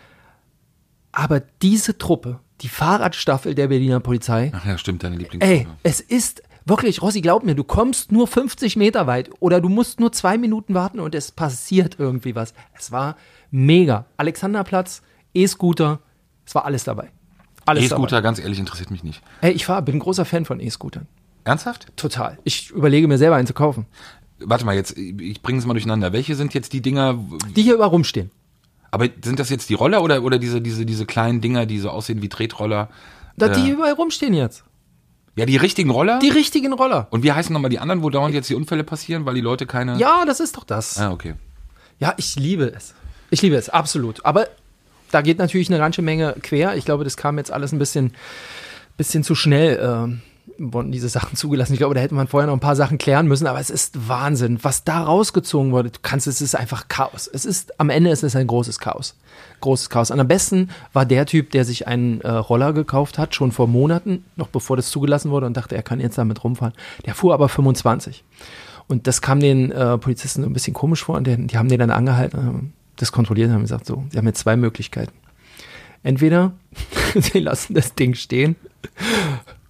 Aber 1.12 1.42
diese 1.62 1.98
Truppe, 1.98 2.40
die 2.62 2.68
Fahrradstaffel 2.68 3.54
der 3.54 3.68
Berliner 3.68 4.00
Polizei, 4.00 4.52
Ach 4.54 4.64
ja, 4.64 4.78
stimmt, 4.78 5.04
deine 5.04 5.16
Lieblings. 5.16 5.44
ey, 5.44 5.66
es 5.82 6.00
ist 6.00 6.42
wirklich, 6.66 7.02
Rossi, 7.02 7.20
glaub 7.20 7.44
mir, 7.44 7.54
du 7.54 7.64
kommst 7.64 8.12
nur 8.12 8.26
50 8.26 8.76
Meter 8.76 9.06
weit 9.06 9.30
oder 9.40 9.60
du 9.60 9.68
musst 9.68 10.00
nur 10.00 10.12
zwei 10.12 10.38
Minuten 10.38 10.74
warten 10.74 11.00
und 11.00 11.14
es 11.14 11.30
passiert 11.32 11.96
irgendwie 11.98 12.34
was. 12.34 12.54
Es 12.78 12.90
war 12.92 13.16
mega. 13.50 14.06
Alexanderplatz, 14.16 15.02
E-Scooter, 15.34 16.00
es 16.46 16.54
war 16.54 16.64
alles 16.64 16.84
dabei. 16.84 17.10
Alles 17.66 17.84
E-Scooter, 17.84 18.20
ganz 18.22 18.38
ehrlich, 18.38 18.58
interessiert 18.58 18.90
mich 18.90 19.04
nicht. 19.04 19.22
Ey, 19.40 19.52
ich 19.52 19.64
fahr, 19.66 19.82
bin 19.82 19.96
ein 19.96 20.00
großer 20.00 20.24
Fan 20.24 20.44
von 20.44 20.60
E-Scootern. 20.60 21.06
Ernsthaft? 21.44 21.86
Total. 21.96 22.38
Ich 22.44 22.70
überlege 22.70 23.06
mir 23.08 23.18
selber 23.18 23.36
einen 23.36 23.46
zu 23.46 23.54
kaufen. 23.54 23.86
Warte 24.40 24.64
mal, 24.64 24.74
jetzt, 24.74 24.96
ich 24.98 25.40
bringe 25.42 25.58
es 25.58 25.66
mal 25.66 25.74
durcheinander. 25.74 26.12
Welche 26.12 26.34
sind 26.34 26.54
jetzt 26.54 26.72
die 26.72 26.80
Dinger, 26.82 27.18
Die 27.54 27.62
hier 27.62 27.74
überall 27.74 27.90
rumstehen. 27.90 28.30
aber 28.90 29.08
sind 29.22 29.38
das 29.38 29.48
jetzt 29.50 29.68
die 29.70 29.74
Roller 29.74 30.02
oder, 30.02 30.22
oder 30.22 30.38
diese, 30.38 30.60
diese, 30.60 30.84
diese 30.86 31.06
kleinen 31.06 31.40
Dinger, 31.40 31.66
die 31.66 31.78
so 31.78 31.90
aussehen 31.90 32.20
wie 32.22 32.28
Tretroller? 32.28 32.88
Da, 33.36 33.48
Die 33.48 33.60
Äh. 33.60 33.64
hier 33.64 33.74
überall 33.74 33.92
rumstehen 33.92 34.34
jetzt. 34.34 34.64
Ja, 35.36 35.46
die 35.46 35.56
richtigen 35.56 35.90
Roller? 35.90 36.18
Die 36.20 36.28
richtigen 36.28 36.72
Roller. 36.72 37.08
Und 37.10 37.22
wie 37.24 37.32
heißen 37.32 37.52
nochmal 37.52 37.70
die 37.70 37.80
anderen, 37.80 38.02
wo 38.02 38.10
dauernd 38.10 38.34
jetzt 38.34 38.48
die 38.48 38.54
Unfälle 38.54 38.84
passieren, 38.84 39.26
weil 39.26 39.34
die 39.34 39.40
Leute 39.40 39.66
keine. 39.66 39.96
Ja, 39.96 40.24
das 40.24 40.40
ist 40.40 40.56
doch 40.56 40.64
das. 40.64 40.98
Ah, 40.98 41.10
okay. 41.10 41.34
Ja, 41.98 42.14
ich 42.16 42.36
liebe 42.36 42.72
es. 42.74 42.94
Ich 43.30 43.42
liebe 43.42 43.56
es, 43.56 43.68
absolut. 43.68 44.24
Aber 44.24 44.46
da 45.10 45.22
geht 45.22 45.38
natürlich 45.38 45.68
eine 45.68 45.78
ganze 45.78 46.02
Menge 46.02 46.34
quer. 46.42 46.76
Ich 46.76 46.84
glaube, 46.84 47.04
das 47.04 47.16
kam 47.16 47.38
jetzt 47.38 47.52
alles 47.52 47.72
ein 47.72 47.78
bisschen, 47.78 48.14
bisschen 48.96 49.24
zu 49.24 49.34
schnell, 49.34 49.80
ähm, 49.82 50.22
wurden 50.58 50.92
diese 50.92 51.08
Sachen 51.08 51.36
zugelassen. 51.36 51.72
Ich 51.72 51.78
glaube, 51.78 51.94
da 51.94 52.00
hätte 52.00 52.14
man 52.14 52.28
vorher 52.28 52.46
noch 52.46 52.54
ein 52.54 52.60
paar 52.60 52.76
Sachen 52.76 52.98
klären 52.98 53.26
müssen, 53.26 53.46
aber 53.48 53.58
es 53.58 53.70
ist 53.70 54.08
Wahnsinn, 54.08 54.60
was 54.62 54.84
da 54.84 55.02
rausgezogen 55.02 55.72
wurde. 55.72 55.90
Du 55.90 55.98
kannst, 56.02 56.28
es 56.28 56.40
ist 56.40 56.54
einfach 56.54 56.86
Chaos. 56.88 57.28
Es 57.32 57.44
ist, 57.44 57.80
am 57.80 57.90
Ende 57.90 58.10
ist 58.10 58.22
es 58.22 58.36
ein 58.36 58.46
großes 58.46 58.78
Chaos. 58.78 59.16
Großes 59.64 59.88
Chaos. 59.88 60.10
Und 60.10 60.20
am 60.20 60.28
besten 60.28 60.68
war 60.92 61.06
der 61.06 61.24
Typ, 61.24 61.50
der 61.50 61.64
sich 61.64 61.88
einen 61.88 62.20
äh, 62.20 62.30
Roller 62.30 62.74
gekauft 62.74 63.18
hat, 63.18 63.34
schon 63.34 63.50
vor 63.50 63.66
Monaten, 63.66 64.24
noch 64.36 64.48
bevor 64.48 64.76
das 64.76 64.90
zugelassen 64.90 65.30
wurde 65.30 65.46
und 65.46 65.56
dachte, 65.56 65.74
er 65.74 65.82
kann 65.82 66.00
jetzt 66.00 66.18
damit 66.18 66.44
rumfahren. 66.44 66.74
Der 67.06 67.14
fuhr 67.14 67.32
aber 67.32 67.48
25. 67.48 68.24
Und 68.88 69.06
das 69.06 69.22
kam 69.22 69.40
den 69.40 69.72
äh, 69.72 69.96
Polizisten 69.96 70.42
so 70.42 70.48
ein 70.48 70.52
bisschen 70.52 70.74
komisch 70.74 71.02
vor 71.02 71.16
und 71.16 71.26
den, 71.26 71.46
die 71.46 71.56
haben 71.56 71.70
den 71.70 71.78
dann 71.78 71.90
angehalten, 71.90 72.74
das 72.96 73.10
kontrolliert 73.10 73.48
und 73.48 73.54
haben 73.54 73.62
gesagt, 73.62 73.86
so, 73.86 74.04
sie 74.10 74.18
haben 74.18 74.26
jetzt 74.26 74.40
zwei 74.40 74.56
Möglichkeiten. 74.56 75.12
Entweder 76.02 76.52
sie 77.14 77.40
lassen 77.40 77.72
das 77.72 77.94
Ding 77.94 78.12
stehen 78.12 78.56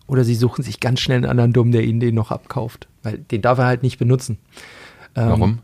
oder 0.09 0.24
sie 0.24 0.35
suchen 0.35 0.64
sich 0.64 0.80
ganz 0.80 0.98
schnell 0.98 1.18
einen 1.18 1.30
anderen 1.30 1.52
Dumm, 1.52 1.70
der 1.70 1.85
ihnen 1.85 2.00
den 2.00 2.16
noch 2.16 2.33
abkauft. 2.33 2.88
Weil 3.04 3.18
den 3.18 3.42
darf 3.42 3.59
er 3.59 3.66
halt 3.66 3.85
nicht 3.85 3.98
benutzen. 3.98 4.38
Ähm, 5.14 5.28
Warum? 5.28 5.59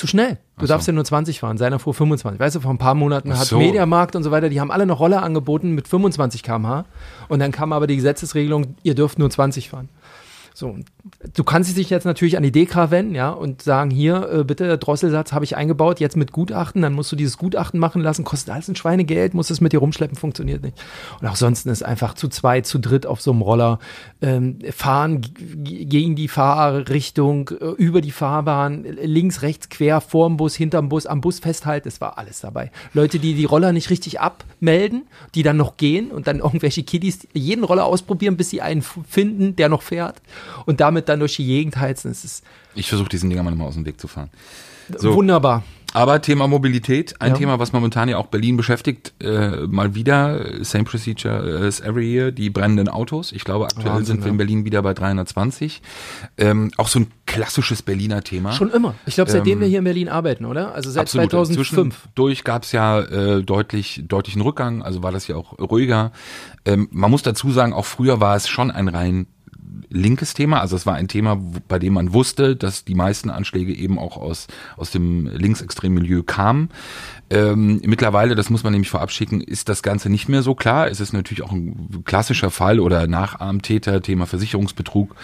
Zu 0.00 0.06
schnell. 0.06 0.38
Du 0.56 0.64
so. 0.64 0.72
darfst 0.72 0.86
ja 0.86 0.94
nur 0.94 1.04
20 1.04 1.40
fahren. 1.40 1.58
Seiner 1.58 1.78
fuhr 1.78 1.92
25. 1.92 2.40
Weißt 2.40 2.56
du, 2.56 2.60
vor 2.60 2.70
ein 2.70 2.78
paar 2.78 2.94
Monaten 2.94 3.38
hat 3.38 3.46
so. 3.46 3.58
Mediamarkt 3.58 4.16
und 4.16 4.22
so 4.22 4.30
weiter, 4.30 4.48
die 4.48 4.58
haben 4.58 4.70
alle 4.70 4.86
noch 4.86 4.98
Roller 4.98 5.22
angeboten 5.22 5.72
mit 5.72 5.88
25 5.88 6.42
km/h. 6.42 6.86
Und 7.28 7.40
dann 7.40 7.52
kam 7.52 7.74
aber 7.74 7.86
die 7.86 7.96
Gesetzesregelung, 7.96 8.76
ihr 8.82 8.94
dürft 8.94 9.18
nur 9.18 9.28
20 9.28 9.68
fahren. 9.68 9.90
So, 10.54 10.76
du 11.34 11.44
kannst 11.44 11.76
dich 11.76 11.90
jetzt 11.90 12.04
natürlich 12.04 12.36
an 12.36 12.42
die 12.42 12.52
DK 12.52 12.90
wenden, 12.90 13.14
ja, 13.14 13.30
und 13.30 13.62
sagen, 13.62 13.90
hier, 13.90 14.28
äh, 14.30 14.44
bitte, 14.44 14.76
Drosselsatz 14.78 15.32
habe 15.32 15.44
ich 15.44 15.56
eingebaut, 15.56 16.00
jetzt 16.00 16.16
mit 16.16 16.32
Gutachten, 16.32 16.82
dann 16.82 16.92
musst 16.92 17.12
du 17.12 17.16
dieses 17.16 17.38
Gutachten 17.38 17.78
machen 17.78 18.02
lassen, 18.02 18.24
kostet 18.24 18.52
alles 18.52 18.68
ein 18.68 18.76
Schweinegeld, 18.76 19.32
musst 19.34 19.50
es 19.50 19.60
mit 19.60 19.72
dir 19.72 19.78
rumschleppen, 19.78 20.16
funktioniert 20.16 20.62
nicht. 20.62 20.76
Und 21.20 21.28
auch 21.28 21.36
sonst 21.36 21.66
ist 21.66 21.84
einfach 21.84 22.14
zu 22.14 22.28
zweit, 22.28 22.66
zu 22.66 22.78
dritt 22.78 23.06
auf 23.06 23.20
so 23.20 23.30
einem 23.30 23.42
Roller 23.42 23.78
ähm, 24.22 24.58
fahren 24.70 25.22
gegen 25.22 26.16
die 26.16 26.28
Fahrrichtung, 26.28 27.50
äh, 27.60 27.64
über 27.76 28.00
die 28.00 28.10
Fahrbahn, 28.10 28.84
links, 28.84 29.42
rechts, 29.42 29.68
quer, 29.68 30.00
vorm 30.00 30.36
Bus, 30.36 30.54
hinterm 30.56 30.88
Bus, 30.88 31.06
am 31.06 31.20
Bus 31.20 31.38
festhalten, 31.38 31.88
es 31.88 32.00
war 32.00 32.18
alles 32.18 32.40
dabei. 32.40 32.70
Leute, 32.92 33.18
die 33.18 33.34
die 33.34 33.44
Roller 33.44 33.72
nicht 33.72 33.90
richtig 33.90 34.20
abmelden, 34.20 35.06
die 35.34 35.42
dann 35.42 35.56
noch 35.56 35.76
gehen 35.76 36.10
und 36.10 36.26
dann 36.26 36.38
irgendwelche 36.40 36.82
Kiddies 36.82 37.28
jeden 37.32 37.64
Roller 37.64 37.84
ausprobieren, 37.84 38.36
bis 38.36 38.50
sie 38.50 38.60
einen 38.60 38.82
finden, 38.82 39.54
der 39.56 39.68
noch 39.68 39.82
fährt 39.82 40.20
und 40.66 40.80
damit 40.80 41.08
dann 41.08 41.20
durch 41.20 41.36
die 41.36 41.46
Gegend 41.46 41.76
heizen. 41.76 42.10
Es 42.10 42.24
ist 42.24 42.44
Ich 42.74 42.88
versuche 42.88 43.08
diesen 43.08 43.30
Dinger 43.30 43.42
mal 43.42 43.50
nochmal 43.50 43.68
aus 43.68 43.74
dem 43.74 43.86
Weg 43.86 44.00
zu 44.00 44.08
fahren. 44.08 44.30
So. 44.98 45.14
wunderbar. 45.14 45.62
Aber 45.92 46.22
Thema 46.22 46.46
Mobilität, 46.46 47.20
ein 47.20 47.32
Ja. 47.32 47.38
Thema, 47.38 47.58
was 47.58 47.72
momentan 47.72 48.08
ja 48.08 48.16
auch 48.16 48.26
Berlin 48.28 48.56
beschäftigt, 48.56 49.12
äh, 49.20 49.66
mal 49.66 49.96
wieder, 49.96 50.64
same 50.64 50.84
procedure 50.84 51.66
as 51.66 51.80
every 51.80 52.06
year, 52.12 52.30
die 52.30 52.48
brennenden 52.48 52.88
Autos. 52.88 53.32
Ich 53.32 53.42
glaube, 53.42 53.64
aktuell 53.64 53.86
Wahnsinn, 53.86 54.04
sind 54.16 54.24
wir 54.24 54.30
in 54.30 54.36
Berlin 54.36 54.64
wieder 54.64 54.82
bei 54.82 54.94
320. 54.94 55.82
Ähm, 56.38 56.70
auch 56.76 56.86
so 56.86 57.00
ein 57.00 57.08
klassisches 57.26 57.82
Berliner 57.82 58.22
Thema. 58.22 58.52
Schon 58.52 58.70
immer. 58.70 58.94
Ich 59.04 59.16
glaube, 59.16 59.32
seitdem 59.32 59.54
Ähm, 59.54 59.60
wir 59.62 59.66
hier 59.68 59.78
in 59.78 59.84
Berlin 59.84 60.08
arbeiten, 60.08 60.44
oder? 60.44 60.74
Also 60.74 60.90
seit 60.90 61.02
Absolut. 61.02 61.30
2005. 61.30 61.66
Zwischendurch 62.04 62.44
gab 62.44 62.62
es 62.62 62.70
ja 62.70 63.00
äh, 63.00 63.42
deutlich 63.42 64.04
deutlichen 64.06 64.42
Rückgang, 64.42 64.82
also 64.82 65.02
war 65.02 65.10
das 65.10 65.26
ja 65.26 65.34
auch 65.34 65.58
ruhiger. 65.58 66.12
Ähm, 66.64 66.88
man 66.92 67.10
muss 67.10 67.22
dazu 67.22 67.50
sagen, 67.50 67.72
auch 67.72 67.86
früher 67.86 68.20
war 68.20 68.36
es 68.36 68.48
schon 68.48 68.70
ein 68.70 68.86
rein 68.86 69.26
linkes 69.88 70.34
Thema. 70.34 70.60
Also 70.60 70.76
es 70.76 70.86
war 70.86 70.94
ein 70.94 71.08
Thema, 71.08 71.40
bei 71.68 71.78
dem 71.78 71.94
man 71.94 72.12
wusste, 72.12 72.56
dass 72.56 72.84
die 72.84 72.94
meisten 72.94 73.30
Anschläge 73.30 73.74
eben 73.74 73.98
auch 73.98 74.16
aus, 74.16 74.46
aus 74.76 74.90
dem 74.90 75.26
linksextremen 75.26 76.02
Milieu 76.02 76.22
kamen. 76.22 76.70
Ähm, 77.32 77.80
mittlerweile, 77.84 78.34
das 78.34 78.50
muss 78.50 78.64
man 78.64 78.72
nämlich 78.72 78.90
vorab 78.90 79.12
schicken, 79.12 79.40
ist 79.40 79.68
das 79.68 79.82
Ganze 79.82 80.10
nicht 80.10 80.28
mehr 80.28 80.42
so 80.42 80.54
klar. 80.54 80.88
Es 80.88 80.98
ist 81.00 81.12
natürlich 81.12 81.42
auch 81.42 81.52
ein 81.52 82.02
klassischer 82.04 82.50
Fall 82.50 82.80
oder 82.80 83.06
Nachahmtäter, 83.06 84.02
Thema 84.02 84.26
Versicherungsbetrug, 84.26 85.14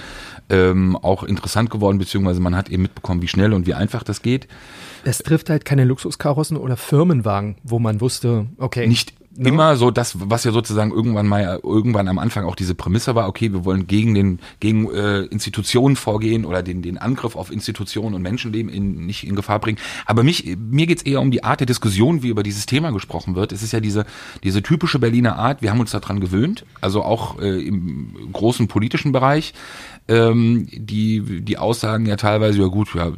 ähm, 0.49 0.97
auch 0.97 1.25
interessant 1.25 1.71
geworden, 1.71 1.99
beziehungsweise 1.99 2.41
man 2.41 2.55
hat 2.55 2.69
eben 2.69 2.83
mitbekommen, 2.83 3.23
wie 3.23 3.29
schnell 3.29 3.53
und 3.53 3.67
wie 3.67 3.75
einfach 3.75 4.05
das 4.05 4.23
geht. 4.23 4.47
Es 5.03 5.19
trifft 5.19 5.51
halt 5.51 5.65
keine 5.65 5.85
Luxuskarossen 5.85 6.57
oder 6.57 6.77
Firmenwagen, 6.77 7.57
wo 7.65 7.79
man 7.81 8.01
wusste, 8.01 8.47
okay. 8.59 8.87
nicht 8.87 9.15
ne? 9.39 9.49
immer 9.49 9.77
so 9.77 9.91
das, 9.91 10.17
was 10.31 10.45
ja 10.45 10.53
sozusagen 10.53 10.91
irgendwann 10.91 11.27
mal 11.27 11.61
irgendwann 11.63 12.09
am 12.09 12.19
Anfang 12.19 12.45
auch 12.45 12.57
diese 12.57 12.75
Prämisse 12.75 13.15
war, 13.15 13.29
okay, 13.29 13.53
wir 13.53 13.65
wollen 13.65 13.87
gegen 13.87 14.15
den 14.15 14.41
gegen 14.61 14.91
äh, 14.91 15.23
Institutionen 15.23 15.97
vorgehen 15.97 16.45
oder 16.45 16.63
den 16.63 16.83
den 16.83 16.99
Angriff 16.99 17.37
auf 17.37 17.51
Institutionen 17.51 18.15
und 18.15 18.23
Menschenleben 18.23 18.71
in, 18.73 19.07
nicht 19.07 19.27
in 19.27 19.37
Gefahr 19.37 19.61
bringen. 19.61 19.79
Aber 20.07 20.23
mich 20.23 20.57
mir 20.59 20.87
geht's 20.87 21.03
eher 21.03 21.21
um 21.21 21.31
die 21.31 21.45
Art 21.45 21.61
der 21.61 21.67
Diskussion, 21.67 22.23
wie 22.23 22.29
über 22.29 22.43
dieses 22.43 22.67
Thema 22.67 22.91
gesprochen 22.93 23.35
wird. 23.35 23.53
Es 23.53 23.63
ist 23.63 23.73
ja 23.73 23.81
diese 23.81 24.07
diese 24.45 24.63
typische 24.63 24.99
Berliner 24.99 25.37
Art. 25.37 25.63
Wir 25.63 25.71
haben 25.71 25.81
uns 25.81 25.91
daran 25.91 26.21
gewöhnt, 26.21 26.65
also 26.81 27.03
auch 27.03 27.41
äh, 27.41 27.67
im 27.67 28.33
großen 28.33 28.69
politischen 28.69 29.13
Bereich. 29.13 29.55
Ähm, 30.09 30.69
die 30.73 31.43
die 31.43 31.59
Aussagen 31.59 32.07
ja 32.07 32.17
teilweise 32.17 32.61
ja 32.61 32.67
gut 32.69 32.95
ja 32.95 33.11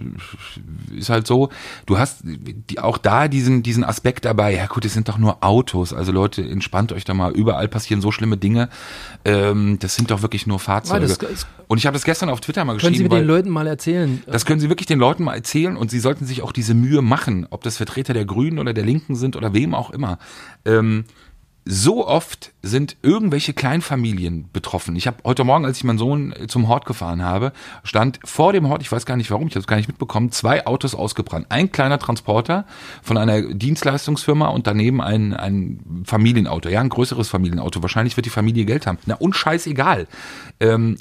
ist 0.96 1.10
halt 1.10 1.26
so. 1.26 1.50
Du 1.86 1.98
hast 1.98 2.20
die, 2.24 2.78
auch 2.78 2.96
da 2.96 3.28
diesen 3.28 3.62
diesen 3.62 3.84
Aspekt 3.84 4.24
dabei 4.24 4.54
ja 4.54 4.66
gut 4.66 4.84
es 4.84 4.94
sind 4.94 5.08
doch 5.08 5.18
nur 5.18 5.44
Autos. 5.44 5.92
Also 5.92 6.12
Leute 6.12 6.42
entspannt 6.42 6.92
euch 6.92 7.04
da 7.04 7.14
mal. 7.14 7.32
Überall 7.32 7.68
passieren 7.68 8.00
so 8.00 8.10
schlimme 8.10 8.36
Dinge. 8.36 8.68
Ähm, 9.24 9.78
das 9.80 9.96
sind 9.96 10.10
doch 10.10 10.22
wirklich 10.22 10.46
nur 10.46 10.58
Fahrzeuge. 10.58 11.06
Das- 11.06 11.46
und 11.68 11.76
ich 11.76 11.86
habe 11.86 11.94
das 11.94 12.04
gestern 12.04 12.30
auf 12.30 12.40
Twitter 12.40 12.64
mal 12.64 12.78
Können 12.78 12.94
Sie 12.94 13.02
geschrieben 13.02 13.10
weil 13.10 13.20
den 13.20 13.28
Leuten 13.28 13.50
mal 13.50 13.66
erzählen? 13.66 14.22
das 14.26 14.46
können 14.46 14.58
Sie 14.58 14.70
wirklich 14.70 14.86
den 14.86 14.98
Leuten 14.98 15.24
mal 15.24 15.34
erzählen 15.34 15.76
und 15.76 15.90
Sie 15.90 15.98
sollten 15.98 16.24
sich 16.24 16.40
auch 16.40 16.52
diese 16.52 16.72
Mühe 16.72 17.02
machen, 17.02 17.46
ob 17.50 17.62
das 17.62 17.76
Vertreter 17.76 18.14
der 18.14 18.24
Grünen 18.24 18.58
oder 18.58 18.72
der 18.72 18.84
Linken 18.84 19.16
sind 19.16 19.36
oder 19.36 19.52
wem 19.52 19.74
auch 19.74 19.90
immer. 19.90 20.18
Ähm, 20.64 21.04
so 21.70 22.08
oft 22.08 22.52
sind 22.62 22.96
irgendwelche 23.02 23.52
Kleinfamilien 23.52 24.48
betroffen. 24.54 24.96
Ich 24.96 25.06
habe 25.06 25.18
heute 25.22 25.44
Morgen, 25.44 25.66
als 25.66 25.76
ich 25.76 25.84
meinen 25.84 25.98
Sohn 25.98 26.32
äh, 26.32 26.46
zum 26.46 26.66
Hort 26.66 26.86
gefahren 26.86 27.22
habe, 27.22 27.52
stand 27.84 28.20
vor 28.24 28.54
dem 28.54 28.70
Hort, 28.70 28.80
ich 28.80 28.90
weiß 28.90 29.04
gar 29.04 29.18
nicht 29.18 29.30
warum, 29.30 29.48
ich 29.48 29.52
habe 29.52 29.60
es 29.60 29.66
gar 29.66 29.76
nicht 29.76 29.88
mitbekommen, 29.88 30.32
zwei 30.32 30.66
Autos 30.66 30.94
ausgebrannt. 30.94 31.44
Ein 31.50 31.70
kleiner 31.70 31.98
Transporter 31.98 32.64
von 33.02 33.18
einer 33.18 33.42
Dienstleistungsfirma 33.42 34.48
und 34.48 34.66
daneben 34.66 35.02
ein, 35.02 35.34
ein 35.34 36.04
Familienauto, 36.04 36.70
ja, 36.70 36.80
ein 36.80 36.88
größeres 36.88 37.28
Familienauto. 37.28 37.82
Wahrscheinlich 37.82 38.16
wird 38.16 38.24
die 38.24 38.30
Familie 38.30 38.64
Geld 38.64 38.86
haben. 38.86 38.96
Na 39.04 39.16
und 39.16 39.36
scheißegal. 39.36 40.08
Ähm, 40.60 40.96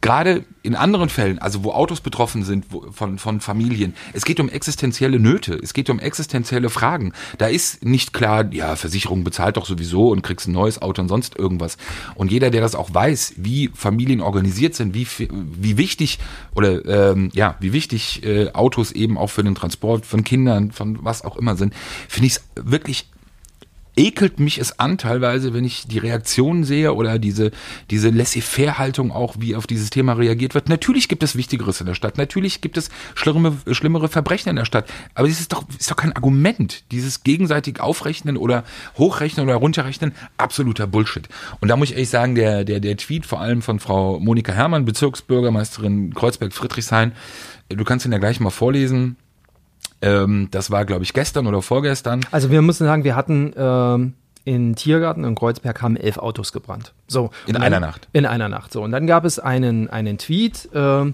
gerade 0.00 0.44
in 0.62 0.74
anderen 0.74 1.08
Fällen, 1.08 1.38
also 1.38 1.64
wo 1.64 1.72
Autos 1.72 2.00
betroffen 2.00 2.44
sind 2.44 2.66
wo, 2.70 2.92
von, 2.92 3.18
von 3.18 3.40
Familien, 3.40 3.94
es 4.12 4.24
geht 4.24 4.40
um 4.40 4.48
existenzielle 4.48 5.18
Nöte, 5.18 5.54
es 5.54 5.74
geht 5.74 5.90
um 5.90 5.98
existenzielle 5.98 6.70
Fragen. 6.70 7.12
Da 7.38 7.46
ist 7.46 7.84
nicht 7.84 8.12
klar, 8.12 8.52
ja, 8.52 8.76
Versicherung 8.76 9.24
bezahlt 9.24 9.56
doch 9.56 9.66
sowieso 9.66 10.10
und 10.10 10.22
kriegst 10.22 10.46
ein 10.46 10.52
neues 10.52 10.80
Auto 10.80 11.02
und 11.02 11.08
sonst 11.08 11.36
irgendwas. 11.36 11.76
Und 12.14 12.30
jeder, 12.30 12.50
der 12.50 12.60
das 12.60 12.74
auch 12.74 12.94
weiß, 12.94 13.34
wie 13.38 13.70
Familien 13.74 14.20
organisiert 14.20 14.74
sind, 14.74 14.94
wie, 14.94 15.06
wie 15.28 15.76
wichtig 15.76 16.18
oder 16.54 16.84
ähm, 16.84 17.30
ja, 17.32 17.56
wie 17.60 17.72
wichtig 17.72 18.24
äh, 18.24 18.52
Autos 18.52 18.92
eben 18.92 19.18
auch 19.18 19.30
für 19.30 19.42
den 19.42 19.54
Transport 19.54 20.06
von 20.06 20.24
Kindern, 20.24 20.72
von 20.72 20.98
was 21.02 21.22
auch 21.22 21.36
immer 21.36 21.56
sind, 21.56 21.74
finde 22.08 22.28
ich 22.28 22.34
es 22.34 22.44
wirklich 22.54 23.08
ekelt 23.96 24.38
mich 24.38 24.58
es 24.58 24.78
an 24.78 24.98
teilweise, 24.98 25.54
wenn 25.54 25.64
ich 25.64 25.86
die 25.86 25.98
Reaktionen 25.98 26.64
sehe 26.64 26.94
oder 26.94 27.18
diese, 27.18 27.50
diese 27.90 28.10
Laissez-faire-Haltung 28.10 29.10
auch, 29.10 29.36
wie 29.38 29.56
auf 29.56 29.66
dieses 29.66 29.90
Thema 29.90 30.12
reagiert 30.12 30.54
wird. 30.54 30.68
Natürlich 30.68 31.08
gibt 31.08 31.22
es 31.22 31.34
Wichtigeres 31.36 31.80
in 31.80 31.86
der 31.86 31.94
Stadt. 31.94 32.18
Natürlich 32.18 32.60
gibt 32.60 32.76
es 32.76 32.90
schlimmere, 33.14 33.56
schlimmere 33.72 34.08
Verbrechen 34.08 34.50
in 34.50 34.56
der 34.56 34.66
Stadt. 34.66 34.88
Aber 35.14 35.26
es 35.26 35.40
ist 35.40 35.52
doch, 35.52 35.64
ist 35.78 35.90
doch 35.90 35.96
kein 35.96 36.12
Argument. 36.12 36.84
Dieses 36.90 37.22
gegenseitig 37.22 37.80
Aufrechnen 37.80 38.36
oder 38.36 38.64
Hochrechnen 38.98 39.46
oder 39.46 39.56
Runterrechnen, 39.56 40.12
absoluter 40.36 40.86
Bullshit. 40.86 41.28
Und 41.60 41.68
da 41.68 41.76
muss 41.76 41.88
ich 41.88 41.94
ehrlich 41.94 42.10
sagen, 42.10 42.34
der, 42.34 42.64
der, 42.64 42.80
der 42.80 42.96
Tweet 42.98 43.24
vor 43.24 43.40
allem 43.40 43.62
von 43.62 43.80
Frau 43.80 44.20
Monika 44.20 44.52
Herrmann, 44.52 44.84
Bezirksbürgermeisterin 44.84 46.12
Kreuzberg-Friedrichshain, 46.14 47.12
du 47.68 47.84
kannst 47.84 48.04
ihn 48.04 48.12
ja 48.12 48.18
gleich 48.18 48.40
mal 48.40 48.50
vorlesen. 48.50 49.16
Ähm, 50.06 50.48
das 50.50 50.70
war, 50.70 50.84
glaube 50.84 51.04
ich, 51.04 51.12
gestern 51.12 51.46
oder 51.46 51.62
vorgestern. 51.62 52.20
Also 52.30 52.50
wir 52.50 52.62
müssen 52.62 52.86
sagen, 52.86 53.04
wir 53.04 53.16
hatten 53.16 53.52
ähm, 53.56 54.14
in 54.44 54.76
Tiergarten 54.76 55.24
in 55.24 55.34
Kreuzberg 55.34 55.82
haben 55.82 55.96
elf 55.96 56.18
Autos 56.18 56.52
gebrannt. 56.52 56.92
So 57.08 57.30
in 57.46 57.54
dann, 57.54 57.62
einer 57.62 57.80
Nacht. 57.80 58.08
In 58.12 58.26
einer 58.26 58.48
Nacht. 58.48 58.72
So 58.72 58.82
und 58.82 58.92
dann 58.92 59.06
gab 59.06 59.24
es 59.24 59.38
einen 59.38 59.90
einen 59.90 60.18
Tweet. 60.18 60.68
Äh, 60.72 61.12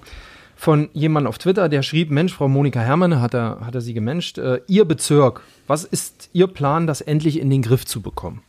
von 0.54 0.90
jemandem 0.92 1.28
auf 1.28 1.38
Twitter, 1.38 1.68
der 1.68 1.82
schrieb, 1.82 2.12
Mensch, 2.12 2.34
Frau 2.34 2.46
Monika 2.46 2.78
Herrmann, 2.78 3.20
hat 3.20 3.34
er, 3.34 3.58
hat 3.66 3.74
er 3.74 3.80
sie 3.80 3.94
gemenscht, 3.94 4.38
äh, 4.38 4.60
Ihr 4.68 4.84
Bezirk, 4.84 5.40
was 5.66 5.82
ist 5.82 6.30
Ihr 6.34 6.46
Plan, 6.46 6.86
das 6.86 7.00
endlich 7.00 7.40
in 7.40 7.50
den 7.50 7.62
Griff 7.62 7.84
zu 7.84 8.00
bekommen? 8.00 8.42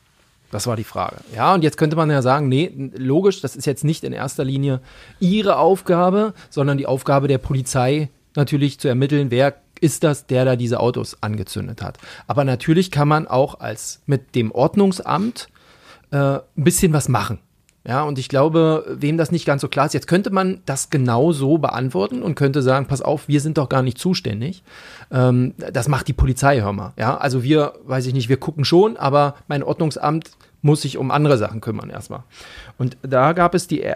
Das 0.52 0.68
war 0.68 0.76
die 0.76 0.84
Frage. 0.84 1.16
Ja, 1.36 1.56
und 1.56 1.64
jetzt 1.64 1.78
könnte 1.78 1.96
man 1.96 2.12
ja 2.12 2.22
sagen, 2.22 2.50
nee, 2.50 2.72
logisch, 2.96 3.42
das 3.42 3.56
ist 3.56 3.66
jetzt 3.66 3.84
nicht 3.84 4.04
in 4.04 4.14
erster 4.14 4.44
Linie 4.44 4.80
Ihre 5.20 5.58
Aufgabe, 5.58 6.36
sondern 6.52 6.78
die 6.78 6.86
Aufgabe 6.86 7.28
der 7.28 7.40
Polizei, 7.40 8.10
natürlich 8.36 8.80
zu 8.80 8.88
ermitteln, 8.88 9.32
wer 9.32 9.56
ist 9.84 10.04
das, 10.04 10.26
der 10.26 10.46
da 10.46 10.56
diese 10.56 10.80
Autos 10.80 11.18
angezündet 11.22 11.82
hat. 11.82 11.98
Aber 12.26 12.44
natürlich 12.44 12.90
kann 12.90 13.08
man 13.08 13.28
auch 13.28 13.60
als 13.60 14.02
mit 14.06 14.34
dem 14.36 14.52
Ordnungsamt 14.52 15.50
äh, 16.12 16.18
ein 16.18 16.42
bisschen 16.56 16.94
was 16.94 17.10
machen. 17.10 17.40
Ja, 17.86 18.04
und 18.04 18.18
ich 18.18 18.30
glaube, 18.30 18.86
wem 18.88 19.18
das 19.18 19.30
nicht 19.30 19.46
ganz 19.46 19.62
so 19.62 19.68
klar 19.68 19.86
ist, 19.86 19.94
jetzt 19.94 20.08
könnte 20.08 20.30
man 20.30 20.62
das 20.66 20.90
genau 20.90 21.34
so 21.34 21.58
beantworten 21.58 22.24
und 22.24 22.36
könnte 22.36 22.62
sagen, 22.62 22.86
pass 22.86 23.02
auf, 23.02 23.28
wir 23.28 23.42
sind 23.42 23.58
doch 23.58 23.68
gar 23.68 23.82
nicht 23.82 23.98
zuständig. 23.98 24.64
Ähm, 25.12 25.54
das 25.58 25.90
macht 25.90 26.08
die 26.08 26.14
Polizei, 26.14 26.62
hör 26.62 26.72
mal. 26.72 26.94
Ja, 26.98 27.18
also 27.18 27.44
wir, 27.44 27.74
weiß 27.84 28.06
ich 28.06 28.14
nicht, 28.14 28.30
wir 28.30 28.38
gucken 28.38 28.64
schon, 28.64 28.96
aber 28.96 29.36
mein 29.50 29.64
Ordnungsamt 29.64 30.32
muss 30.64 30.82
sich 30.82 30.98
um 30.98 31.12
andere 31.12 31.38
Sachen 31.38 31.62
kümmern 31.62 31.90
erstmal. 31.90 32.24
Und 32.78 32.98
da 33.04 33.34
gab 33.34 33.54
es 33.54 33.68
die, 33.68 33.84
äh, 33.84 33.94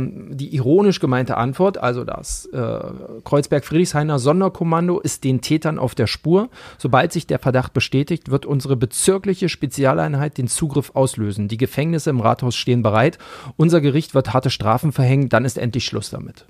die 0.00 0.54
ironisch 0.54 1.00
gemeinte 1.00 1.36
Antwort, 1.36 1.78
also 1.78 2.04
das 2.04 2.46
äh, 2.46 2.80
Kreuzberg-Friedrichshainer 3.24 4.18
Sonderkommando 4.18 4.98
ist 4.98 5.24
den 5.24 5.40
Tätern 5.40 5.78
auf 5.78 5.94
der 5.94 6.08
Spur. 6.08 6.50
Sobald 6.76 7.12
sich 7.12 7.26
der 7.26 7.38
Verdacht 7.38 7.72
bestätigt, 7.72 8.30
wird 8.30 8.44
unsere 8.44 8.76
bezirkliche 8.76 9.48
Spezialeinheit 9.48 10.36
den 10.36 10.48
Zugriff 10.48 10.90
auslösen. 10.94 11.48
Die 11.48 11.56
Gefängnisse 11.56 12.10
im 12.10 12.20
Rathaus 12.20 12.56
stehen 12.56 12.82
bereit. 12.82 13.18
Unser 13.56 13.80
Gericht 13.80 14.14
wird 14.14 14.34
harte 14.34 14.50
Strafen 14.50 14.92
verhängen, 14.92 15.28
dann 15.28 15.44
ist 15.44 15.56
endlich 15.56 15.84
Schluss 15.84 16.10
damit. 16.10 16.44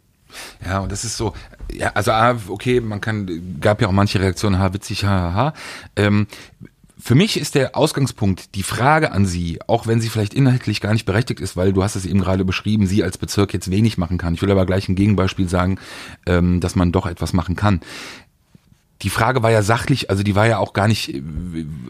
Ja, 0.65 0.81
und 0.81 0.93
das 0.93 1.05
ist 1.05 1.17
so, 1.17 1.33
ja, 1.73 1.93
also 1.95 2.13
okay, 2.49 2.81
man 2.81 3.01
kann, 3.01 3.59
gab 3.61 3.81
ja 3.81 3.89
auch 3.89 3.93
manche 3.93 4.21
Reaktionen, 4.21 4.59
ha, 4.59 4.73
witzig, 4.73 5.05
ha, 5.05 5.09
ha, 5.09 5.35
ha. 5.35 5.53
Ähm, 5.97 6.27
für 7.01 7.15
mich 7.15 7.39
ist 7.39 7.55
der 7.55 7.77
Ausgangspunkt 7.77 8.55
die 8.57 8.65
Frage 8.65 9.13
an 9.13 9.25
Sie, 9.25 9.61
auch 9.67 9.87
wenn 9.87 10.01
sie 10.01 10.09
vielleicht 10.09 10.35
inhaltlich 10.35 10.81
gar 10.81 10.93
nicht 10.93 11.07
berechtigt 11.07 11.41
ist, 11.41 11.57
weil 11.57 11.73
du 11.73 11.83
hast 11.85 11.95
es 11.95 12.05
eben 12.05 12.21
gerade 12.21 12.45
beschrieben, 12.45 12.87
sie 12.87 13.05
als 13.05 13.19
Bezirk 13.19 13.55
jetzt 13.55 13.71
wenig 13.71 13.99
machen 13.99 14.19
kann. 14.19 14.35
Ich 14.35 14.43
will 14.43 14.51
aber 14.51 14.67
gleich 14.67 14.89
ein 14.89 14.97
Gegenbeispiel 14.97 15.49
sagen, 15.49 15.79
ähm, 16.27 16.61
dass 16.61 16.75
man 16.75 16.91
doch 16.91 17.07
etwas 17.07 17.33
machen 17.33 17.55
kann. 17.55 17.81
Die 19.03 19.11
Frage 19.11 19.45
war 19.45 19.53
ja 19.53 19.63
sachlich, 19.63 20.11
also 20.11 20.25
die 20.25 20.35
war 20.35 20.49
ja 20.49 20.59
auch 20.59 20.73
gar 20.73 20.89
nicht 20.89 21.15
äh, 21.15 21.23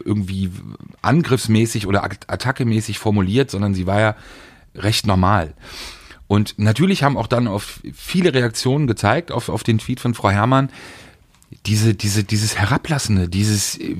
irgendwie 0.05 0.51
angriffsmäßig 1.01 1.87
oder 1.87 2.03
attackemäßig 2.03 2.99
formuliert, 2.99 3.49
sondern 3.49 3.73
sie 3.73 3.87
war 3.87 3.99
ja 3.99 4.15
recht 4.75 5.07
normal. 5.07 5.55
Und 6.27 6.59
natürlich 6.59 7.01
haben 7.01 7.17
auch 7.17 7.25
dann 7.25 7.47
auf 7.47 7.81
viele 7.95 8.35
Reaktionen 8.35 8.85
gezeigt 8.85 9.31
auf, 9.31 9.49
auf 9.49 9.63
den 9.63 9.79
Tweet 9.79 9.99
von 9.99 10.13
Frau 10.13 10.29
Herrmann, 10.29 10.69
diese, 11.65 11.95
diese, 11.95 12.23
dieses 12.23 12.57
Herablassende, 12.57 13.27
dieses 13.27 13.77
äh, 13.79 13.95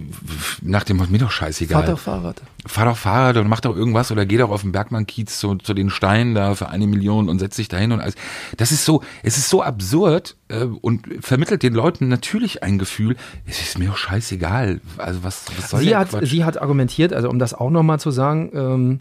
nach 0.62 0.84
dem 0.84 0.98
mir 0.98 1.18
doch 1.18 1.32
scheißegal. 1.32 1.84
Fahr 1.84 1.92
doch 1.92 2.00
Fahrrad. 2.00 2.42
Fahr 2.66 2.86
doch 2.86 2.98
Fahrrad 2.98 3.38
und 3.38 3.48
mach 3.48 3.60
doch 3.60 3.76
irgendwas 3.76 4.12
oder 4.12 4.26
geh 4.26 4.38
doch 4.38 4.52
auf 4.52 4.62
den 4.62 4.72
Bergmann-Kiez 4.72 5.40
zu, 5.40 5.56
zu 5.56 5.74
den 5.74 5.90
Steinen 5.90 6.36
da 6.36 6.54
für 6.54 6.70
eine 6.70 6.86
Million 6.86 7.28
und 7.28 7.40
setz 7.40 7.56
dich 7.56 7.68
dahin 7.68 7.92
und 7.92 8.02
alles. 8.02 8.16
Das 8.58 8.72
ist 8.72 8.86
so, 8.86 9.02
es 9.24 9.38
ist 9.38 9.50
so 9.50 9.64
absurd 9.64 10.36
äh, 10.50 10.64
und 10.64 11.08
vermittelt 11.22 11.64
den 11.64 11.74
Leuten 11.74 12.08
natürlich 12.08 12.62
ein 12.62 12.78
Gefühl, 12.78 13.16
es 13.48 13.60
ist 13.62 13.80
mir 13.80 13.90
doch 13.90 13.98
scheißegal. 13.98 14.80
Also 14.98 15.24
was, 15.24 15.46
was 15.58 15.72
soll 15.72 15.80
sie 15.80 15.88
der 15.88 16.00
hat, 16.00 16.10
Quatsch? 16.10 16.30
Sie 16.30 16.46
hat 16.46 16.62
argumentiert, 16.62 17.14
also 17.14 17.30
um 17.30 17.40
das 17.40 17.56
auch 17.56 17.72
nochmal 17.72 18.00
zu 18.00 18.12
sagen, 18.12 18.52
ähm, 18.54 19.00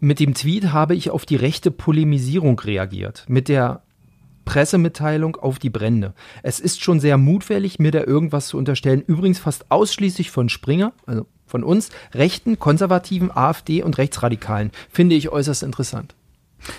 mit 0.00 0.18
dem 0.18 0.34
Tweet 0.34 0.72
habe 0.72 0.94
ich 0.94 1.10
auf 1.10 1.26
die 1.26 1.36
rechte 1.36 1.70
Polemisierung 1.70 2.58
reagiert. 2.58 3.24
Mit 3.28 3.48
der 3.48 3.82
Pressemitteilung 4.44 5.36
auf 5.36 5.58
die 5.58 5.70
Brände. 5.70 6.14
Es 6.42 6.60
ist 6.60 6.82
schon 6.82 7.00
sehr 7.00 7.18
mutwillig, 7.18 7.78
mir 7.78 7.90
da 7.90 8.02
irgendwas 8.04 8.48
zu 8.48 8.58
unterstellen. 8.58 9.02
Übrigens 9.06 9.38
fast 9.38 9.70
ausschließlich 9.70 10.30
von 10.30 10.48
Springer, 10.48 10.92
also 11.06 11.26
von 11.46 11.64
uns, 11.64 11.90
rechten, 12.14 12.58
konservativen, 12.58 13.30
AfD 13.30 13.82
und 13.82 13.98
Rechtsradikalen. 13.98 14.70
Finde 14.90 15.16
ich 15.16 15.28
äußerst 15.30 15.62
interessant. 15.62 16.14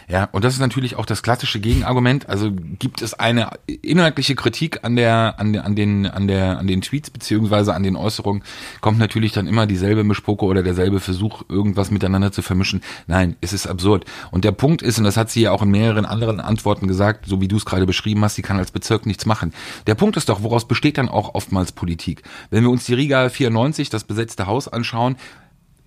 Ja, 0.08 0.30
und 0.32 0.44
das 0.44 0.54
ist 0.54 0.60
natürlich 0.60 0.96
auch 0.96 1.06
das 1.06 1.24
klassische 1.24 1.60
Gegenargument. 1.60 2.30
Also 2.30 2.52
gibt 2.52 3.02
es 3.02 3.14
eine 3.14 3.50
inhaltliche 3.66 4.36
Kritik 4.36 4.84
an 4.84 4.96
der, 4.96 5.36
an 5.40 5.54
der, 5.54 5.66
an 5.66 5.76
den, 5.76 6.06
an 6.06 6.28
der, 6.28 6.60
an 6.60 6.68
den 6.68 6.82
Tweets 6.82 7.10
beziehungsweise 7.10 7.74
an 7.74 7.84
den 7.84 7.96
Äußerungen, 7.96 8.44
kommt 8.82 9.00
natürlich 9.00 9.34
dann 9.34 9.48
immer 9.48 9.66
dieselbe 9.66 10.04
Mischpoke 10.04 10.46
oder 10.46 10.64
derselbe 10.64 11.00
Versuch, 11.00 11.44
irgendwas 11.50 11.92
miteinander 11.92 12.32
zu 12.32 12.42
vermischen. 12.42 12.82
Nein, 13.08 13.36
es 13.42 13.54
ist 13.54 13.68
absurd. 13.68 14.06
Und 14.32 14.46
der 14.46 14.52
Punkt 14.52 14.82
ist, 14.82 14.98
und 14.98 15.04
das 15.04 15.18
hat 15.18 15.30
sie 15.30 15.42
ja 15.42 15.52
auch 15.52 15.62
in 15.62 15.72
mehreren 15.72 16.06
anderen 16.06 16.40
Antworten 16.40 16.88
gesagt, 16.88 17.26
so 17.28 17.42
wie 17.42 17.48
du 17.48 17.58
es 17.58 17.66
gerade 17.66 17.86
beschrieben 17.86 18.24
hast, 18.24 18.36
sie 18.36 18.42
kann 18.42 18.58
als 18.58 18.72
Bezirk 18.72 19.06
nichts 19.06 19.26
machen. 19.26 19.54
Der 19.88 19.96
Punkt 19.96 20.18
ist 20.18 20.30
doch, 20.30 20.44
woraus 20.44 20.68
besteht 20.68 20.98
dann 20.98 21.10
auch 21.10 21.36
oftmals 21.36 21.72
Politik? 21.72 22.24
Wenn 22.50 22.64
wir 22.64 22.70
uns 22.70 22.86
die 22.86 22.94
Riga 22.94 23.30
94, 23.30 23.90
das 23.90 24.04
besetzte 24.04 24.48
Haus 24.48 24.68
anschauen, 24.68 25.18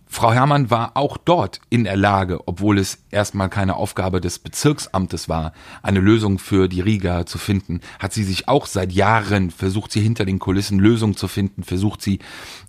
Frau 0.09 0.33
Herrmann 0.33 0.71
war 0.71 0.97
auch 0.97 1.17
dort 1.17 1.61
in 1.69 1.85
der 1.85 1.97
Lage, 1.97 2.41
obwohl 2.47 2.79
es 2.79 2.99
erstmal 3.11 3.49
keine 3.49 3.77
Aufgabe 3.77 4.21
des 4.21 4.39
Bezirksamtes 4.39 5.29
war, 5.29 5.53
eine 5.83 6.01
Lösung 6.01 6.39
für 6.39 6.69
die 6.69 6.81
Riga 6.81 7.27
zu 7.27 7.39
finden, 7.39 7.81
hat 7.99 8.13
sie 8.13 8.25
sich 8.25 8.49
auch 8.49 8.67
seit 8.67 8.93
Jahren 8.93 9.51
versucht, 9.51 9.93
sie 9.93 10.01
hinter 10.01 10.25
den 10.25 10.39
Kulissen 10.39 10.79
Lösungen 10.79 11.17
zu 11.17 11.29
finden, 11.29 11.65
versucht 11.65 12.03
sie 12.03 12.21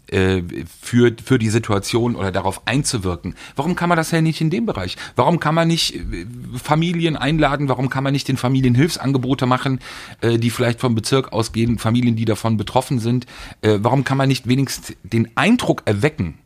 äh, 0.07 0.41
für, 0.81 1.15
für 1.23 1.37
die 1.37 1.49
Situation 1.49 2.15
oder 2.15 2.31
darauf 2.31 2.65
einzuwirken. 2.65 3.35
Warum 3.55 3.75
kann 3.75 3.89
man 3.89 3.97
das 3.97 4.11
ja 4.11 4.21
nicht 4.21 4.41
in 4.41 4.49
dem 4.49 4.65
Bereich? 4.65 4.97
Warum 5.15 5.39
kann 5.39 5.53
man 5.53 5.67
nicht 5.67 5.95
äh, 5.95 6.25
Familien 6.61 7.15
einladen? 7.15 7.69
Warum 7.69 7.89
kann 7.89 8.03
man 8.03 8.13
nicht 8.13 8.27
den 8.27 8.37
Familien 8.37 8.73
Hilfsangebote 8.73 9.45
machen, 9.45 9.79
äh, 10.21 10.37
die 10.37 10.49
vielleicht 10.49 10.79
vom 10.79 10.95
Bezirk 10.95 11.33
ausgehen, 11.33 11.77
Familien, 11.77 12.15
die 12.15 12.25
davon 12.25 12.57
betroffen 12.57 12.99
sind? 12.99 13.25
Äh, 13.61 13.77
warum 13.81 14.03
kann 14.03 14.17
man 14.17 14.27
nicht 14.27 14.47
wenigstens 14.47 14.97
den 15.03 15.29
Eindruck 15.35 15.83
erwecken, 15.85 16.39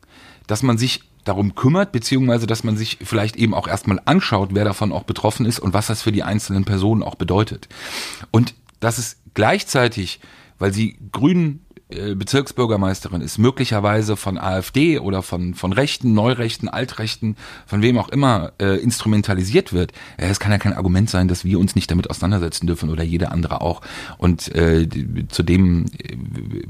dass 0.52 0.62
man 0.62 0.76
sich 0.76 1.00
darum 1.24 1.54
kümmert, 1.54 1.92
beziehungsweise 1.92 2.46
dass 2.46 2.62
man 2.62 2.76
sich 2.76 2.98
vielleicht 3.02 3.36
eben 3.36 3.54
auch 3.54 3.66
erstmal 3.66 4.02
anschaut, 4.04 4.50
wer 4.52 4.66
davon 4.66 4.92
auch 4.92 5.04
betroffen 5.04 5.46
ist 5.46 5.58
und 5.58 5.72
was 5.72 5.86
das 5.86 6.02
für 6.02 6.12
die 6.12 6.24
einzelnen 6.24 6.66
Personen 6.66 7.02
auch 7.02 7.14
bedeutet. 7.14 7.70
Und 8.32 8.52
dass 8.78 8.98
es 8.98 9.16
gleichzeitig, 9.32 10.20
weil 10.58 10.74
sie 10.74 10.98
Grünen 11.10 11.64
Bezirksbürgermeisterin 12.14 13.20
ist, 13.20 13.38
möglicherweise 13.38 14.16
von 14.16 14.38
AfD 14.38 14.98
oder 14.98 15.22
von, 15.22 15.54
von 15.54 15.72
Rechten, 15.72 16.14
Neurechten, 16.14 16.68
Altrechten, 16.68 17.36
von 17.66 17.82
wem 17.82 17.98
auch 17.98 18.08
immer 18.08 18.52
äh, 18.60 18.76
instrumentalisiert 18.80 19.72
wird, 19.72 19.92
äh, 20.16 20.26
es 20.28 20.40
kann 20.40 20.52
ja 20.52 20.58
kein 20.58 20.72
Argument 20.72 21.10
sein, 21.10 21.28
dass 21.28 21.44
wir 21.44 21.58
uns 21.58 21.74
nicht 21.74 21.90
damit 21.90 22.10
auseinandersetzen 22.10 22.66
dürfen 22.66 22.90
oder 22.90 23.02
jeder 23.02 23.32
andere 23.32 23.60
auch. 23.60 23.80
Und 24.18 24.54
äh, 24.54 24.88
zu 25.28 25.42
dem 25.42 25.86
äh, 25.98 26.16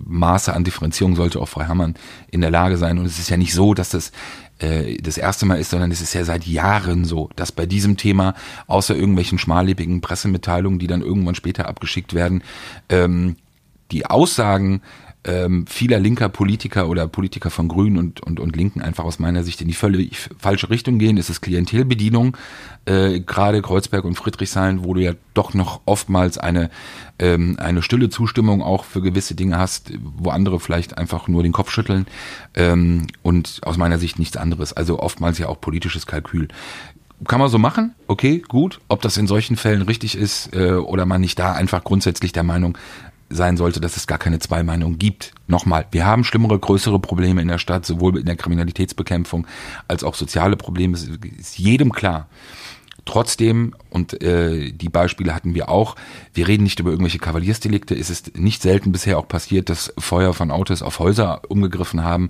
Maße 0.04 0.52
an 0.52 0.64
Differenzierung 0.64 1.16
sollte 1.16 1.40
auch 1.40 1.48
Frau 1.48 1.62
Herrmann 1.62 1.94
in 2.30 2.40
der 2.40 2.50
Lage 2.50 2.76
sein. 2.76 2.98
Und 2.98 3.06
es 3.06 3.18
ist 3.18 3.30
ja 3.30 3.36
nicht 3.36 3.54
so, 3.54 3.74
dass 3.74 3.90
das 3.90 4.12
äh, 4.58 4.96
das 4.98 5.18
erste 5.18 5.46
Mal 5.46 5.58
ist, 5.58 5.70
sondern 5.70 5.90
es 5.90 6.00
ist 6.00 6.14
ja 6.14 6.24
seit 6.24 6.46
Jahren 6.46 7.04
so, 7.04 7.30
dass 7.36 7.52
bei 7.52 7.66
diesem 7.66 7.96
Thema 7.96 8.34
außer 8.66 8.94
irgendwelchen 8.94 9.38
schmallebigen 9.38 10.00
Pressemitteilungen, 10.00 10.78
die 10.78 10.86
dann 10.86 11.02
irgendwann 11.02 11.34
später 11.34 11.68
abgeschickt 11.68 12.14
werden, 12.14 12.42
ähm, 12.88 13.36
die 13.90 14.06
Aussagen 14.06 14.80
ähm, 15.24 15.66
vieler 15.68 16.00
linker 16.00 16.28
Politiker 16.28 16.88
oder 16.88 17.06
Politiker 17.06 17.50
von 17.50 17.68
Grünen 17.68 17.96
und, 17.96 18.20
und, 18.22 18.40
und 18.40 18.56
Linken 18.56 18.82
einfach 18.82 19.04
aus 19.04 19.18
meiner 19.18 19.44
Sicht 19.44 19.60
in 19.60 19.68
die 19.68 19.74
völlig 19.74 20.28
falsche 20.38 20.68
Richtung 20.70 20.98
gehen. 20.98 21.16
Es 21.16 21.30
ist 21.30 21.40
Klientelbedienung, 21.40 22.36
äh, 22.86 23.20
gerade 23.20 23.62
Kreuzberg 23.62 24.04
und 24.04 24.16
Friedrichshain, 24.16 24.84
wo 24.84 24.94
du 24.94 25.00
ja 25.00 25.12
doch 25.34 25.54
noch 25.54 25.80
oftmals 25.84 26.38
eine, 26.38 26.70
ähm, 27.20 27.56
eine 27.58 27.82
stille 27.82 28.10
Zustimmung 28.10 28.62
auch 28.62 28.84
für 28.84 29.00
gewisse 29.00 29.34
Dinge 29.34 29.58
hast, 29.58 29.92
wo 30.00 30.30
andere 30.30 30.58
vielleicht 30.58 30.98
einfach 30.98 31.28
nur 31.28 31.44
den 31.44 31.52
Kopf 31.52 31.70
schütteln 31.70 32.06
ähm, 32.54 33.06
und 33.22 33.60
aus 33.62 33.76
meiner 33.76 33.98
Sicht 33.98 34.18
nichts 34.18 34.36
anderes. 34.36 34.72
Also 34.72 34.98
oftmals 34.98 35.38
ja 35.38 35.48
auch 35.48 35.60
politisches 35.60 36.06
Kalkül 36.06 36.48
kann 37.28 37.38
man 37.38 37.48
so 37.48 37.58
machen, 37.58 37.94
okay, 38.08 38.42
gut. 38.48 38.80
Ob 38.88 39.00
das 39.02 39.16
in 39.16 39.26
solchen 39.26 39.56
Fällen 39.56 39.82
richtig 39.82 40.16
ist 40.16 40.54
äh, 40.54 40.72
oder 40.72 41.06
man 41.06 41.20
nicht 41.20 41.38
da 41.38 41.52
einfach 41.52 41.84
grundsätzlich 41.84 42.32
der 42.32 42.42
Meinung 42.42 42.76
sein 43.34 43.56
sollte, 43.56 43.80
dass 43.80 43.96
es 43.96 44.06
gar 44.06 44.18
keine 44.18 44.38
zwei 44.38 44.62
Meinungen 44.62 44.98
gibt. 44.98 45.32
Nochmal, 45.46 45.86
wir 45.90 46.06
haben 46.06 46.24
schlimmere, 46.24 46.58
größere 46.58 46.98
Probleme 46.98 47.42
in 47.42 47.48
der 47.48 47.58
Stadt, 47.58 47.86
sowohl 47.86 48.18
in 48.18 48.26
der 48.26 48.36
Kriminalitätsbekämpfung 48.36 49.46
als 49.88 50.04
auch 50.04 50.14
soziale 50.14 50.56
Probleme, 50.56 50.92
das 50.92 51.08
ist 51.38 51.58
jedem 51.58 51.92
klar. 51.92 52.28
Trotzdem, 53.04 53.74
und 53.90 54.22
äh, 54.22 54.70
die 54.70 54.88
Beispiele 54.88 55.34
hatten 55.34 55.54
wir 55.54 55.68
auch, 55.68 55.96
wir 56.34 56.46
reden 56.46 56.62
nicht 56.62 56.78
über 56.78 56.90
irgendwelche 56.90 57.18
Kavaliersdelikte, 57.18 57.96
es 57.96 58.10
ist 58.10 58.38
nicht 58.38 58.62
selten 58.62 58.92
bisher 58.92 59.18
auch 59.18 59.26
passiert, 59.26 59.70
dass 59.70 59.92
Feuer 59.98 60.34
von 60.34 60.52
Autos 60.52 60.82
auf 60.82 61.00
Häuser 61.00 61.42
umgegriffen 61.48 62.04
haben. 62.04 62.28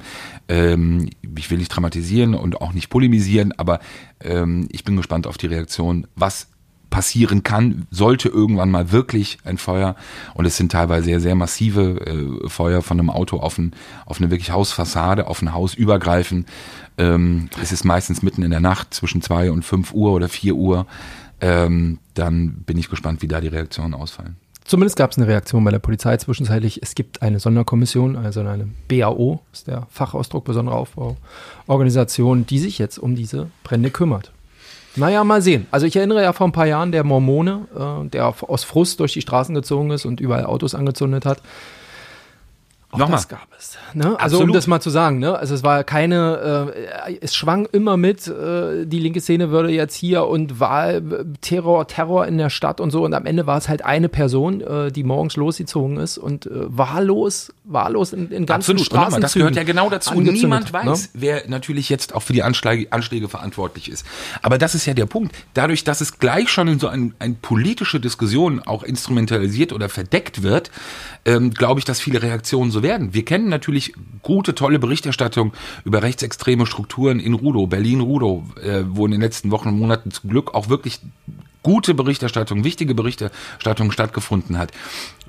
Ähm, 0.49 1.11
ich 1.37 1.51
will 1.51 1.59
nicht 1.59 1.69
dramatisieren 1.69 2.35
und 2.35 2.63
auch 2.63 2.73
nicht 2.73 2.89
polemisieren, 2.89 3.53
aber 3.59 3.81
ähm, 4.21 4.67
ich 4.73 4.83
bin 4.83 4.97
gespannt 4.97 5.27
auf 5.27 5.37
die 5.37 5.47
Reaktion, 5.47 6.07
was 6.17 6.49
passieren 6.93 7.43
kann, 7.43 7.87
sollte 7.91 8.29
irgendwann 8.29 8.71
mal 8.71 8.93
wirklich 8.93 9.39
ein 9.45 9.59
Feuer, 9.59 9.97
und 10.35 10.45
es 10.45 10.59
sind 10.59 10.71
teilweise 10.71 11.07
sehr, 11.07 11.21
sehr 11.21 11.35
massive 11.35 12.07
äh, 12.07 12.49
Feuer 12.49 12.83
von 12.83 13.01
einem 13.01 13.11
Auto 13.11 13.39
auf, 13.39 13.59
ein, 13.59 13.73
auf 14.07 14.21
eine 14.21 14.31
wirklich 14.31 14.53
Hausfassade, 14.53 15.27
auf 15.27 15.41
ein 15.41 15.55
Haus 15.55 15.75
übergreifen. 15.75 16.45
Ähm, 16.99 17.49
es 17.61 17.73
ist 17.73 17.85
meistens 17.85 18.23
mitten 18.23 18.43
in 18.43 18.51
der 18.51 18.61
Nacht 18.61 18.93
zwischen 18.93 19.23
zwei 19.23 19.51
und 19.51 19.65
fünf 19.65 19.95
Uhr 19.95 20.13
oder 20.13 20.29
vier 20.29 20.55
Uhr. 20.55 20.87
Ähm, 21.41 21.99
dann 22.15 22.63
bin 22.67 22.77
ich 22.77 22.91
gespannt, 22.91 23.23
wie 23.23 23.29
da 23.29 23.41
die 23.41 23.49
Reaktionen 23.49 23.95
ausfallen. 23.95 24.37
Zumindest 24.65 24.97
gab 24.97 25.11
es 25.11 25.17
eine 25.17 25.27
Reaktion 25.27 25.65
bei 25.65 25.71
der 25.71 25.79
Polizei 25.79 26.17
zwischenzeitlich. 26.19 26.83
Es 26.83 26.95
gibt 26.95 27.23
eine 27.23 27.41
Sonderkommission, 27.41 28.17
also 28.17 28.41
eine 28.41 28.69
BAO, 28.87 29.41
ist 29.53 29.67
der 29.67 29.87
Fachausdruck 29.91 30.45
besonderer 30.45 30.77
Aufbauorganisation, 30.77 32.47
die 32.47 32.59
sich 32.59 32.79
jetzt 32.79 32.99
um 32.99 33.17
diese 33.17 33.51
Brände 33.65 33.91
kümmert. 33.91 34.31
Naja, 34.97 35.25
mal 35.25 35.41
sehen. 35.41 35.67
Also 35.71 35.87
ich 35.87 35.97
erinnere 35.97 36.23
ja 36.23 36.33
vor 36.33 36.47
ein 36.47 36.53
paar 36.53 36.67
Jahren 36.67 36.93
der 36.93 37.05
Mormone, 37.05 37.67
äh, 37.75 38.09
der 38.09 38.27
aus 38.27 38.65
Frust 38.65 39.01
durch 39.01 39.13
die 39.13 39.23
Straßen 39.23 39.55
gezogen 39.55 39.91
ist 39.91 40.05
und 40.05 40.21
überall 40.21 40.45
Autos 40.45 40.75
angezündet 40.75 41.25
hat. 41.25 41.39
Auch 42.93 42.99
Nochmal. 42.99 43.17
das 43.17 43.29
gab 43.29 43.49
es. 43.59 43.79
Ne? 43.95 44.05
Also 44.05 44.37
Absolut. 44.37 44.49
um 44.49 44.53
das 44.53 44.67
mal 44.67 44.81
zu 44.81 44.91
sagen, 44.91 45.19
ne? 45.19 45.39
Also 45.39 45.55
es 45.55 45.63
war 45.63 45.83
keine, 45.83 46.75
äh, 47.07 47.17
es 47.23 47.35
schwang 47.35 47.67
immer 47.73 47.97
mit, 47.97 48.27
äh, 48.29 48.85
die 48.85 48.99
linke 48.99 49.23
Szene 49.23 49.51
würde 49.51 49.71
jetzt 49.71 49.95
hier 49.95 50.27
und 50.27 50.61
Wahl, 50.61 51.25
Terror, 51.41 51.87
Terror 51.87 52.27
in 52.27 52.37
der 52.37 52.51
Stadt 52.51 52.83
und 52.83 52.91
so. 52.91 53.03
Und 53.03 53.15
am 53.15 53.25
Ende 53.25 53.47
war 53.47 53.57
es 53.57 53.71
halt 53.71 53.83
eine 53.83 54.11
Person, 54.11 54.61
äh, 54.61 54.93
die 54.93 55.05
morgens 55.05 55.37
losgezogen 55.37 55.97
ist 55.97 56.19
und 56.19 56.45
äh, 56.45 56.51
wahllos, 56.53 57.55
wahllos 57.65 58.13
in, 58.13 58.31
in 58.31 58.45
ganzen 58.45 58.73
Absolut. 58.73 58.81
Und 58.81 58.85
Straßen. 58.85 59.21
das 59.23 59.33
gehört 59.33 59.57
ja 59.57 59.65
genau 59.65 59.89
dazu. 59.89 60.11
angezündet, 60.11 60.43
Niemand 60.43 60.73
ne? 60.75 60.91
weiß, 60.91 61.11
wer 61.15 61.49
natürlich 61.49 61.89
jetzt 61.89 62.15
auch 62.15 62.23
für 62.23 62.35
die 62.35 62.43
Anschläge, 62.43 62.93
Anschläge 62.93 63.31
verantwortlich 63.31 63.91
ist. 63.91 64.05
Aber 64.43 64.59
das 64.59 64.75
ist 64.75 64.85
ja 64.85 64.93
der 64.93 65.07
Punkt. 65.07 65.35
Dadurch, 65.55 65.85
dass 65.85 66.03
es 66.03 66.19
gleich 66.19 66.51
schon 66.51 66.69
in 66.69 66.79
so 66.79 66.89
ein, 66.89 67.15
ein 67.21 67.37
politische 67.37 68.01
Diskussion 68.01 68.61
auch 68.61 68.83
instrumentalisiert 68.83 69.73
oder 69.73 69.89
verdeckt 69.89 70.43
wird, 70.43 70.71
ähm, 71.25 71.53
glaube 71.53 71.81
ich, 71.81 71.87
dass 71.87 71.99
viele 71.99 72.21
Reaktionen 72.23 72.71
so 72.71 72.82
werden. 72.83 73.15
Wir 73.15 73.25
kennen 73.25 73.49
natürlich 73.49 73.95
gute, 74.23 74.55
tolle 74.55 74.79
Berichterstattung 74.79 75.53
über 75.85 76.03
rechtsextreme 76.03 76.67
Strukturen 76.67 77.21
in 77.21 77.35
Rudow, 77.35 77.67
Berlin-Rudow, 77.67 78.45
äh, 78.63 78.85
wo 78.87 79.05
in 79.07 79.13
den 79.13 79.21
letzten 79.21 79.51
Wochen 79.51 79.69
und 79.69 79.79
Monaten 79.79 80.11
zum 80.11 80.31
Glück 80.31 80.55
auch 80.55 80.69
wirklich 80.69 81.01
gute 81.63 81.95
Berichterstattung, 81.95 82.65
wichtige 82.65 82.95
Berichterstattung 82.95 83.91
stattgefunden 83.93 84.59
hat, 84.59 84.73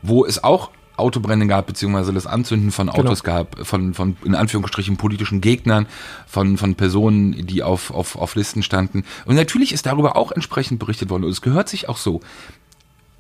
wo 0.01 0.25
es 0.25 0.43
auch 0.43 0.71
Autobrände 0.95 1.47
gab, 1.47 1.65
beziehungsweise 1.67 2.13
das 2.13 2.27
Anzünden 2.27 2.71
von 2.71 2.89
Autos 2.89 3.23
gab, 3.23 3.65
von, 3.65 3.93
von 3.93 4.15
in 4.23 4.35
Anführungsstrichen 4.35 4.97
politischen 4.97 5.41
Gegnern, 5.41 5.87
von, 6.27 6.57
von 6.57 6.75
Personen, 6.75 7.47
die 7.47 7.63
auf, 7.63 7.91
auf, 7.91 8.15
auf 8.15 8.35
Listen 8.35 8.61
standen. 8.61 9.03
Und 9.25 9.35
natürlich 9.35 9.73
ist 9.73 9.85
darüber 9.85 10.15
auch 10.15 10.31
entsprechend 10.31 10.79
berichtet 10.79 11.09
worden. 11.09 11.23
Und 11.23 11.31
es 11.31 11.41
gehört 11.41 11.67
sich 11.67 11.89
auch 11.89 11.97
so. 11.97 12.21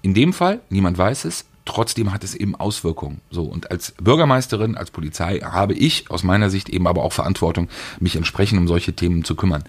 In 0.01 0.13
dem 0.13 0.33
Fall, 0.33 0.59
niemand 0.69 0.97
weiß 0.97 1.25
es, 1.25 1.45
trotzdem 1.65 2.13
hat 2.13 2.23
es 2.23 2.35
eben 2.35 2.55
Auswirkungen. 2.55 3.21
So, 3.29 3.43
und 3.43 3.71
als 3.71 3.93
Bürgermeisterin, 4.01 4.75
als 4.75 4.91
Polizei 4.91 5.39
habe 5.39 5.73
ich 5.73 6.09
aus 6.09 6.23
meiner 6.23 6.49
Sicht 6.49 6.69
eben 6.69 6.87
aber 6.87 7.03
auch 7.03 7.13
Verantwortung, 7.13 7.69
mich 7.99 8.15
entsprechend 8.15 8.59
um 8.59 8.67
solche 8.67 8.93
Themen 8.93 9.23
zu 9.23 9.35
kümmern. 9.35 9.63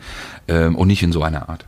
Ähm, 0.49 0.77
und 0.77 0.89
nicht 0.89 1.03
in 1.03 1.13
so 1.13 1.23
einer 1.23 1.49
Art. 1.49 1.67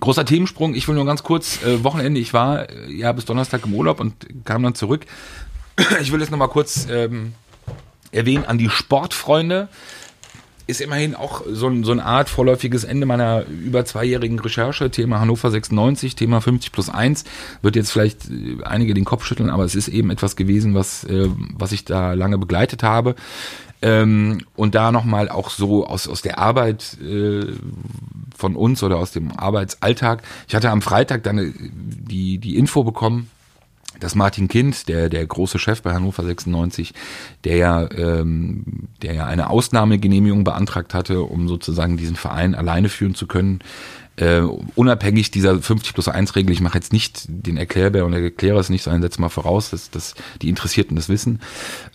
Großer 0.00 0.24
Themensprung, 0.24 0.74
ich 0.74 0.88
will 0.88 0.94
nur 0.94 1.04
ganz 1.04 1.22
kurz, 1.22 1.62
äh, 1.62 1.84
Wochenende, 1.84 2.20
ich 2.20 2.32
war 2.32 2.68
äh, 2.70 2.92
ja 2.92 3.12
bis 3.12 3.26
Donnerstag 3.26 3.64
im 3.66 3.74
Urlaub 3.74 4.00
und 4.00 4.14
kam 4.44 4.62
dann 4.62 4.74
zurück. 4.74 5.06
Ich 6.02 6.12
will 6.12 6.20
jetzt 6.20 6.30
nochmal 6.30 6.48
kurz 6.48 6.86
ähm, 6.90 7.32
erwähnen 8.12 8.44
an 8.44 8.58
die 8.58 8.68
Sportfreunde. 8.68 9.68
Ist 10.66 10.80
immerhin 10.80 11.14
auch 11.14 11.42
so, 11.48 11.68
ein, 11.68 11.84
so 11.84 11.92
eine 11.92 12.04
Art 12.04 12.28
vorläufiges 12.28 12.84
Ende 12.84 13.06
meiner 13.06 13.44
über 13.46 13.84
zweijährigen 13.84 14.38
Recherche. 14.38 14.90
Thema 14.90 15.20
Hannover 15.20 15.50
96, 15.50 16.14
Thema 16.14 16.40
50 16.40 16.72
plus 16.72 16.88
1. 16.88 17.24
Wird 17.62 17.76
jetzt 17.76 17.90
vielleicht 17.90 18.30
äh, 18.30 18.62
einige 18.64 18.94
den 18.94 19.04
Kopf 19.04 19.24
schütteln, 19.24 19.50
aber 19.50 19.64
es 19.64 19.74
ist 19.74 19.88
eben 19.88 20.10
etwas 20.10 20.36
gewesen, 20.36 20.74
was, 20.74 21.04
äh, 21.04 21.28
was 21.54 21.72
ich 21.72 21.84
da 21.84 22.12
lange 22.14 22.38
begleitet 22.38 22.82
habe. 22.82 23.16
Ähm, 23.82 24.42
und 24.56 24.74
da 24.74 24.92
nochmal 24.92 25.28
auch 25.28 25.50
so 25.50 25.86
aus, 25.86 26.06
aus 26.06 26.22
der 26.22 26.38
Arbeit 26.38 26.98
äh, 27.00 27.46
von 28.36 28.54
uns 28.54 28.82
oder 28.82 28.98
aus 28.98 29.12
dem 29.12 29.32
Arbeitsalltag. 29.36 30.22
Ich 30.48 30.54
hatte 30.54 30.70
am 30.70 30.82
Freitag 30.82 31.22
dann 31.22 31.38
äh, 31.38 31.52
die, 31.56 32.38
die 32.38 32.56
Info 32.56 32.84
bekommen, 32.84 33.30
dass 34.00 34.14
Martin 34.14 34.48
Kind, 34.48 34.88
der, 34.88 35.08
der 35.08 35.26
große 35.26 35.58
Chef 35.58 35.82
bei 35.82 35.92
Hannover 35.92 36.24
96, 36.24 36.94
der 37.44 37.56
ja, 37.56 37.90
ähm, 37.92 38.88
der 39.02 39.14
ja 39.14 39.26
eine 39.26 39.50
Ausnahmegenehmigung 39.50 40.44
beantragt 40.44 40.94
hatte, 40.94 41.22
um 41.22 41.48
sozusagen 41.48 41.96
diesen 41.96 42.16
Verein 42.16 42.54
alleine 42.54 42.88
führen 42.88 43.14
zu 43.14 43.26
können, 43.26 43.60
äh, 44.20 44.40
unabhängig 44.74 45.30
dieser 45.30 45.60
50 45.60 45.94
plus 45.94 46.08
1 46.08 46.36
Regel, 46.36 46.52
ich 46.52 46.60
mache 46.60 46.76
jetzt 46.76 46.92
nicht 46.92 47.24
den 47.28 47.56
Erklärbär 47.56 48.04
und 48.04 48.12
erkläre 48.12 48.58
es 48.58 48.68
nicht, 48.68 48.82
sondern 48.82 49.02
setze 49.02 49.20
mal 49.20 49.28
voraus, 49.28 49.70
dass, 49.70 49.90
dass 49.90 50.14
die 50.42 50.48
Interessierten 50.48 50.96
das 50.96 51.08
wissen, 51.08 51.40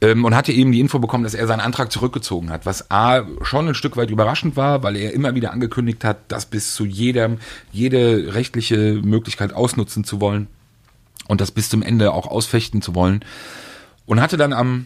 ähm, 0.02 0.26
und 0.26 0.36
hatte 0.36 0.52
eben 0.52 0.72
die 0.72 0.80
Info 0.80 1.00
bekommen, 1.00 1.24
dass 1.24 1.34
er 1.34 1.46
seinen 1.46 1.60
Antrag 1.60 1.92
zurückgezogen 1.92 2.50
hat, 2.50 2.66
was 2.66 2.90
A, 2.90 3.24
schon 3.42 3.68
ein 3.68 3.76
Stück 3.76 3.96
weit 3.96 4.10
überraschend 4.10 4.56
war, 4.56 4.82
weil 4.82 4.96
er 4.96 5.14
immer 5.14 5.36
wieder 5.36 5.52
angekündigt 5.52 6.04
hat, 6.04 6.18
das 6.28 6.46
bis 6.46 6.74
zu 6.74 6.86
jedem, 6.86 7.38
jede 7.72 8.34
rechtliche 8.34 9.02
Möglichkeit 9.04 9.54
ausnutzen 9.54 10.04
zu 10.04 10.20
wollen 10.20 10.48
und 11.28 11.42
das 11.42 11.52
bis 11.52 11.70
zum 11.70 11.82
Ende 11.82 12.14
auch 12.14 12.28
ausfechten 12.28 12.82
zu 12.82 12.96
wollen. 12.96 13.24
Und 14.06 14.22
hatte 14.22 14.38
dann 14.38 14.54
am 14.54 14.86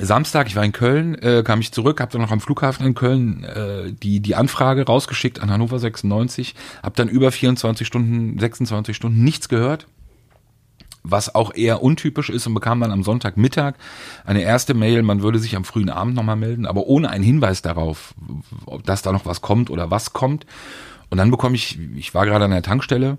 Samstag, 0.00 0.46
ich 0.46 0.56
war 0.56 0.64
in 0.64 0.72
Köln, 0.72 1.14
äh, 1.16 1.42
kam 1.44 1.60
ich 1.60 1.70
zurück, 1.72 2.00
habe 2.00 2.10
dann 2.10 2.22
noch 2.22 2.30
am 2.30 2.40
Flughafen 2.40 2.86
in 2.86 2.94
Köln 2.94 3.44
äh, 3.44 3.92
die 3.92 4.20
die 4.20 4.34
Anfrage 4.34 4.86
rausgeschickt 4.86 5.40
an 5.40 5.50
Hannover 5.50 5.78
96, 5.78 6.54
habe 6.82 6.96
dann 6.96 7.08
über 7.08 7.30
24 7.30 7.86
Stunden, 7.86 8.38
26 8.38 8.96
Stunden 8.96 9.22
nichts 9.22 9.50
gehört, 9.50 9.86
was 11.02 11.34
auch 11.34 11.54
eher 11.54 11.82
untypisch 11.82 12.30
ist 12.30 12.46
und 12.46 12.54
bekam 12.54 12.80
dann 12.80 12.90
am 12.90 13.02
Sonntagmittag 13.02 13.74
eine 14.24 14.40
erste 14.42 14.72
Mail, 14.72 15.02
man 15.02 15.22
würde 15.22 15.38
sich 15.38 15.56
am 15.56 15.64
frühen 15.64 15.90
Abend 15.90 16.14
nochmal 16.14 16.36
melden, 16.36 16.64
aber 16.64 16.86
ohne 16.86 17.10
einen 17.10 17.24
Hinweis 17.24 17.60
darauf, 17.60 18.14
dass 18.84 19.02
da 19.02 19.12
noch 19.12 19.26
was 19.26 19.42
kommt 19.42 19.68
oder 19.68 19.90
was 19.90 20.14
kommt. 20.14 20.46
Und 21.10 21.18
dann 21.18 21.30
bekomme 21.30 21.56
ich, 21.56 21.78
ich 21.94 22.14
war 22.14 22.24
gerade 22.24 22.46
an 22.46 22.50
der 22.52 22.62
Tankstelle, 22.62 23.18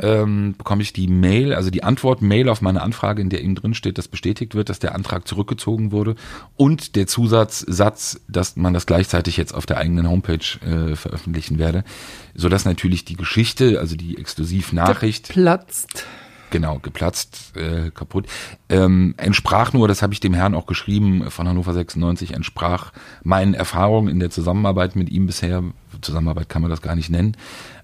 ähm, 0.00 0.54
bekomme 0.56 0.82
ich 0.82 0.92
die 0.92 1.08
Mail, 1.08 1.54
also 1.54 1.70
die 1.70 1.82
Antwort-Mail 1.82 2.48
auf 2.48 2.62
meine 2.62 2.82
Anfrage, 2.82 3.20
in 3.20 3.30
der 3.30 3.42
eben 3.42 3.54
drin 3.54 3.74
steht, 3.74 3.98
dass 3.98 4.08
bestätigt 4.08 4.54
wird, 4.54 4.68
dass 4.68 4.78
der 4.78 4.94
Antrag 4.94 5.26
zurückgezogen 5.26 5.92
wurde 5.92 6.14
und 6.56 6.96
der 6.96 7.06
Zusatzsatz, 7.06 8.20
dass 8.28 8.56
man 8.56 8.74
das 8.74 8.86
gleichzeitig 8.86 9.36
jetzt 9.36 9.54
auf 9.54 9.66
der 9.66 9.78
eigenen 9.78 10.08
Homepage 10.08 10.38
äh, 10.64 10.96
veröffentlichen 10.96 11.58
werde, 11.58 11.84
sodass 12.34 12.64
natürlich 12.64 13.04
die 13.04 13.16
Geschichte, 13.16 13.80
also 13.80 13.96
die 13.96 14.18
Exklusivnachricht 14.18 15.28
Platzt. 15.28 16.04
genau, 16.50 16.78
geplatzt, 16.78 17.56
äh, 17.56 17.90
kaputt. 17.90 18.26
Ähm, 18.68 19.14
entsprach 19.16 19.72
nur, 19.72 19.88
das 19.88 20.02
habe 20.02 20.12
ich 20.12 20.20
dem 20.20 20.34
Herrn 20.34 20.54
auch 20.54 20.66
geschrieben 20.66 21.30
von 21.30 21.48
Hannover 21.48 21.72
96, 21.72 22.34
entsprach 22.34 22.92
meinen 23.24 23.54
Erfahrungen 23.54 24.08
in 24.08 24.20
der 24.20 24.30
Zusammenarbeit 24.30 24.96
mit 24.96 25.10
ihm 25.10 25.26
bisher. 25.26 25.64
Zusammenarbeit 26.00 26.48
kann 26.48 26.62
man 26.62 26.70
das 26.70 26.82
gar 26.82 26.94
nicht 26.94 27.10
nennen. 27.10 27.36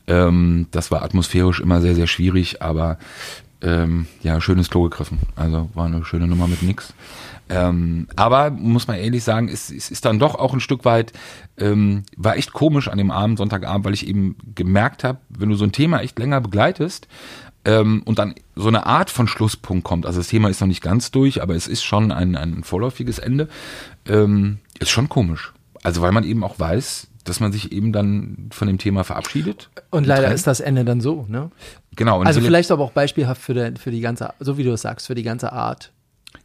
Ähm, 0.06 0.66
das 0.70 0.90
war 0.90 1.02
atmosphärisch 1.02 1.60
immer 1.60 1.80
sehr, 1.80 1.94
sehr 1.94 2.06
schwierig, 2.06 2.62
aber 2.62 2.98
ähm, 3.62 4.06
ja, 4.22 4.40
schönes 4.40 4.70
Klo 4.70 4.82
gegriffen. 4.84 5.18
Also 5.36 5.70
war 5.74 5.86
eine 5.86 6.04
schöne 6.04 6.26
Nummer 6.26 6.46
mit 6.46 6.62
nix. 6.62 6.92
Ähm, 7.48 8.08
aber 8.16 8.50
muss 8.50 8.86
man 8.86 8.96
ehrlich 8.96 9.22
sagen, 9.22 9.48
es, 9.48 9.70
es 9.70 9.90
ist 9.90 10.04
dann 10.04 10.18
doch 10.18 10.34
auch 10.34 10.54
ein 10.54 10.60
Stück 10.60 10.84
weit, 10.84 11.12
ähm, 11.58 12.04
war 12.16 12.36
echt 12.36 12.52
komisch 12.52 12.88
an 12.88 12.98
dem 12.98 13.10
Abend, 13.10 13.38
Sonntagabend, 13.38 13.84
weil 13.84 13.94
ich 13.94 14.06
eben 14.06 14.36
gemerkt 14.54 15.04
habe, 15.04 15.18
wenn 15.28 15.50
du 15.50 15.54
so 15.54 15.64
ein 15.64 15.72
Thema 15.72 16.00
echt 16.00 16.18
länger 16.18 16.40
begleitest, 16.40 17.06
ähm, 17.64 18.02
und 18.04 18.18
dann 18.18 18.34
so 18.54 18.68
eine 18.68 18.86
Art 18.86 19.10
von 19.10 19.26
Schlusspunkt 19.26 19.84
kommt. 19.84 20.06
Also 20.06 20.20
das 20.20 20.28
Thema 20.28 20.48
ist 20.48 20.60
noch 20.60 20.68
nicht 20.68 20.82
ganz 20.82 21.10
durch, 21.10 21.42
aber 21.42 21.54
es 21.54 21.66
ist 21.66 21.82
schon 21.82 22.12
ein, 22.12 22.36
ein 22.36 22.62
vorläufiges 22.62 23.18
Ende. 23.18 23.48
Ähm, 24.06 24.58
ist 24.78 24.90
schon 24.90 25.08
komisch. 25.08 25.52
Also 25.82 26.02
weil 26.02 26.12
man 26.12 26.24
eben 26.24 26.44
auch 26.44 26.58
weiß, 26.58 27.08
dass 27.24 27.40
man 27.40 27.52
sich 27.52 27.72
eben 27.72 27.92
dann 27.92 28.48
von 28.52 28.68
dem 28.68 28.78
Thema 28.78 29.02
verabschiedet. 29.04 29.70
Und 29.90 30.06
leider 30.06 30.22
trennt. 30.24 30.34
ist 30.34 30.46
das 30.46 30.60
Ende 30.60 30.84
dann 30.84 31.00
so, 31.00 31.26
ne? 31.28 31.50
Genau. 31.96 32.20
Also 32.22 32.40
vielleicht 32.40 32.70
aber 32.70 32.84
auch 32.84 32.92
beispielhaft 32.92 33.40
für, 33.40 33.54
der, 33.54 33.76
für 33.76 33.90
die 33.90 34.00
ganze, 34.00 34.34
so 34.40 34.58
wie 34.58 34.64
du 34.64 34.72
es 34.72 34.82
sagst, 34.82 35.06
für 35.06 35.14
die 35.14 35.22
ganze 35.22 35.52
Art 35.52 35.92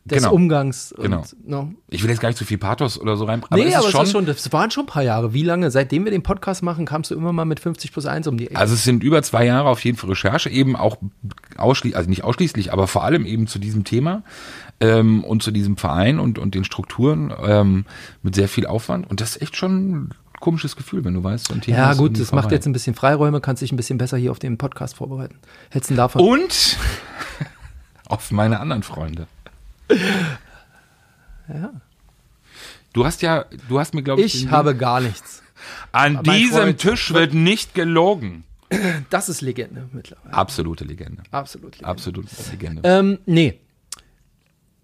des 0.05 0.19
Genau. 0.23 0.33
Umgangs. 0.33 0.91
Und, 0.91 1.03
Genau. 1.03 1.23
ne? 1.45 1.75
Ich 1.89 2.03
will 2.03 2.09
jetzt 2.09 2.19
gar 2.21 2.29
nicht 2.29 2.37
zu 2.37 2.45
viel 2.45 2.57
Pathos 2.57 2.99
oder 2.99 3.17
so 3.17 3.25
rein. 3.25 3.43
nee, 3.51 3.63
es 3.63 3.69
ist 3.69 3.75
aber 3.75 3.89
schon, 3.89 4.01
es 4.01 4.07
ist 4.07 4.11
schon, 4.13 4.25
das 4.25 4.53
waren 4.53 4.71
schon 4.71 4.83
ein 4.83 4.87
paar 4.87 5.03
Jahre. 5.03 5.33
Wie 5.33 5.43
lange? 5.43 5.69
Seitdem 5.71 6.05
wir 6.05 6.11
den 6.11 6.23
Podcast 6.23 6.63
machen, 6.63 6.85
kamst 6.85 7.11
du 7.11 7.15
immer 7.15 7.33
mal 7.33 7.45
mit 7.45 7.59
50 7.59 7.91
plus 7.91 8.05
1 8.05 8.27
um 8.27 8.37
die 8.37 8.47
Ecke. 8.47 8.55
Also 8.55 8.73
es 8.75 8.83
sind 8.83 9.03
über 9.03 9.21
zwei 9.23 9.45
Jahre 9.45 9.67
auf 9.69 9.83
jeden 9.83 9.97
Fall 9.97 10.09
Recherche, 10.09 10.49
eben 10.49 10.75
auch 10.75 10.97
ausschließlich, 11.57 11.97
also 11.97 12.09
nicht 12.09 12.23
ausschließlich, 12.23 12.71
aber 12.71 12.87
vor 12.87 13.03
allem 13.03 13.25
eben 13.25 13.47
zu 13.47 13.59
diesem 13.59 13.83
Thema 13.83 14.23
ähm, 14.79 15.23
und 15.23 15.43
zu 15.43 15.51
diesem 15.51 15.75
Verein 15.77 16.19
und, 16.19 16.39
und 16.39 16.55
den 16.55 16.63
Strukturen 16.63 17.33
ähm, 17.43 17.85
mit 18.21 18.35
sehr 18.35 18.47
viel 18.47 18.65
Aufwand. 18.67 19.09
Und 19.09 19.19
das 19.21 19.35
ist 19.35 19.41
echt 19.41 19.57
schon 19.57 20.11
komisches 20.39 20.75
Gefühl, 20.75 21.03
wenn 21.03 21.13
du 21.13 21.23
weißt, 21.23 21.47
so 21.47 21.53
ein 21.53 21.61
Thema 21.61 21.77
ja, 21.77 21.93
gut, 21.93 22.19
das 22.19 22.31
macht 22.31 22.43
vorbei. 22.43 22.55
jetzt 22.55 22.65
ein 22.65 22.73
bisschen 22.73 22.95
Freiräume, 22.95 23.41
kannst 23.41 23.61
dich 23.61 23.71
ein 23.71 23.77
bisschen 23.77 23.97
besser 23.97 24.17
hier 24.17 24.31
auf 24.31 24.39
den 24.39 24.57
Podcast 24.57 24.95
vorbereiten. 24.95 25.37
Hättest 25.69 25.91
du 25.91 25.95
davon. 25.95 26.21
Und 26.21 26.77
auf 28.05 28.31
meine 28.31 28.59
anderen 28.59 28.83
Freunde. 28.83 29.27
Ja. 31.51 31.71
Du 32.93 33.05
hast 33.05 33.23
ja, 33.23 33.45
du 33.67 33.79
hast 33.79 33.95
mir, 33.95 34.03
glaube 34.03 34.21
ich, 34.21 34.43
Ich 34.43 34.51
habe 34.51 34.75
gar 34.75 35.01
nichts. 35.01 35.41
an 35.91 36.13
mein 36.13 36.23
diesem 36.23 36.77
Tisch 36.77 37.11
wird 37.11 37.33
nicht 37.33 37.73
gelogen. 37.73 38.43
Das 39.09 39.29
ist 39.29 39.41
Legende 39.41 39.89
mittlerweile. 39.91 40.31
Absolute 40.31 40.83
Legende. 40.83 41.23
Absolut 41.31 41.71
Legende. 41.71 41.87
Absolute 41.87 42.29
Legende. 42.51 42.81
Ähm, 42.85 43.17
nee. 43.25 43.59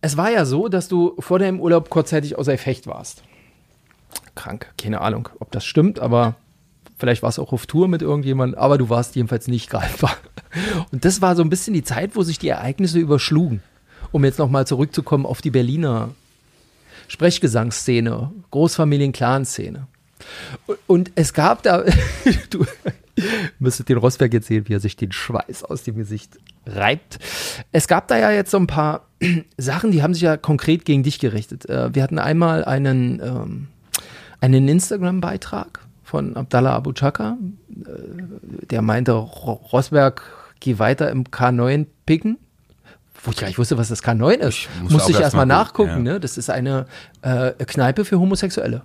Es 0.02 0.18
war 0.18 0.32
ja 0.32 0.46
so, 0.46 0.70
dass 0.70 0.88
du 0.88 1.16
vor 1.20 1.38
deinem 1.38 1.60
Urlaub 1.60 1.92
kurzzeitig 1.92 2.36
außer 2.36 2.54
Gefecht 2.54 2.88
warst. 2.88 3.24
Krank. 4.36 4.74
Keine 4.82 5.02
Ahnung, 5.02 5.30
ob 5.40 5.52
das 5.52 5.66
stimmt, 5.66 6.00
aber 6.00 6.36
vielleicht 6.98 7.24
warst 7.24 7.38
du 7.38 7.42
auch 7.42 7.54
auf 7.54 7.66
Tour 7.66 7.88
mit 7.88 8.02
irgendjemandem, 8.02 8.60
aber 8.60 8.78
du 8.78 8.90
warst 8.90 9.16
jedenfalls 9.16 9.48
nicht 9.48 9.70
greifbar. 9.70 10.16
Und 10.92 11.06
das 11.06 11.22
war 11.22 11.36
so 11.36 11.42
ein 11.42 11.50
bisschen 11.50 11.74
die 11.74 11.84
Zeit, 11.84 12.16
wo 12.16 12.24
sich 12.24 12.40
die 12.40 12.50
Ereignisse 12.50 13.00
überschlugen. 13.00 13.62
Um 14.12 14.24
jetzt 14.24 14.40
nochmal 14.40 14.66
zurückzukommen 14.68 15.26
auf 15.26 15.42
die 15.42 15.52
Berliner 15.52 16.10
Sprechgesangsszene, 17.08 18.32
Großfamilien-Clan-Szene. 18.52 19.88
Und- 20.88 21.12
es 21.16 21.34
gab 21.34 21.64
da, 21.64 21.84
du 22.50 22.66
müsstet 23.60 23.90
den 23.90 23.98
Rosberg 23.98 24.34
jetzt 24.34 24.48
sehen, 24.48 24.68
wie 24.68 24.74
er 24.74 24.80
sich 24.80 24.96
den 24.96 25.12
Schweiß 25.12 25.64
aus 25.64 25.84
dem 25.84 25.96
Gesicht 25.96 26.38
reibt. 26.66 27.20
Es 27.72 27.88
gab 27.88 28.08
da 28.08 28.18
ja 28.18 28.32
jetzt 28.32 28.52
so 28.52 28.58
ein 28.58 28.68
paar 28.68 29.08
Sachen, 29.58 29.92
die 29.92 30.02
haben 30.04 30.14
sich 30.14 30.24
ja 30.24 30.36
konkret 30.38 30.86
gegen 30.86 31.04
dich 31.04 31.20
gerichtet. 31.20 31.70
Äh, 31.70 31.94
Wir 31.94 32.04
hatten 32.04 32.20
einmal 32.20 32.66
einen, 32.66 33.20
ähm, 33.24 33.68
einen 34.42 34.68
Instagram-Beitrag 34.68 35.80
von 36.04 36.36
Abdallah 36.36 36.76
Abu 36.76 36.94
Chaka, 36.94 37.38
äh, 37.70 38.66
der 38.70 38.82
meinte, 38.82 39.12
Ro- 39.14 39.62
Rosberg, 39.72 40.22
geh 40.60 40.80
weiter 40.80 41.10
im 41.12 41.24
K9 41.26 41.86
picken. 42.06 42.38
Wo 43.24 43.32
ich 43.32 43.38
gar 43.38 43.48
nicht 43.48 43.58
wusste, 43.58 43.78
was 43.78 43.90
das 43.90 44.04
K9 44.04 44.34
ist. 44.36 44.68
muss 44.84 44.92
Musste 44.94 45.12
ich 45.12 45.16
erst 45.18 45.24
erstmal 45.36 45.46
mal 45.48 45.66
gucken, 45.66 45.86
nachgucken. 45.88 46.06
ja. 46.06 46.14
Ne? 46.14 46.20
Das 46.20 46.38
ist 46.38 46.50
eine 46.50 46.86
äh, 47.24 47.52
Kneipe 47.66 48.06
für 48.06 48.20
Homosexuelle. 48.20 48.84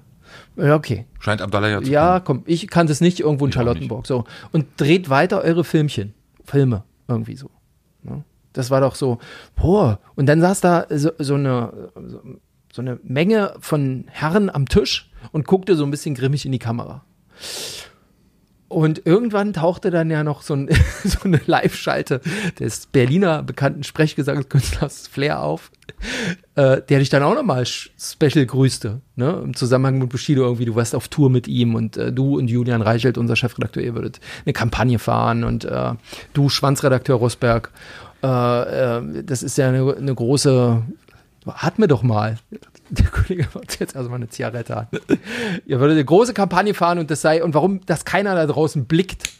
Ja, 0.57 0.75
okay. 0.77 1.07
Scheint 1.19 1.43
Abdallah 1.43 1.69
ja 1.69 1.83
zu 1.83 1.91
Ja, 1.91 2.21
komm, 2.21 2.43
ich 2.47 2.69
kannte 2.69 2.93
es 2.93 3.01
nicht 3.01 3.21
irgendwo 3.21 3.45
in 3.45 3.51
Ich 3.51 3.55
Charlottenburg. 3.57 4.07
So. 4.07 4.25
Und 4.53 4.67
dreht 4.79 5.11
weiter 5.11 5.43
eure 5.43 5.65
Filmchen. 5.65 6.15
Filme, 6.45 6.85
irgendwie 7.09 7.37
so. 7.37 7.51
Ne? 8.03 8.25
Das 8.53 8.71
war 8.71 8.81
doch 8.81 8.95
so, 8.95 9.19
boah. 9.57 9.99
Und 10.15 10.27
dann 10.27 10.41
saß 10.41 10.61
da 10.61 10.87
so, 10.91 11.11
so, 11.19 11.35
eine, 11.35 11.91
so, 12.07 12.21
so 12.73 12.83
eine 12.83 12.99
Menge 13.03 13.55
von 13.61 14.05
Herren 14.09 14.49
am 14.51 14.67
Tisch 14.67 15.10
und 15.33 15.47
guckte 15.47 15.77
so 15.77 15.85
ein 15.85 15.91
bisschen 15.91 16.15
grimmig 16.15 16.47
in 16.47 16.53
die 16.53 16.59
Kamera. 16.59 17.05
Und 18.71 19.05
irgendwann 19.05 19.53
tauchte 19.53 19.91
dann 19.91 20.13
ja 20.13 20.23
noch 20.23 20.43
so, 20.43 20.55
ein, 20.55 20.69
so 21.05 21.19
eine 21.25 21.41
Live-Schalte 21.45 22.21
des 22.61 22.87
Berliner 22.87 23.43
bekannten 23.43 23.83
Sprechgesangskünstlers 23.83 25.09
Flair 25.09 25.43
auf, 25.43 25.73
äh, 26.55 26.81
der 26.81 27.01
dich 27.01 27.09
dann 27.09 27.25
auch 27.25 27.35
nochmal 27.35 27.67
special 27.67 28.47
grüßte, 28.47 29.01
ne? 29.17 29.43
Im 29.45 29.57
Zusammenhang 29.57 29.99
mit 29.99 30.11
Bushido 30.11 30.43
irgendwie, 30.45 30.67
du 30.67 30.77
warst 30.77 30.95
auf 30.95 31.09
Tour 31.09 31.31
mit 31.31 31.49
ihm 31.49 31.75
und 31.75 31.97
äh, 31.97 32.13
du 32.13 32.39
und 32.39 32.47
Julian 32.47 32.81
Reichelt, 32.81 33.19
unser 33.19 33.35
Chefredakteur, 33.35 33.83
ihr 33.83 33.97
würdet 33.97 34.21
eine 34.47 34.53
Kampagne 34.53 35.01
fahren 35.01 35.43
und 35.43 35.65
äh, 35.65 35.95
du, 36.33 36.49
Schwanzredakteur 36.49 37.17
Rosberg, 37.17 37.73
äh, 38.23 38.29
äh, 38.99 39.25
das 39.25 39.43
ist 39.43 39.59
ja 39.59 39.69
eine, 39.69 39.97
eine 39.97 40.15
große, 40.15 40.81
atme 41.45 41.89
doch 41.89 42.05
mal. 42.05 42.39
Der 42.91 43.07
Kollege 43.07 43.49
macht 43.55 43.79
jetzt 43.81 43.95
erstmal 43.95 44.17
eine 44.17 44.29
Zigarette 44.29 44.77
an. 44.77 44.89
Ihr 45.67 45.81
würdet 45.81 45.97
eine 45.97 46.05
große 46.05 46.35
Kampagne 46.35 46.75
fahren 46.75 46.99
und 46.99 47.11
das 47.11 47.21
sei, 47.21 47.43
und 47.43 47.55
warum 47.55 47.81
das 47.87 48.05
keiner 48.05 48.35
da 48.35 48.47
draußen 48.47 48.87
blickt. 48.87 49.31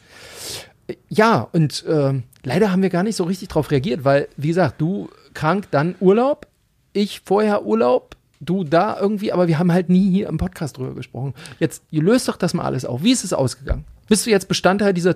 Ja, 1.09 1.49
und 1.53 1.85
ähm, 1.89 2.25
leider 2.43 2.73
haben 2.73 2.83
wir 2.83 2.91
gar 2.91 3.03
nicht 3.03 3.17
so 3.17 3.25
richtig 3.25 3.49
drauf 3.49 3.71
reagiert, 3.71 4.05
weil, 4.05 4.29
wie 4.37 4.49
gesagt, 4.49 4.81
du 4.81 5.09
krank, 5.35 5.69
dann 5.71 5.95
Urlaub, 6.01 6.47
ich 6.93 7.23
vorher 7.25 7.65
Urlaub, 7.65 8.17
du 8.41 8.65
da 8.65 8.99
irgendwie, 8.99 9.33
aber 9.33 9.49
wir 9.49 9.59
haben 9.59 9.73
halt 9.73 9.89
nie 9.89 10.11
hier 10.11 10.29
im 10.29 10.39
Podcast 10.39 10.79
drüber 10.79 10.95
gesprochen. 10.95 11.35
Jetzt, 11.59 11.83
ihr 11.91 12.03
löst 12.03 12.29
doch 12.29 12.37
das 12.37 12.55
mal 12.55 12.65
alles 12.65 12.85
auf. 12.85 13.03
Wie 13.03 13.13
ist 13.13 13.25
es 13.25 13.33
ausgegangen? 13.33 13.85
Bist 14.09 14.27
du 14.27 14.31
jetzt 14.31 14.49
Bestandteil 14.49 14.93
dieser 14.93 15.15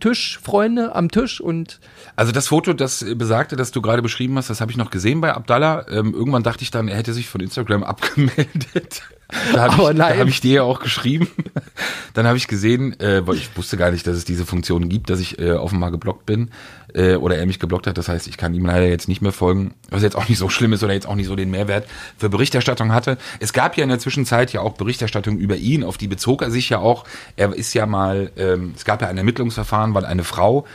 Tischfreunde 0.00 0.94
am 0.94 1.10
Tisch 1.10 1.40
und 1.40 1.80
Also 2.14 2.30
das 2.30 2.48
Foto, 2.48 2.74
das 2.74 3.02
besagte, 3.16 3.56
das 3.56 3.70
du 3.70 3.80
gerade 3.80 4.02
beschrieben 4.02 4.36
hast, 4.36 4.50
das 4.50 4.60
habe 4.60 4.70
ich 4.70 4.76
noch 4.76 4.90
gesehen 4.90 5.22
bei 5.22 5.32
Abdallah. 5.32 5.86
Ähm, 5.88 6.12
irgendwann 6.12 6.42
dachte 6.42 6.62
ich 6.62 6.70
dann, 6.70 6.88
er 6.88 6.98
hätte 6.98 7.14
sich 7.14 7.26
von 7.26 7.40
Instagram 7.40 7.82
abgemeldet. 7.84 9.02
Da 9.54 9.72
habe 9.72 9.92
ich, 9.92 9.98
da 9.98 10.14
hab 10.14 10.28
ich 10.28 10.42
dir 10.42 10.54
ja 10.56 10.62
auch 10.62 10.80
geschrieben. 10.80 11.28
Dann 12.12 12.26
habe 12.26 12.36
ich 12.36 12.46
gesehen, 12.46 12.98
äh, 13.00 13.26
weil 13.26 13.36
ich 13.36 13.56
wusste 13.56 13.78
gar 13.78 13.90
nicht, 13.90 14.06
dass 14.06 14.16
es 14.16 14.26
diese 14.26 14.44
Funktion 14.44 14.90
gibt, 14.90 15.08
dass 15.08 15.20
ich 15.20 15.38
äh, 15.38 15.52
offenbar 15.52 15.90
geblockt 15.90 16.26
bin 16.26 16.50
äh, 16.94 17.16
oder 17.16 17.36
er 17.36 17.46
mich 17.46 17.58
geblockt 17.58 17.86
hat. 17.86 17.98
Das 17.98 18.08
heißt, 18.08 18.26
ich 18.26 18.36
kann 18.36 18.54
ihm 18.54 18.66
leider 18.66 18.86
jetzt 18.86 19.08
nicht 19.08 19.20
mehr 19.20 19.32
folgen, 19.32 19.74
was 19.90 20.02
jetzt 20.02 20.16
auch 20.16 20.28
nicht 20.28 20.38
so 20.38 20.48
schlimm 20.48 20.72
ist 20.72 20.82
oder 20.82 20.94
jetzt 20.94 21.06
auch 21.06 21.14
nicht 21.14 21.26
so 21.26 21.36
den 21.36 21.50
Mehrwert 21.50 21.86
für 22.16 22.28
Berichterstattung 22.28 22.92
hatte. 22.92 23.18
Es 23.40 23.52
gab 23.52 23.76
ja 23.76 23.82
in 23.82 23.90
der 23.90 23.98
Zwischenzeit 23.98 24.52
ja 24.52 24.60
auch 24.60 24.74
Berichterstattung 24.74 25.38
über 25.38 25.56
ihn, 25.56 25.84
auf 25.84 25.98
die 25.98 26.08
bezog 26.08 26.42
er 26.42 26.50
sich 26.50 26.70
ja 26.70 26.78
auch. 26.78 27.04
Er 27.36 27.54
ist 27.54 27.74
ja 27.74 27.86
mal, 27.86 28.30
ähm, 28.36 28.72
es 28.76 28.84
gab 28.84 29.02
ja 29.02 29.08
ein 29.08 29.18
Ermittlungsverfahren, 29.18 29.94
weil 29.94 30.04
eine 30.04 30.24
Frau 30.24 30.66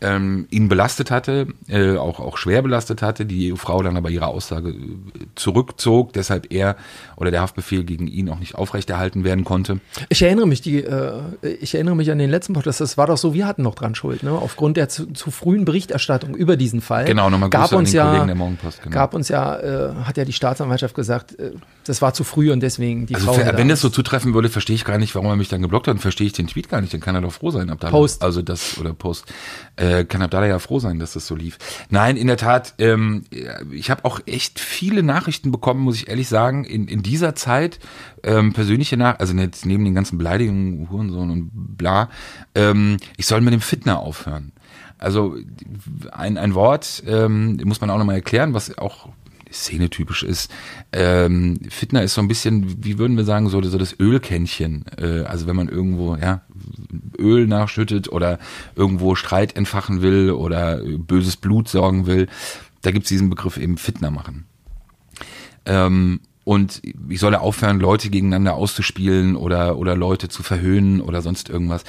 ähm, 0.00 0.46
ihn 0.50 0.68
belastet 0.68 1.10
hatte, 1.10 1.48
äh, 1.68 1.96
auch, 1.96 2.20
auch 2.20 2.36
schwer 2.38 2.62
belastet 2.62 3.02
hatte, 3.02 3.26
die 3.26 3.52
Frau 3.56 3.82
dann 3.82 3.96
aber 3.96 4.10
ihre 4.10 4.26
Aussage 4.26 4.70
äh, 4.70 4.74
zurückzog, 5.34 6.12
deshalb 6.12 6.52
er 6.52 6.76
oder 7.16 7.30
der 7.30 7.42
Haftbefehl 7.42 7.84
gegen 7.84 8.06
ihn 8.06 8.28
auch 8.30 8.38
nicht 8.38 8.54
aufrechterhalten 8.54 9.24
werden 9.24 9.44
konnte. 9.44 9.80
Ich 10.08 10.22
erinnere 10.22 10.46
mich, 10.46 10.62
die, 10.62 10.82
äh, 10.82 11.20
ich 11.60 11.74
erinnere 11.74 11.96
mich 11.96 12.10
an 12.10 12.18
den 12.18 12.30
letzten 12.30 12.54
Podcast. 12.54 12.80
Das 12.80 12.96
war 12.96 13.06
doch 13.06 13.18
so, 13.18 13.34
wir 13.34 13.46
hatten 13.46 13.62
noch 13.62 13.74
dran 13.74 13.94
Schuld, 13.94 14.22
ne? 14.22 14.32
Aufgrund 14.32 14.76
der 14.76 14.88
zu, 14.88 15.06
zu 15.12 15.30
frühen 15.30 15.64
Berichterstattung 15.64 16.34
über 16.34 16.56
diesen 16.56 16.80
Fall. 16.80 17.04
Genau, 17.04 17.28
nochmal 17.28 17.50
gab 17.50 17.72
uns 17.72 17.90
den 17.90 17.96
ja, 17.96 18.06
Kollegen 18.06 18.26
der 18.26 18.36
Morgenpost, 18.36 18.82
genau. 18.82 18.94
gab 18.94 19.14
uns 19.14 19.28
ja, 19.28 19.58
äh, 19.58 19.94
hat 20.04 20.16
ja 20.16 20.24
die 20.24 20.32
Staatsanwaltschaft 20.32 20.94
gesagt, 20.94 21.38
äh, 21.38 21.52
das 21.84 22.00
war 22.00 22.14
zu 22.14 22.24
früh 22.24 22.52
und 22.52 22.60
deswegen 22.60 23.06
die 23.06 23.14
Also 23.14 23.32
Frau. 23.32 23.56
wenn 23.56 23.68
das 23.68 23.80
so 23.80 23.88
zutreffen 23.88 24.32
würde, 24.32 24.48
verstehe 24.48 24.76
ich 24.76 24.84
gar 24.84 24.98
nicht, 24.98 25.14
warum 25.14 25.28
er 25.28 25.36
mich 25.36 25.48
dann 25.48 25.60
geblockt 25.62 25.88
hat. 25.88 25.94
Und 25.94 26.00
verstehe 26.00 26.26
ich 26.26 26.32
den 26.32 26.46
Tweet 26.46 26.68
gar 26.68 26.80
nicht. 26.80 26.94
Dann 26.94 27.00
kann 27.00 27.14
er 27.14 27.20
doch 27.20 27.32
froh 27.32 27.50
sein, 27.50 27.68
Abdallah. 27.68 27.90
Post. 27.90 28.22
Also 28.22 28.42
das 28.42 28.78
oder 28.78 28.94
Post. 28.94 29.24
Äh, 29.76 29.89
kann 30.04 30.22
Abdallah 30.22 30.46
ja 30.46 30.58
froh 30.58 30.78
sein, 30.78 30.98
dass 30.98 31.12
das 31.12 31.26
so 31.26 31.34
lief. 31.34 31.58
Nein, 31.88 32.16
in 32.16 32.26
der 32.26 32.36
Tat. 32.36 32.74
Ähm, 32.78 33.24
ich 33.70 33.90
habe 33.90 34.04
auch 34.04 34.20
echt 34.26 34.60
viele 34.60 35.02
Nachrichten 35.02 35.50
bekommen, 35.50 35.80
muss 35.80 35.96
ich 35.96 36.08
ehrlich 36.08 36.28
sagen, 36.28 36.64
in, 36.64 36.88
in 36.88 37.02
dieser 37.02 37.34
Zeit. 37.34 37.78
Ähm, 38.22 38.52
persönliche 38.52 38.96
nach, 38.96 39.18
also 39.18 39.34
jetzt 39.34 39.64
neben 39.64 39.84
den 39.84 39.94
ganzen 39.94 40.18
Beleidigungen, 40.18 40.90
Hurensohn 40.90 41.30
und 41.30 41.50
bla. 41.52 42.10
Ähm, 42.54 42.98
ich 43.16 43.26
soll 43.26 43.40
mit 43.40 43.52
dem 43.54 43.60
Fitner 43.60 44.00
aufhören. 44.00 44.52
Also 44.98 45.36
ein, 46.12 46.36
ein 46.36 46.54
Wort 46.54 47.02
ähm, 47.06 47.58
muss 47.64 47.80
man 47.80 47.88
auch 47.88 47.96
nochmal 47.96 48.16
erklären, 48.16 48.52
was 48.52 48.76
auch 48.76 49.08
szenetypisch 49.52 50.22
ist. 50.22 50.50
Ähm, 50.92 51.58
Fitner 51.68 52.02
ist 52.02 52.14
so 52.14 52.20
ein 52.20 52.28
bisschen, 52.28 52.84
wie 52.84 52.98
würden 52.98 53.16
wir 53.16 53.24
sagen, 53.24 53.48
so, 53.48 53.62
so 53.62 53.78
das 53.78 53.98
Ölkännchen. 53.98 54.84
Äh, 54.98 55.22
also 55.22 55.46
wenn 55.46 55.56
man 55.56 55.68
irgendwo 55.68 56.16
ja 56.16 56.42
Öl 57.18 57.46
nachschüttet 57.46 58.10
oder 58.10 58.38
irgendwo 58.76 59.14
Streit 59.14 59.56
entfachen 59.56 60.02
will 60.02 60.30
oder 60.30 60.80
böses 60.98 61.36
Blut 61.36 61.68
sorgen 61.68 62.06
will, 62.06 62.28
da 62.82 62.90
gibt's 62.90 63.08
diesen 63.08 63.30
Begriff 63.30 63.56
eben 63.56 63.76
Fitner 63.76 64.10
machen. 64.10 64.46
Ähm, 65.66 66.20
und 66.44 66.82
ich 67.08 67.20
solle 67.20 67.40
aufhören, 67.40 67.80
Leute 67.80 68.10
gegeneinander 68.10 68.54
auszuspielen 68.54 69.36
oder, 69.36 69.76
oder 69.76 69.94
Leute 69.94 70.28
zu 70.28 70.42
verhöhnen 70.42 71.00
oder 71.00 71.22
sonst 71.22 71.48
irgendwas. 71.48 71.84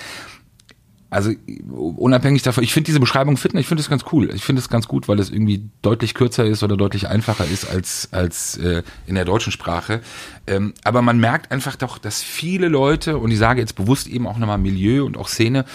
Also 1.12 1.32
unabhängig 1.70 2.41
davon, 2.41 2.64
ich 2.64 2.72
finde 2.72 2.86
diese 2.86 3.01
Beschreibung 3.01 3.36
Fitner, 3.36 3.59
ich 3.59 3.68
finde 3.68 3.82
es 3.82 3.89
ganz 3.89 4.05
cool. 4.14 4.32
Ich 4.34 4.45
finde 4.45 4.62
es 4.62 4.70
ganz 4.70 4.88
gut, 4.88 5.09
weil 5.09 5.20
es 5.20 5.30
irgendwie 5.30 5.70
deutlich 5.82 6.14
kürzer 6.14 6.45
ist 6.45 6.64
oder 6.64 6.78
deutlich 6.78 7.09
einfacher 7.09 7.43
ist 7.43 7.70
als, 7.70 8.07
als 8.14 8.55
äh, 8.57 8.82
in 9.07 9.16
der 9.16 9.26
deutschen 9.26 9.51
Sprache. 9.51 9.99
Ähm, 10.47 10.74
aber 10.86 11.01
man 11.01 11.20
merkt 11.20 11.51
einfach 11.51 11.76
doch, 11.76 11.97
dass 11.97 12.22
viele 12.22 12.70
Leute, 12.70 13.18
und 13.18 13.30
ich 13.30 13.39
sage 13.39 13.59
jetzt 13.59 13.76
bewusst 13.76 14.07
eben 14.07 14.26
auch 14.26 14.38
nochmal 14.38 14.57
Milieu 14.57 15.03
und 15.03 15.18
auch 15.18 15.28
Szene, 15.28 15.66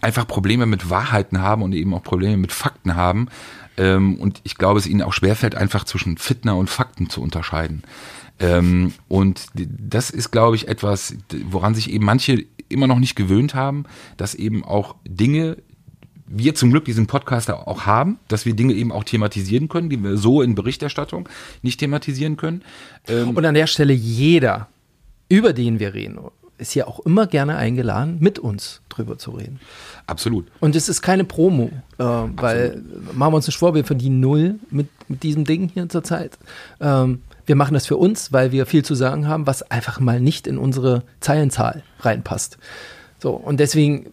einfach 0.00 0.26
Probleme 0.26 0.66
mit 0.66 0.90
Wahrheiten 0.90 1.40
haben 1.40 1.62
und 1.62 1.74
eben 1.74 1.94
auch 1.94 2.02
Probleme 2.02 2.36
mit 2.36 2.50
Fakten 2.50 2.96
haben. 2.96 3.28
Ähm, 3.76 4.16
und 4.16 4.40
ich 4.42 4.56
glaube, 4.56 4.80
es 4.80 4.88
ihnen 4.88 5.02
auch 5.02 5.12
schwerfällt, 5.12 5.54
einfach 5.54 5.84
zwischen 5.84 6.18
Fitner 6.18 6.56
und 6.56 6.68
Fakten 6.68 7.08
zu 7.08 7.22
unterscheiden. 7.22 7.84
Ähm, 8.42 8.92
und 9.08 9.46
das 9.54 10.10
ist, 10.10 10.30
glaube 10.30 10.56
ich, 10.56 10.68
etwas, 10.68 11.14
woran 11.48 11.74
sich 11.74 11.90
eben 11.90 12.04
manche 12.04 12.44
immer 12.68 12.86
noch 12.86 12.98
nicht 12.98 13.14
gewöhnt 13.14 13.54
haben, 13.54 13.84
dass 14.16 14.34
eben 14.34 14.64
auch 14.64 14.96
Dinge, 15.06 15.56
wir 16.26 16.54
zum 16.54 16.70
Glück 16.70 16.84
diesen 16.86 17.06
Podcast 17.06 17.50
auch 17.50 17.86
haben, 17.86 18.18
dass 18.28 18.46
wir 18.46 18.54
Dinge 18.54 18.72
eben 18.72 18.90
auch 18.90 19.04
thematisieren 19.04 19.68
können, 19.68 19.90
die 19.90 20.02
wir 20.02 20.16
so 20.16 20.42
in 20.42 20.54
Berichterstattung 20.54 21.28
nicht 21.62 21.78
thematisieren 21.78 22.36
können. 22.36 22.62
Ähm, 23.06 23.36
Und 23.36 23.44
an 23.44 23.54
der 23.54 23.66
Stelle 23.66 23.92
jeder, 23.92 24.68
über 25.28 25.52
den 25.52 25.78
wir 25.78 25.94
reden, 25.94 26.18
ist 26.58 26.74
ja 26.74 26.86
auch 26.86 27.00
immer 27.00 27.26
gerne 27.26 27.56
eingeladen, 27.56 28.16
mit 28.20 28.38
uns 28.38 28.80
drüber 28.88 29.18
zu 29.18 29.32
reden. 29.32 29.60
Absolut. 30.06 30.46
Und 30.60 30.74
es 30.74 30.88
ist 30.88 31.02
keine 31.02 31.24
Promo, 31.24 31.70
äh, 31.98 32.04
weil 32.04 32.82
machen 33.12 33.32
wir 33.32 33.36
uns 33.36 33.46
nicht 33.46 33.58
vor, 33.58 33.74
wir 33.74 33.84
verdienen 33.84 34.20
null 34.20 34.54
mit, 34.70 34.88
mit 35.08 35.22
diesem 35.22 35.44
Ding 35.44 35.70
hier 35.74 35.88
zurzeit. 35.88 36.38
Ähm, 36.80 37.22
wir 37.52 37.56
machen 37.56 37.74
das 37.74 37.86
für 37.86 37.98
uns, 37.98 38.32
weil 38.32 38.50
wir 38.50 38.64
viel 38.64 38.82
zu 38.82 38.94
sagen 38.94 39.28
haben, 39.28 39.46
was 39.46 39.70
einfach 39.70 40.00
mal 40.00 40.20
nicht 40.20 40.46
in 40.46 40.56
unsere 40.56 41.02
Zeilenzahl 41.20 41.82
reinpasst. 42.00 42.56
So, 43.18 43.32
und 43.32 43.60
deswegen 43.60 44.06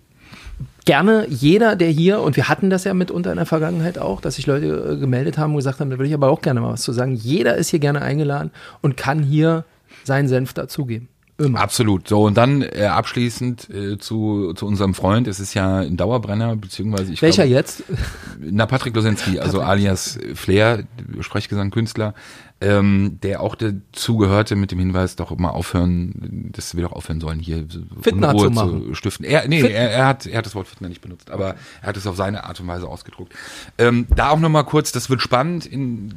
gerne 0.84 1.26
jeder, 1.30 1.78
der 1.78 1.88
hier, 1.88 2.20
und 2.20 2.36
wir 2.36 2.50
hatten 2.50 2.70
das 2.70 2.84
ja 2.84 2.94
mitunter 2.94 3.32
in 3.32 3.38
der 3.38 3.46
Vergangenheit 3.46 3.98
auch, 3.98 4.20
dass 4.20 4.36
sich 4.36 4.46
Leute 4.46 4.66
äh, 4.66 4.98
gemeldet 4.98 5.38
haben 5.38 5.52
und 5.52 5.60
gesagt 5.60 5.80
haben, 5.80 5.90
da 5.90 5.98
würde 5.98 6.10
ich 6.10 6.14
aber 6.14 6.30
auch 6.30 6.42
gerne 6.42 6.60
mal 6.60 6.74
was 6.74 6.82
zu 6.82 6.92
sagen. 6.92 7.16
Jeder 7.16 7.56
ist 7.56 7.70
hier 7.70 7.80
gerne 7.80 8.02
eingeladen 8.02 8.52
und 8.82 8.98
kann 8.98 9.24
hier 9.24 9.64
seinen 10.04 10.28
Senf 10.28 10.52
dazugeben. 10.52 11.08
Immer. 11.40 11.60
Absolut. 11.62 12.08
So, 12.08 12.24
und 12.26 12.36
dann 12.38 12.62
äh, 12.62 12.84
abschließend 12.86 13.70
äh, 13.70 13.98
zu, 13.98 14.54
zu 14.54 14.66
unserem 14.66 14.94
Freund. 14.94 15.28
Es 15.28 15.40
ist 15.40 15.54
ja 15.54 15.80
ein 15.80 15.96
Dauerbrenner, 15.98 16.56
beziehungsweise 16.58 17.14
ich 17.14 17.22
Welcher 17.22 17.44
glaube, 17.44 17.56
jetzt? 17.56 17.84
Na, 18.40 18.66
Patrick 18.66 18.94
Losensky, 18.96 19.40
also 19.40 19.62
alias 19.62 20.20
Flair, 20.36 20.84
Sprechgesang-Künstler, 21.20 22.14
ähm, 22.62 23.20
der 23.24 23.42
auch 23.42 23.56
dazu 23.56 24.18
gehörte 24.18 24.58
mit 24.58 24.72
dem 24.72 24.80
Hinweis, 24.80 25.16
doch 25.16 25.36
mal 25.38 25.50
aufhören, 25.52 26.50
dass 26.54 26.76
wir 26.76 26.84
doch 26.84 26.92
aufhören 26.92 27.22
sollen, 27.22 27.40
hier 27.40 27.66
Fitner 28.02 28.30
Unruhe 28.30 28.48
zu 28.48 28.52
machen. 28.52 28.96
stiften. 28.96 29.26
Er, 29.26 29.48
nee, 29.48 29.62
Fit- 29.62 29.72
er, 29.72 29.92
er, 29.92 30.08
hat, 30.08 30.26
er 30.26 30.40
hat 30.40 30.46
das 30.46 30.56
Wort 30.56 30.68
Fitner 30.68 30.90
nicht 30.90 31.00
benutzt, 31.02 31.32
aber 31.32 31.56
er 31.82 31.88
hat 31.88 31.96
es 31.96 32.06
auf 32.06 32.18
seine 32.18 32.44
Art 32.44 32.60
und 32.60 32.68
Weise 32.68 32.86
ausgedruckt. 32.88 33.34
Ähm, 33.78 34.08
da 34.14 34.30
auch 34.32 34.40
nochmal 34.40 34.66
kurz, 34.66 34.92
das 34.92 35.10
wird 35.10 35.22
spannend 35.22 35.66
in 35.66 36.14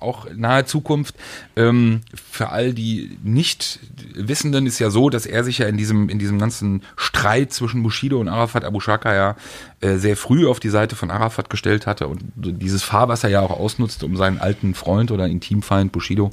auch 0.00 0.26
nahe 0.34 0.64
Zukunft. 0.64 1.14
Ähm, 1.56 2.02
für 2.14 2.50
all 2.50 2.72
die 2.72 3.18
Nicht-Wissenden 3.22 4.66
ist 4.66 4.78
ja 4.78 4.90
so, 4.90 5.10
dass 5.10 5.26
er 5.26 5.44
sich 5.44 5.58
ja 5.58 5.66
in 5.66 5.76
diesem, 5.76 6.08
in 6.08 6.18
diesem 6.18 6.38
ganzen 6.38 6.82
Streit 6.96 7.52
zwischen 7.52 7.82
Bushido 7.82 8.20
und 8.20 8.28
Arafat 8.28 8.64
Abu 8.64 8.80
Shaka 8.80 9.14
ja 9.14 9.36
äh, 9.80 9.96
sehr 9.96 10.16
früh 10.16 10.46
auf 10.46 10.60
die 10.60 10.68
Seite 10.68 10.96
von 10.96 11.10
Arafat 11.10 11.50
gestellt 11.50 11.86
hatte 11.86 12.08
und 12.08 12.22
dieses 12.36 12.82
Fahrwasser 12.82 13.28
ja 13.28 13.40
auch 13.40 13.50
ausnutzt, 13.50 14.02
um 14.04 14.16
seinen 14.16 14.38
alten 14.38 14.74
Freund 14.74 15.10
oder 15.10 15.26
Intimfeind 15.26 15.92
Bushido 15.92 16.30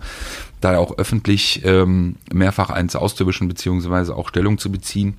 da 0.62 0.78
auch 0.78 0.98
öffentlich 0.98 1.64
ähm, 1.66 2.16
mehrfach 2.32 2.70
eins 2.70 2.96
auszuwischen, 2.96 3.48
beziehungsweise 3.48 4.16
auch 4.16 4.30
Stellung 4.30 4.58
zu 4.58 4.72
beziehen. 4.72 5.18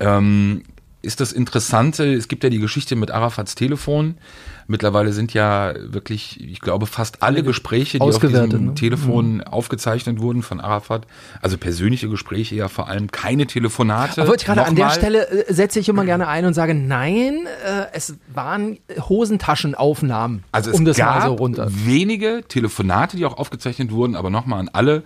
Ähm, 0.00 0.62
ist 1.02 1.20
das 1.20 1.32
Interessante, 1.32 2.14
es 2.14 2.28
gibt 2.28 2.44
ja 2.44 2.50
die 2.50 2.60
Geschichte 2.60 2.96
mit 2.96 3.10
Arafats 3.10 3.54
Telefon. 3.54 4.16
Mittlerweile 4.68 5.12
sind 5.12 5.34
ja 5.34 5.74
wirklich, 5.76 6.40
ich 6.40 6.60
glaube, 6.60 6.86
fast 6.86 7.22
alle 7.22 7.42
Gespräche, 7.42 7.98
die 7.98 8.04
auf 8.04 8.20
diesem 8.20 8.66
ne? 8.66 8.74
Telefon 8.74 9.42
aufgezeichnet 9.42 10.20
wurden 10.20 10.42
von 10.42 10.60
Arafat, 10.60 11.06
also 11.42 11.58
persönliche 11.58 12.08
Gespräche 12.08 12.54
ja 12.54 12.68
vor 12.68 12.88
allem, 12.88 13.10
keine 13.10 13.46
Telefonate. 13.46 14.22
Aber 14.22 14.34
ich 14.34 14.44
gerade 14.44 14.64
an 14.64 14.76
der 14.76 14.90
Stelle 14.90 15.28
äh, 15.28 15.52
setze 15.52 15.80
ich 15.80 15.88
immer 15.88 16.04
gerne 16.04 16.28
ein 16.28 16.46
und 16.46 16.54
sage, 16.54 16.74
nein, 16.74 17.46
äh, 17.66 17.86
es 17.92 18.14
waren 18.32 18.78
Hosentaschenaufnahmen, 18.98 20.44
Also 20.52 20.70
es 20.70 20.78
um 20.78 20.84
das 20.84 20.96
gab 20.96 21.18
mal 21.18 21.26
so 21.26 21.34
runter. 21.34 21.68
wenige 21.68 22.42
Telefonate, 22.46 23.16
die 23.16 23.26
auch 23.26 23.36
aufgezeichnet 23.36 23.90
wurden, 23.90 24.14
aber 24.14 24.30
nochmal 24.30 24.60
an 24.60 24.70
alle, 24.72 25.02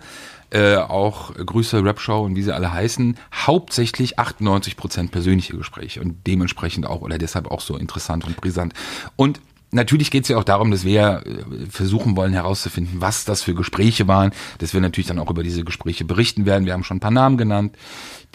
äh, 0.49 0.75
auch 0.75 1.33
Grüße 1.33 1.83
Rapshow 1.83 2.23
und 2.23 2.35
wie 2.35 2.43
sie 2.43 2.53
alle 2.53 2.71
heißen, 2.71 3.17
hauptsächlich 3.33 4.19
98% 4.19 5.09
persönliche 5.09 5.57
Gespräche 5.57 6.01
und 6.01 6.25
dementsprechend 6.25 6.85
auch 6.85 7.01
oder 7.01 7.17
deshalb 7.17 7.51
auch 7.51 7.61
so 7.61 7.77
interessant 7.77 8.25
und 8.25 8.37
brisant. 8.37 8.73
Und 9.15 9.41
Natürlich 9.69 10.11
geht 10.11 10.23
es 10.23 10.29
ja 10.29 10.37
auch 10.37 10.45
darum, 10.45 10.71
dass 10.71 10.85
wir 10.85 11.23
äh, 11.25 11.65
versuchen 11.69 12.15
wollen 12.15 12.31
herauszufinden, 12.31 13.01
was 13.01 13.25
das 13.25 13.43
für 13.43 13.53
Gespräche 13.53 14.07
waren, 14.07 14.31
dass 14.59 14.73
wir 14.73 14.79
natürlich 14.79 15.07
dann 15.07 15.19
auch 15.19 15.29
über 15.29 15.43
diese 15.43 15.65
Gespräche 15.65 16.05
berichten 16.05 16.45
werden. 16.45 16.65
Wir 16.65 16.71
haben 16.71 16.85
schon 16.85 16.97
ein 16.97 17.01
paar 17.01 17.11
Namen 17.11 17.37
genannt, 17.37 17.75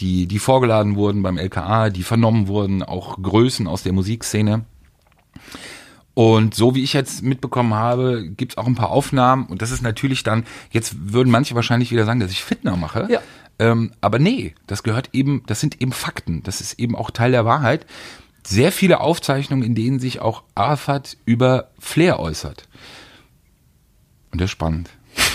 die, 0.00 0.26
die 0.26 0.38
vorgeladen 0.38 0.94
wurden 0.94 1.22
beim 1.22 1.38
LKA, 1.38 1.88
die 1.88 2.02
vernommen 2.02 2.48
wurden, 2.48 2.82
auch 2.82 3.16
Größen 3.22 3.66
aus 3.66 3.82
der 3.82 3.94
Musikszene. 3.94 4.66
Und 6.14 6.54
so 6.54 6.74
wie 6.74 6.82
ich 6.82 6.92
jetzt 6.92 7.22
mitbekommen 7.22 7.74
habe, 7.74 8.28
gibt's 8.28 8.58
auch 8.58 8.66
ein 8.66 8.74
paar 8.74 8.90
Aufnahmen 8.90 9.46
und 9.46 9.62
das 9.62 9.70
ist 9.70 9.82
natürlich 9.82 10.22
dann, 10.22 10.44
jetzt 10.70 11.12
würden 11.12 11.30
manche 11.30 11.54
wahrscheinlich 11.54 11.90
wieder 11.90 12.04
sagen, 12.04 12.20
dass 12.20 12.30
ich 12.30 12.44
Fitner 12.44 12.76
mache. 12.76 13.08
Ja. 13.10 13.20
Ähm, 13.58 13.92
aber 14.00 14.18
nee, 14.18 14.54
das 14.66 14.82
gehört 14.82 15.10
eben, 15.12 15.42
das 15.46 15.60
sind 15.60 15.80
eben 15.80 15.92
Fakten, 15.92 16.42
das 16.42 16.60
ist 16.60 16.78
eben 16.78 16.96
auch 16.96 17.10
Teil 17.10 17.30
der 17.30 17.46
Wahrheit. 17.46 17.86
Sehr 18.44 18.72
viele 18.72 19.00
Aufzeichnungen, 19.00 19.62
in 19.62 19.74
denen 19.74 20.00
sich 20.00 20.20
auch 20.20 20.42
Arafat 20.54 21.16
über 21.24 21.70
Flair 21.78 22.18
äußert. 22.18 22.68
Und 24.32 24.40
das 24.40 24.46
ist 24.46 24.52
spannend. 24.52 24.90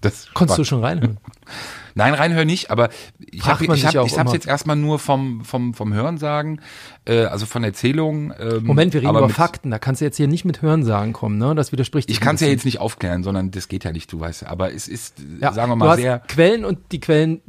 Das 0.00 0.34
Konntest 0.34 0.58
du 0.58 0.64
schon 0.64 0.82
reinhören? 0.82 1.18
Nein, 1.94 2.14
reinhören 2.14 2.46
nicht, 2.46 2.70
aber 2.70 2.88
ich 3.18 3.44
habe 3.46 3.64
ich 3.74 3.84
hab, 3.86 4.06
ich 4.06 4.18
hab's 4.18 4.32
jetzt 4.32 4.46
erstmal 4.46 4.76
nur 4.76 4.98
vom, 4.98 5.44
vom, 5.44 5.74
vom 5.74 5.92
Hörensagen, 5.94 6.60
äh, 7.04 7.24
also 7.24 7.46
von 7.46 7.64
Erzählungen. 7.64 8.32
Ähm, 8.38 8.64
Moment, 8.64 8.94
wir 8.94 9.02
reden 9.02 9.10
über 9.10 9.26
mit- 9.26 9.36
Fakten, 9.36 9.70
da 9.70 9.78
kannst 9.78 10.00
du 10.00 10.04
jetzt 10.04 10.16
hier 10.16 10.28
nicht 10.28 10.44
mit 10.44 10.62
Hörensagen 10.62 11.12
kommen, 11.12 11.38
ne? 11.38 11.54
Das 11.54 11.72
widerspricht 11.72 12.10
Ich 12.10 12.20
kann 12.20 12.36
es 12.36 12.40
ja 12.40 12.48
jetzt 12.48 12.64
nicht 12.64 12.78
aufklären, 12.80 13.22
sondern 13.22 13.50
das 13.50 13.68
geht 13.68 13.84
ja 13.84 13.92
nicht, 13.92 14.12
du 14.12 14.20
weißt. 14.20 14.46
Aber 14.46 14.72
es 14.72 14.88
ist, 14.88 15.16
Ja, 15.40 15.52
sagen 15.52 15.70
wir 15.70 15.76
mal, 15.76 15.96
sehr. 15.96 16.20
Quellen 16.20 16.64
und 16.64 16.78
die 16.92 17.00
Quellen 17.00 17.40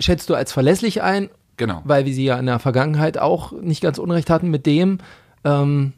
schätzt 0.00 0.28
du 0.30 0.34
als 0.34 0.52
verlässlich 0.52 1.02
ein, 1.02 1.30
Genau. 1.56 1.82
weil 1.84 2.04
wir 2.04 2.12
sie 2.14 2.24
ja 2.24 2.38
in 2.38 2.46
der 2.46 2.58
Vergangenheit 2.58 3.16
auch 3.18 3.52
nicht 3.52 3.80
ganz 3.80 3.98
unrecht 3.98 4.28
hatten 4.30 4.50
mit 4.50 4.66
dem, 4.66 4.98
ähm, 5.44 5.92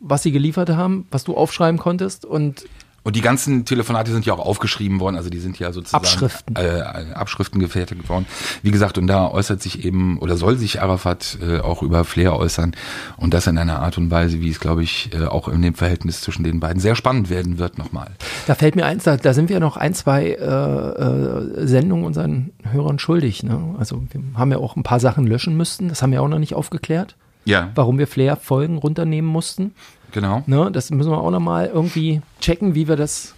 was 0.00 0.22
sie 0.22 0.32
geliefert 0.32 0.70
haben, 0.70 1.06
was 1.10 1.24
du 1.24 1.36
aufschreiben 1.36 1.78
konntest 1.78 2.24
und 2.24 2.64
Und 3.04 3.16
die 3.16 3.20
ganzen 3.20 3.64
Telefonate 3.64 4.12
sind 4.12 4.26
ja 4.26 4.32
auch 4.32 4.38
aufgeschrieben 4.38 5.00
worden, 5.00 5.16
also 5.16 5.28
die 5.28 5.40
sind 5.40 5.58
ja 5.58 5.72
sozusagen 5.72 6.04
Abschriften. 6.04 6.56
Äh, 6.56 7.12
Abschriften 7.14 7.60
gefertigt 7.60 8.08
worden. 8.08 8.26
Wie 8.62 8.70
gesagt, 8.70 8.96
und 8.96 9.08
da 9.08 9.28
äußert 9.28 9.60
sich 9.60 9.84
eben 9.84 10.18
oder 10.18 10.36
soll 10.36 10.56
sich 10.56 10.80
Arafat 10.80 11.38
äh, 11.42 11.58
auch 11.58 11.82
über 11.82 12.04
Flair 12.04 12.36
äußern 12.36 12.76
und 13.16 13.34
das 13.34 13.46
in 13.48 13.58
einer 13.58 13.80
Art 13.80 13.98
und 13.98 14.10
Weise, 14.10 14.40
wie 14.40 14.50
es, 14.50 14.60
glaube 14.60 14.84
ich, 14.84 15.10
äh, 15.12 15.26
auch 15.26 15.48
in 15.48 15.62
dem 15.62 15.74
Verhältnis 15.74 16.20
zwischen 16.20 16.44
den 16.44 16.60
beiden 16.60 16.80
sehr 16.80 16.94
spannend 16.94 17.28
werden 17.28 17.58
wird 17.58 17.76
nochmal. 17.76 18.12
Da 18.46 18.54
fällt 18.54 18.76
mir 18.76 18.86
eins, 18.86 19.04
da, 19.04 19.16
da 19.16 19.34
sind 19.34 19.48
wir 19.48 19.58
noch 19.58 19.76
ein, 19.76 19.94
zwei 19.94 20.26
äh, 20.26 20.44
äh, 20.44 21.66
Sendungen 21.66 22.04
unseren 22.04 22.52
Hörern 22.70 22.98
schuldig. 23.00 23.42
Ne? 23.42 23.74
Also 23.78 24.02
wir 24.10 24.22
haben 24.38 24.52
ja 24.52 24.58
auch 24.58 24.76
ein 24.76 24.84
paar 24.84 25.00
Sachen 25.00 25.26
löschen 25.26 25.56
müssten, 25.56 25.88
das 25.88 26.02
haben 26.02 26.12
wir 26.12 26.22
auch 26.22 26.28
noch 26.28 26.38
nicht 26.38 26.54
aufgeklärt, 26.54 27.16
Ja, 27.44 27.70
warum 27.74 27.98
wir 27.98 28.06
Flair-Folgen 28.06 28.78
runternehmen 28.78 29.30
mussten. 29.30 29.74
Genau. 30.12 30.42
Ne? 30.46 30.70
Das 30.72 30.90
müssen 30.90 31.10
wir 31.10 31.18
auch 31.18 31.30
noch 31.30 31.40
mal 31.40 31.66
irgendwie 31.66 32.22
checken, 32.40 32.74
wie 32.74 32.88
wir 32.88 32.96
das 32.96 33.34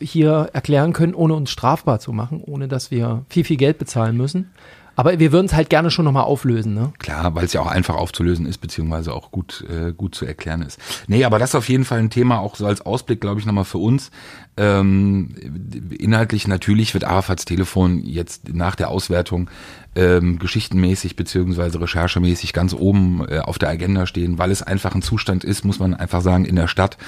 hier 0.00 0.50
erklären 0.52 0.92
können, 0.92 1.14
ohne 1.14 1.34
uns 1.34 1.50
strafbar 1.50 2.00
zu 2.00 2.12
machen, 2.12 2.42
ohne 2.44 2.68
dass 2.68 2.90
wir 2.90 3.24
viel, 3.28 3.44
viel 3.44 3.56
Geld 3.56 3.78
bezahlen 3.78 4.16
müssen. 4.16 4.50
Aber 4.96 5.18
wir 5.18 5.32
würden 5.32 5.46
es 5.46 5.54
halt 5.54 5.70
gerne 5.70 5.90
schon 5.90 6.04
noch 6.04 6.12
mal 6.12 6.22
auflösen. 6.22 6.74
Ne? 6.74 6.92
Klar, 6.98 7.34
weil 7.34 7.44
es 7.44 7.52
ja 7.52 7.60
auch 7.60 7.66
einfach 7.66 7.94
aufzulösen 7.94 8.46
ist, 8.46 8.58
beziehungsweise 8.58 9.14
auch 9.14 9.30
gut, 9.30 9.64
äh, 9.68 9.92
gut 9.92 10.14
zu 10.14 10.26
erklären 10.26 10.62
ist. 10.62 10.78
Nee, 11.06 11.24
aber 11.24 11.38
das 11.38 11.50
ist 11.50 11.54
auf 11.54 11.68
jeden 11.68 11.84
Fall 11.84 11.98
ein 11.98 12.10
Thema, 12.10 12.40
auch 12.40 12.56
so 12.56 12.66
als 12.66 12.82
Ausblick, 12.82 13.20
glaube 13.20 13.40
ich, 13.40 13.46
nochmal 13.46 13.64
für 13.64 13.78
uns. 13.78 14.10
Ähm, 14.56 15.34
inhaltlich 15.98 16.46
natürlich 16.46 16.92
wird 16.92 17.04
Arafats 17.04 17.44
Telefon 17.44 18.04
jetzt 18.04 18.52
nach 18.52 18.74
der 18.74 18.88
Auswertung 18.88 19.48
ähm, 19.94 20.38
geschichtenmäßig 20.38 21.16
beziehungsweise 21.16 21.80
recherchemäßig 21.80 22.52
ganz 22.52 22.74
oben 22.74 23.26
äh, 23.28 23.38
auf 23.38 23.58
der 23.58 23.70
Agenda 23.70 24.06
stehen, 24.06 24.38
weil 24.38 24.50
es 24.50 24.62
einfach 24.62 24.94
ein 24.94 25.02
Zustand 25.02 25.44
ist, 25.44 25.64
muss 25.64 25.78
man 25.78 25.94
einfach 25.94 26.20
sagen, 26.20 26.44
in 26.44 26.56
der 26.56 26.68
Stadt, 26.68 26.98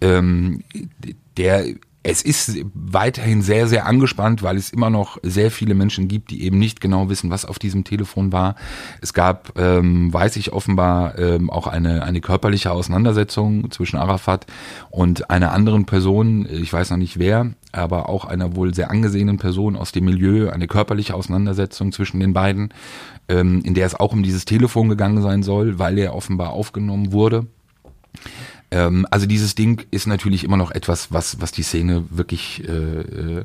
ähm, 0.00 0.62
der 1.36 1.66
es 2.08 2.22
ist 2.22 2.64
weiterhin 2.72 3.42
sehr, 3.42 3.66
sehr 3.66 3.84
angespannt, 3.84 4.44
weil 4.44 4.56
es 4.56 4.70
immer 4.70 4.90
noch 4.90 5.18
sehr 5.24 5.50
viele 5.50 5.74
Menschen 5.74 6.06
gibt, 6.06 6.30
die 6.30 6.44
eben 6.44 6.56
nicht 6.56 6.80
genau 6.80 7.08
wissen, 7.08 7.30
was 7.30 7.44
auf 7.44 7.58
diesem 7.58 7.82
Telefon 7.82 8.30
war. 8.30 8.54
Es 9.00 9.12
gab, 9.12 9.58
ähm, 9.58 10.12
weiß 10.12 10.36
ich 10.36 10.52
offenbar, 10.52 11.18
ähm, 11.18 11.50
auch 11.50 11.66
eine, 11.66 12.04
eine 12.04 12.20
körperliche 12.20 12.70
Auseinandersetzung 12.70 13.72
zwischen 13.72 13.96
Arafat 13.96 14.46
und 14.88 15.30
einer 15.30 15.50
anderen 15.52 15.84
Person, 15.84 16.46
ich 16.48 16.72
weiß 16.72 16.90
noch 16.90 16.96
nicht 16.96 17.18
wer, 17.18 17.50
aber 17.72 18.08
auch 18.08 18.24
einer 18.24 18.54
wohl 18.54 18.72
sehr 18.72 18.92
angesehenen 18.92 19.38
Person 19.38 19.74
aus 19.74 19.90
dem 19.90 20.04
Milieu, 20.04 20.50
eine 20.50 20.68
körperliche 20.68 21.14
Auseinandersetzung 21.14 21.90
zwischen 21.90 22.20
den 22.20 22.32
beiden, 22.32 22.72
ähm, 23.28 23.62
in 23.64 23.74
der 23.74 23.84
es 23.84 23.96
auch 23.96 24.12
um 24.12 24.22
dieses 24.22 24.44
Telefon 24.44 24.88
gegangen 24.88 25.22
sein 25.22 25.42
soll, 25.42 25.80
weil 25.80 25.98
er 25.98 26.14
offenbar 26.14 26.50
aufgenommen 26.50 27.10
wurde. 27.10 27.46
Ähm, 28.70 29.06
also 29.10 29.26
dieses 29.26 29.54
Ding 29.54 29.86
ist 29.90 30.06
natürlich 30.06 30.44
immer 30.44 30.56
noch 30.56 30.70
etwas, 30.70 31.12
was, 31.12 31.40
was 31.40 31.52
die 31.52 31.62
Szene 31.62 32.04
wirklich 32.10 32.64
äh, 32.68 32.72
äh, 32.72 33.44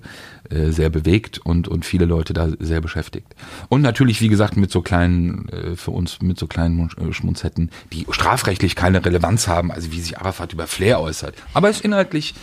äh, 0.50 0.72
sehr 0.72 0.90
bewegt 0.90 1.40
und, 1.40 1.68
und 1.68 1.86
viele 1.86 2.06
Leute 2.06 2.34
da 2.34 2.50
sehr 2.60 2.82
beschäftigt. 2.82 3.36
Und 3.70 3.82
natürlich, 3.82 4.22
wie 4.22 4.30
gesagt, 4.30 4.58
mit 4.58 4.72
so 4.72 4.82
kleinen, 4.82 5.50
äh, 5.50 5.76
für 5.76 5.92
uns 5.92 6.22
mit 6.22 6.40
so 6.40 6.48
kleinen 6.48 6.90
äh, 6.98 7.14
Schmunzetten, 7.14 7.70
die 7.94 8.06
strafrechtlich 8.10 8.76
keine 8.76 9.06
Relevanz 9.06 9.48
haben, 9.48 9.72
also 9.72 9.92
wie 9.92 10.02
sich 10.02 10.18
Arafat 10.18 10.54
über 10.54 10.68
Flair 10.68 11.00
äußert. 11.00 11.36
Aber 11.54 11.70
es 11.70 11.78
ist 11.78 11.86
inhaltlich 11.86 12.34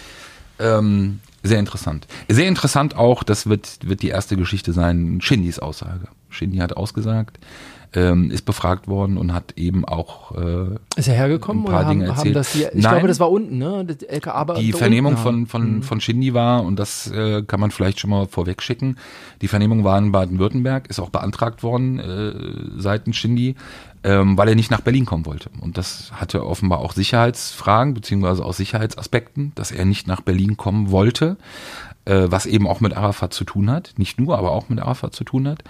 ähm, 0.59 1.21
sehr 1.43 1.59
interessant. 1.59 2.07
Sehr 2.29 2.49
interessant 2.49 2.97
auch, 2.97 3.23
das 3.23 3.49
wird, 3.49 3.79
wird 3.83 4.03
die 4.03 4.09
erste 4.09 4.37
Geschichte 4.37 4.73
sein, 4.73 5.21
Shindys 5.21 5.59
Aussage. 5.59 6.09
Shindy 6.31 6.59
hat 6.59 6.77
ausgesagt, 6.77 7.39
ähm, 7.95 8.31
ist 8.31 8.45
befragt 8.45 8.87
worden 8.87 9.17
und 9.17 9.33
hat 9.33 9.55
eben 9.57 9.85
auch 9.85 10.33
äh, 10.37 10.77
Ist 10.97 11.09
er 11.09 11.15
hergekommen 11.15 11.63
ein 11.63 11.67
paar 11.67 11.81
oder 11.81 11.89
haben, 11.89 11.99
Dinge 12.01 12.17
haben 12.17 12.17
erzählt. 12.19 12.37
das 12.37 12.53
die, 12.53 12.59
ich 12.63 12.73
Nein. 12.73 12.81
glaube, 12.81 13.09
das 13.09 13.21
war 13.21 13.31
unten, 13.31 13.59
ne? 13.59 13.85
Das 13.87 14.03
LKA 14.03 14.45
die 14.55 14.73
Vernehmung 14.73 15.13
unten 15.13 15.23
von, 15.23 15.35
haben. 15.35 15.47
von, 15.47 15.83
von 15.83 16.01
Shindy 16.01 16.35
war, 16.35 16.65
und 16.65 16.79
das 16.79 17.11
äh, 17.11 17.43
kann 17.43 17.61
man 17.61 17.71
vielleicht 17.71 18.01
schon 18.01 18.11
mal 18.11 18.27
vorweg 18.27 18.63
schicken, 18.63 18.97
die 19.41 19.49
Vernehmung 19.49 19.85
war 19.85 19.99
in 19.99 20.13
Baden-Württemberg, 20.13 20.89
ist 20.89 21.01
auch 21.01 21.11
beantragt 21.11 21.63
worden 21.63 21.99
äh, 21.99 22.81
seitens 22.81 23.17
Shindy, 23.17 23.55
ähm, 24.05 24.37
weil 24.37 24.49
er 24.49 24.55
nicht 24.55 24.71
nach 24.71 24.81
Berlin 24.81 25.07
kommen 25.07 25.27
wollte. 25.27 25.51
Und 25.61 25.79
das 25.79 26.13
hatte 26.13 26.47
offenbar 26.47 26.81
auch 26.81 26.93
Sicherheitsfragen, 26.93 27.95
beziehungsweise 27.95 28.45
auch 28.45 28.53
Sicherheitsaspekten, 28.53 29.53
dass 29.55 29.71
er 29.71 29.85
nicht 29.85 30.07
nach 30.07 30.21
Berlin 30.21 30.57
kommen 30.57 30.91
wollte, 30.91 31.37
äh, 32.05 32.27
was 32.31 32.47
eben 32.47 32.67
auch 32.67 32.81
mit 32.81 32.97
Arafat 32.97 33.35
zu 33.35 33.45
tun 33.45 33.71
hat. 33.71 33.95
Nicht 33.97 34.21
nur, 34.21 34.39
aber 34.39 34.53
auch 34.53 34.69
mit 34.69 34.81
Arafat 34.81 35.15
zu 35.15 35.25
tun 35.25 35.49
hat. 35.49 35.65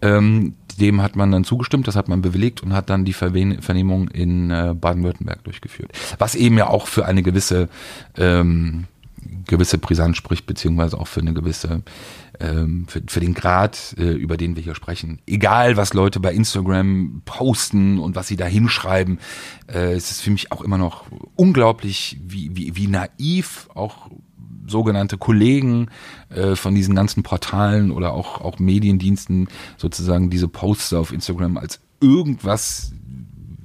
Ähm, 0.00 0.54
dem 0.76 1.02
hat 1.02 1.16
man 1.16 1.30
dann 1.30 1.44
zugestimmt, 1.44 1.86
das 1.88 1.96
hat 1.96 2.08
man 2.08 2.22
bewilligt 2.22 2.62
und 2.62 2.72
hat 2.72 2.90
dann 2.90 3.04
die 3.04 3.12
Vernehmung 3.12 4.08
in 4.08 4.50
äh, 4.50 4.74
Baden-Württemberg 4.78 5.44
durchgeführt. 5.44 5.92
Was 6.18 6.34
eben 6.34 6.58
ja 6.58 6.68
auch 6.68 6.86
für 6.86 7.06
eine 7.06 7.22
gewisse 7.22 7.68
ähm, 8.16 8.86
gewisse 9.46 9.78
Brisanz 9.78 10.16
spricht, 10.16 10.46
beziehungsweise 10.46 10.98
auch 10.98 11.06
für 11.06 11.20
eine 11.20 11.32
gewisse, 11.32 11.82
ähm, 12.40 12.86
für, 12.88 13.02
für 13.06 13.20
den 13.20 13.34
Grad, 13.34 13.94
äh, 13.98 14.12
über 14.12 14.36
den 14.36 14.56
wir 14.56 14.62
hier 14.62 14.74
sprechen. 14.74 15.20
Egal, 15.26 15.76
was 15.76 15.94
Leute 15.94 16.20
bei 16.20 16.32
Instagram 16.32 17.22
posten 17.24 17.98
und 17.98 18.16
was 18.16 18.28
sie 18.28 18.36
da 18.36 18.46
hinschreiben, 18.46 19.18
äh, 19.68 19.92
es 19.92 20.10
ist 20.10 20.22
für 20.22 20.30
mich 20.30 20.52
auch 20.52 20.62
immer 20.62 20.78
noch 20.78 21.04
unglaublich, 21.36 22.18
wie, 22.22 22.56
wie, 22.56 22.76
wie 22.76 22.86
naiv 22.86 23.68
auch 23.74 24.10
sogenannte 24.66 25.18
Kollegen 25.18 25.88
äh, 26.30 26.56
von 26.56 26.74
diesen 26.74 26.94
ganzen 26.94 27.22
Portalen 27.22 27.90
oder 27.90 28.12
auch, 28.12 28.40
auch 28.40 28.58
Mediendiensten 28.58 29.48
sozusagen 29.76 30.30
diese 30.30 30.48
Posts 30.48 30.94
auf 30.94 31.12
Instagram 31.12 31.56
als 31.56 31.80
irgendwas 32.00 32.92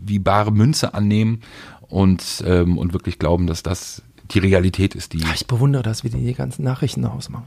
wie 0.03 0.19
bare 0.19 0.51
Münze 0.51 0.93
annehmen 0.93 1.41
und, 1.89 2.43
ähm, 2.45 2.77
und 2.77 2.93
wirklich 2.93 3.19
glauben, 3.19 3.47
dass 3.47 3.63
das 3.63 4.01
die 4.31 4.39
Realität 4.39 4.95
ist, 4.95 5.13
die 5.13 5.21
Ich 5.33 5.47
bewundere 5.47 5.83
das, 5.83 6.03
wie 6.03 6.09
die 6.09 6.23
die 6.23 6.33
ganzen 6.33 6.63
Nachrichten 6.63 7.01
daraus 7.01 7.29
machen. 7.29 7.45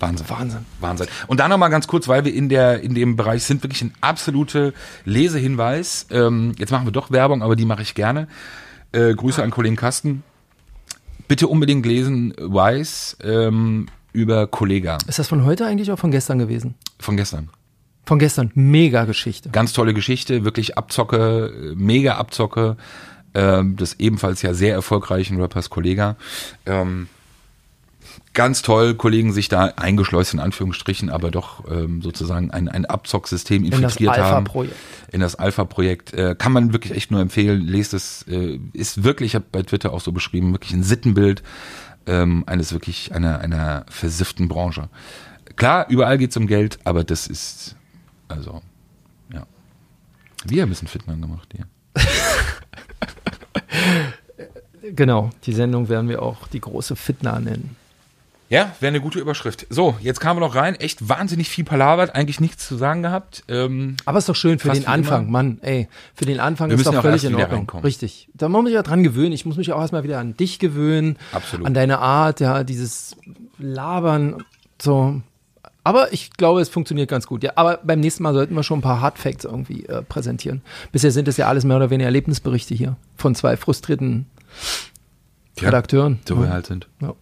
Wahnsinn. 0.00 0.28
Wahnsinn. 0.28 0.64
Wahnsinn. 0.80 1.06
Und 1.26 1.40
dann 1.40 1.50
nochmal 1.50 1.70
ganz 1.70 1.88
kurz, 1.88 2.06
weil 2.06 2.24
wir 2.24 2.32
in 2.32 2.48
der 2.48 2.82
in 2.82 2.94
dem 2.94 3.16
Bereich 3.16 3.44
sind, 3.44 3.62
wirklich 3.62 3.82
ein 3.82 3.92
absolute 4.00 4.72
Lesehinweis. 5.04 6.06
Ähm, 6.10 6.54
jetzt 6.58 6.70
machen 6.70 6.86
wir 6.86 6.92
doch 6.92 7.10
Werbung, 7.10 7.42
aber 7.42 7.56
die 7.56 7.64
mache 7.64 7.82
ich 7.82 7.94
gerne. 7.94 8.28
Äh, 8.92 9.14
Grüße 9.14 9.42
an 9.42 9.50
Kollegen 9.50 9.76
Kasten. 9.76 10.22
Bitte 11.28 11.46
unbedingt 11.46 11.84
lesen 11.84 12.32
Wise 12.38 13.16
ähm, 13.22 13.86
über 14.12 14.46
Kollega 14.46 14.96
Ist 15.06 15.18
das 15.18 15.28
von 15.28 15.44
heute 15.44 15.66
eigentlich 15.66 15.88
oder 15.88 15.98
von 15.98 16.10
gestern 16.10 16.38
gewesen? 16.38 16.74
von 16.98 17.16
gestern. 17.16 17.50
Von 18.06 18.18
gestern. 18.18 18.50
Mega 18.54 19.04
Geschichte. 19.04 19.50
Ganz 19.50 19.74
tolle 19.74 19.92
Geschichte, 19.92 20.42
wirklich 20.44 20.78
Abzocke, 20.78 21.74
mega 21.76 22.16
Abzocke 22.16 22.78
ähm, 23.34 23.76
des 23.76 24.00
ebenfalls 24.00 24.40
ja 24.40 24.54
sehr 24.54 24.72
erfolgreichen 24.72 25.38
Rappers 25.38 25.68
Kollega. 25.68 26.16
Ähm, 26.64 27.08
ganz 28.38 28.62
toll, 28.62 28.94
Kollegen 28.94 29.32
sich 29.32 29.48
da 29.48 29.64
eingeschleust 29.74 30.32
in 30.32 30.38
Anführungsstrichen, 30.38 31.10
aber 31.10 31.32
doch 31.32 31.68
ähm, 31.68 32.02
sozusagen 32.02 32.52
ein, 32.52 32.68
ein 32.68 32.86
Abzocksystem 32.86 33.64
In 33.64 33.72
das 33.72 33.80
infiltriert 33.80 34.16
haben. 34.16 34.36
Alpha-Projekt. 34.46 34.76
In 35.10 35.20
das 35.20 35.34
Alpha-Projekt. 35.34 36.14
Äh, 36.14 36.36
kann 36.38 36.52
man 36.52 36.72
wirklich 36.72 36.94
echt 36.94 37.10
nur 37.10 37.20
empfehlen. 37.20 37.66
Lest 37.66 37.94
es, 37.94 38.22
äh, 38.28 38.60
ist 38.74 39.02
wirklich, 39.02 39.32
ich 39.32 39.34
habe 39.34 39.46
bei 39.50 39.62
Twitter 39.62 39.92
auch 39.92 40.00
so 40.00 40.12
beschrieben, 40.12 40.52
wirklich 40.52 40.72
ein 40.72 40.84
Sittenbild 40.84 41.42
ähm, 42.06 42.44
eines 42.46 42.72
wirklich 42.72 43.12
einer, 43.12 43.40
einer 43.40 43.84
versifften 43.90 44.46
Branche. 44.46 44.88
Klar, 45.56 45.86
überall 45.88 46.16
geht's 46.16 46.36
um 46.36 46.46
Geld, 46.46 46.78
aber 46.84 47.02
das 47.02 47.26
ist, 47.26 47.74
also, 48.28 48.62
ja. 49.32 49.48
Wir 50.44 50.62
haben 50.62 50.68
ein 50.68 50.70
bisschen 50.70 50.86
Fitness 50.86 51.20
gemacht 51.20 51.52
hier. 51.56 51.66
Genau. 54.94 55.28
Die 55.44 55.52
Sendung 55.52 55.90
werden 55.90 56.08
wir 56.08 56.22
auch 56.22 56.46
die 56.48 56.60
große 56.60 56.96
Fitna 56.96 57.40
nennen. 57.40 57.76
Ja, 58.50 58.74
wäre 58.80 58.88
eine 58.88 59.00
gute 59.00 59.18
Überschrift. 59.18 59.66
So, 59.68 59.96
jetzt 60.00 60.20
kamen 60.20 60.40
wir 60.40 60.46
noch 60.46 60.54
rein. 60.54 60.74
Echt 60.74 61.06
wahnsinnig 61.06 61.50
viel 61.50 61.64
palabert, 61.64 62.14
eigentlich 62.14 62.40
nichts 62.40 62.66
zu 62.66 62.76
sagen 62.76 63.02
gehabt. 63.02 63.44
Ähm, 63.48 63.96
Aber 64.06 64.18
ist 64.18 64.28
doch 64.28 64.34
schön 64.34 64.58
für 64.58 64.70
den 64.70 64.86
Anfang, 64.86 65.24
immer. 65.24 65.30
Mann. 65.30 65.58
Ey, 65.60 65.88
für 66.14 66.24
den 66.24 66.40
Anfang 66.40 66.70
Wir 66.70 66.76
ist 66.76 66.86
doch 66.86 67.02
völlig 67.02 67.24
in 67.24 67.34
Ordnung. 67.34 67.70
Richtig. 67.84 68.28
Da 68.32 68.48
muss 68.48 68.64
sich 68.64 68.74
ja 68.74 68.82
dran 68.82 69.02
gewöhnen. 69.02 69.32
Ich 69.32 69.44
muss 69.44 69.56
mich 69.56 69.72
auch 69.72 69.80
erstmal 69.80 70.02
wieder 70.02 70.18
an 70.18 70.34
dich 70.36 70.58
gewöhnen. 70.58 71.18
Absolut. 71.32 71.66
An 71.66 71.74
deine 71.74 71.98
Art, 71.98 72.40
ja, 72.40 72.64
dieses 72.64 73.16
Labern, 73.58 74.42
so. 74.80 75.20
Aber 75.84 76.12
ich 76.12 76.32
glaube, 76.32 76.60
es 76.60 76.68
funktioniert 76.68 77.08
ganz 77.10 77.26
gut. 77.26 77.42
Ja, 77.42 77.52
aber 77.56 77.80
beim 77.82 78.00
nächsten 78.00 78.22
Mal 78.22 78.32
sollten 78.32 78.54
wir 78.54 78.62
schon 78.62 78.78
ein 78.78 78.82
paar 78.82 79.00
Hard 79.00 79.18
Facts 79.18 79.44
irgendwie 79.44 79.84
äh, 79.86 80.02
präsentieren. 80.02 80.62
Bisher 80.92 81.10
sind 81.10 81.28
es 81.28 81.36
ja 81.36 81.48
alles 81.48 81.64
mehr 81.64 81.76
oder 81.76 81.90
weniger 81.90 82.06
Erlebnisberichte 82.06 82.74
hier 82.74 82.96
von 83.14 83.34
zwei 83.34 83.56
frustrierten 83.56 84.26
Redakteuren. 85.60 86.18
So 86.26 86.40
wir 86.40 86.50
halt 86.50 86.66
sind. 86.66 86.88
Ja. 87.00 87.14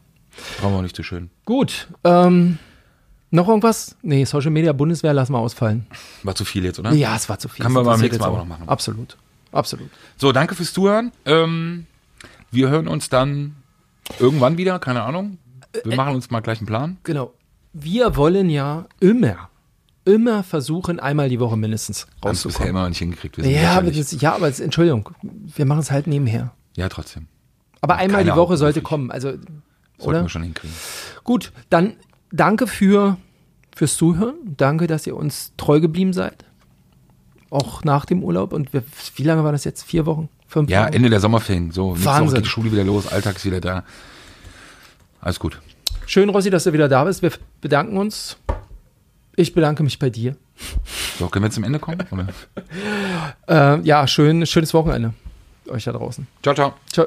Brauchen 0.61 0.73
wir 0.73 0.79
auch 0.79 0.83
nicht 0.83 0.97
so 0.97 1.03
schön. 1.03 1.31
Gut. 1.45 1.89
Ähm, 2.05 2.59
noch 3.31 3.49
irgendwas? 3.49 3.97
Nee, 4.03 4.25
Social 4.25 4.51
Media 4.51 4.73
Bundeswehr 4.73 5.13
lassen 5.13 5.33
wir 5.33 5.39
ausfallen. 5.39 5.87
War 6.23 6.35
zu 6.35 6.45
viel 6.45 6.65
jetzt, 6.65 6.79
oder? 6.79 6.93
Ja, 6.93 7.17
es 7.17 7.29
war 7.29 7.39
zu 7.39 7.49
viel. 7.49 7.63
Kann 7.63 7.73
man 7.73 7.85
beim 7.85 8.01
nächsten 8.01 8.21
Mal 8.21 8.29
auch. 8.29 8.39
noch 8.39 8.47
machen. 8.47 8.69
Absolut. 8.69 9.17
Absolut. 9.53 9.89
So, 10.17 10.33
danke 10.33 10.55
fürs 10.55 10.73
Zuhören. 10.73 11.13
Ähm, 11.25 11.87
wir 12.51 12.69
hören 12.69 12.89
uns 12.89 13.09
dann 13.09 13.57
irgendwann 14.19 14.57
wieder, 14.59 14.79
keine 14.79 15.03
Ahnung. 15.03 15.39
Wir 15.85 15.93
Äh, 15.93 15.97
machen 15.97 16.15
uns 16.15 16.31
mal 16.31 16.41
gleich 16.41 16.59
einen 16.59 16.67
Plan. 16.67 16.99
Genau. 17.05 17.33
Wir 17.73 18.17
wollen 18.17 18.49
ja 18.49 18.87
immer, 19.01 19.49
immer 20.05 20.43
versuchen, 20.43 21.01
einmal 21.01 21.29
die 21.29 21.41
Woche 21.41 21.57
mindestens 21.57 22.07
Haben 22.23 22.31
es 22.33 22.43
bisher 22.43 22.49
rauszukommen. 22.49 22.71
immer 22.71 22.83
noch 22.83 22.89
nicht 22.91 22.99
hingekriegt. 22.99 23.39
Ja, 23.39 23.81
das, 23.83 24.21
ja, 24.21 24.35
aber 24.35 24.49
das, 24.49 24.61
Entschuldigung, 24.61 25.11
wir 25.23 25.67
machen 25.67 25.81
es 25.81 25.91
halt 25.91 26.07
nebenher. 26.07 26.53
ja, 26.77 26.89
trotzdem. 26.89 27.27
Aber 27.83 27.97
einmal 27.97 28.19
keine 28.23 28.31
die 28.33 28.37
Woche 28.37 28.47
Ahnung, 28.49 28.57
sollte 28.57 28.81
kommen. 28.83 29.11
Also, 29.11 29.35
Sollten 29.99 30.09
oder? 30.11 30.23
wir 30.23 30.29
schon 30.29 30.43
hinkriegen. 30.43 30.75
Gut, 31.25 31.53
dann 31.71 31.95
danke 32.31 32.67
für, 32.67 33.17
fürs 33.75 33.97
Zuhören. 33.97 34.35
Danke, 34.45 34.87
dass 34.87 35.07
ihr 35.07 35.17
uns 35.17 35.53
treu 35.57 35.81
geblieben 35.81 36.13
seid. 36.13 36.45
Auch 37.51 37.85
nach 37.85 38.05
dem 38.05 38.23
Urlaub. 38.23 38.53
Und 38.53 38.73
wir, 38.73 38.83
wie 39.15 39.23
lange 39.23 39.45
war 39.45 39.53
das 39.53 39.65
jetzt? 39.65 39.85
Vier 39.85 40.05
Wochen? 40.07 40.29
Fünf 40.49 40.69
Ja, 40.71 40.85
Wochen? 40.87 40.93
Ende 40.95 41.11
der 41.11 41.21
Sommerferien. 41.21 41.71
So, 41.71 41.93
nächste 41.93 42.07
Woche 42.07 42.15
Wahnsinn. 42.21 42.35
geht 42.37 42.45
die 42.45 42.51
Schule 42.51 42.73
wieder 42.73 42.85
los, 42.85 43.07
Alltag 43.09 43.37
ist 43.37 43.45
wieder 43.45 43.61
da. 43.61 43.85
Alles 45.21 45.39
gut. 45.41 45.61
Schön, 46.07 46.29
Rossi, 46.29 46.51
dass 46.51 46.65
du 46.65 46.73
wieder 46.73 46.89
da 46.89 47.05
bist. 47.05 47.23
Wir 47.23 47.33
bedanken 47.61 47.97
uns. 47.97 48.37
Ich 49.35 49.53
bedanke 49.55 49.83
mich 49.83 49.99
bei 49.99 50.09
dir. 50.11 50.37
So, 51.19 51.29
können 51.29 51.45
wir 51.45 51.51
zum 51.51 51.65
Ende 51.65 51.79
kommen? 51.79 51.99
Äh, 53.49 53.81
ja, 53.83 54.07
schön, 54.09 54.45
schönes 54.47 54.75
Wochenende 54.75 55.13
euch 55.69 55.85
da 55.85 55.93
draußen. 55.93 56.27
Ciao, 56.43 56.55
ciao. 56.55 56.75
Ciao. 56.93 57.07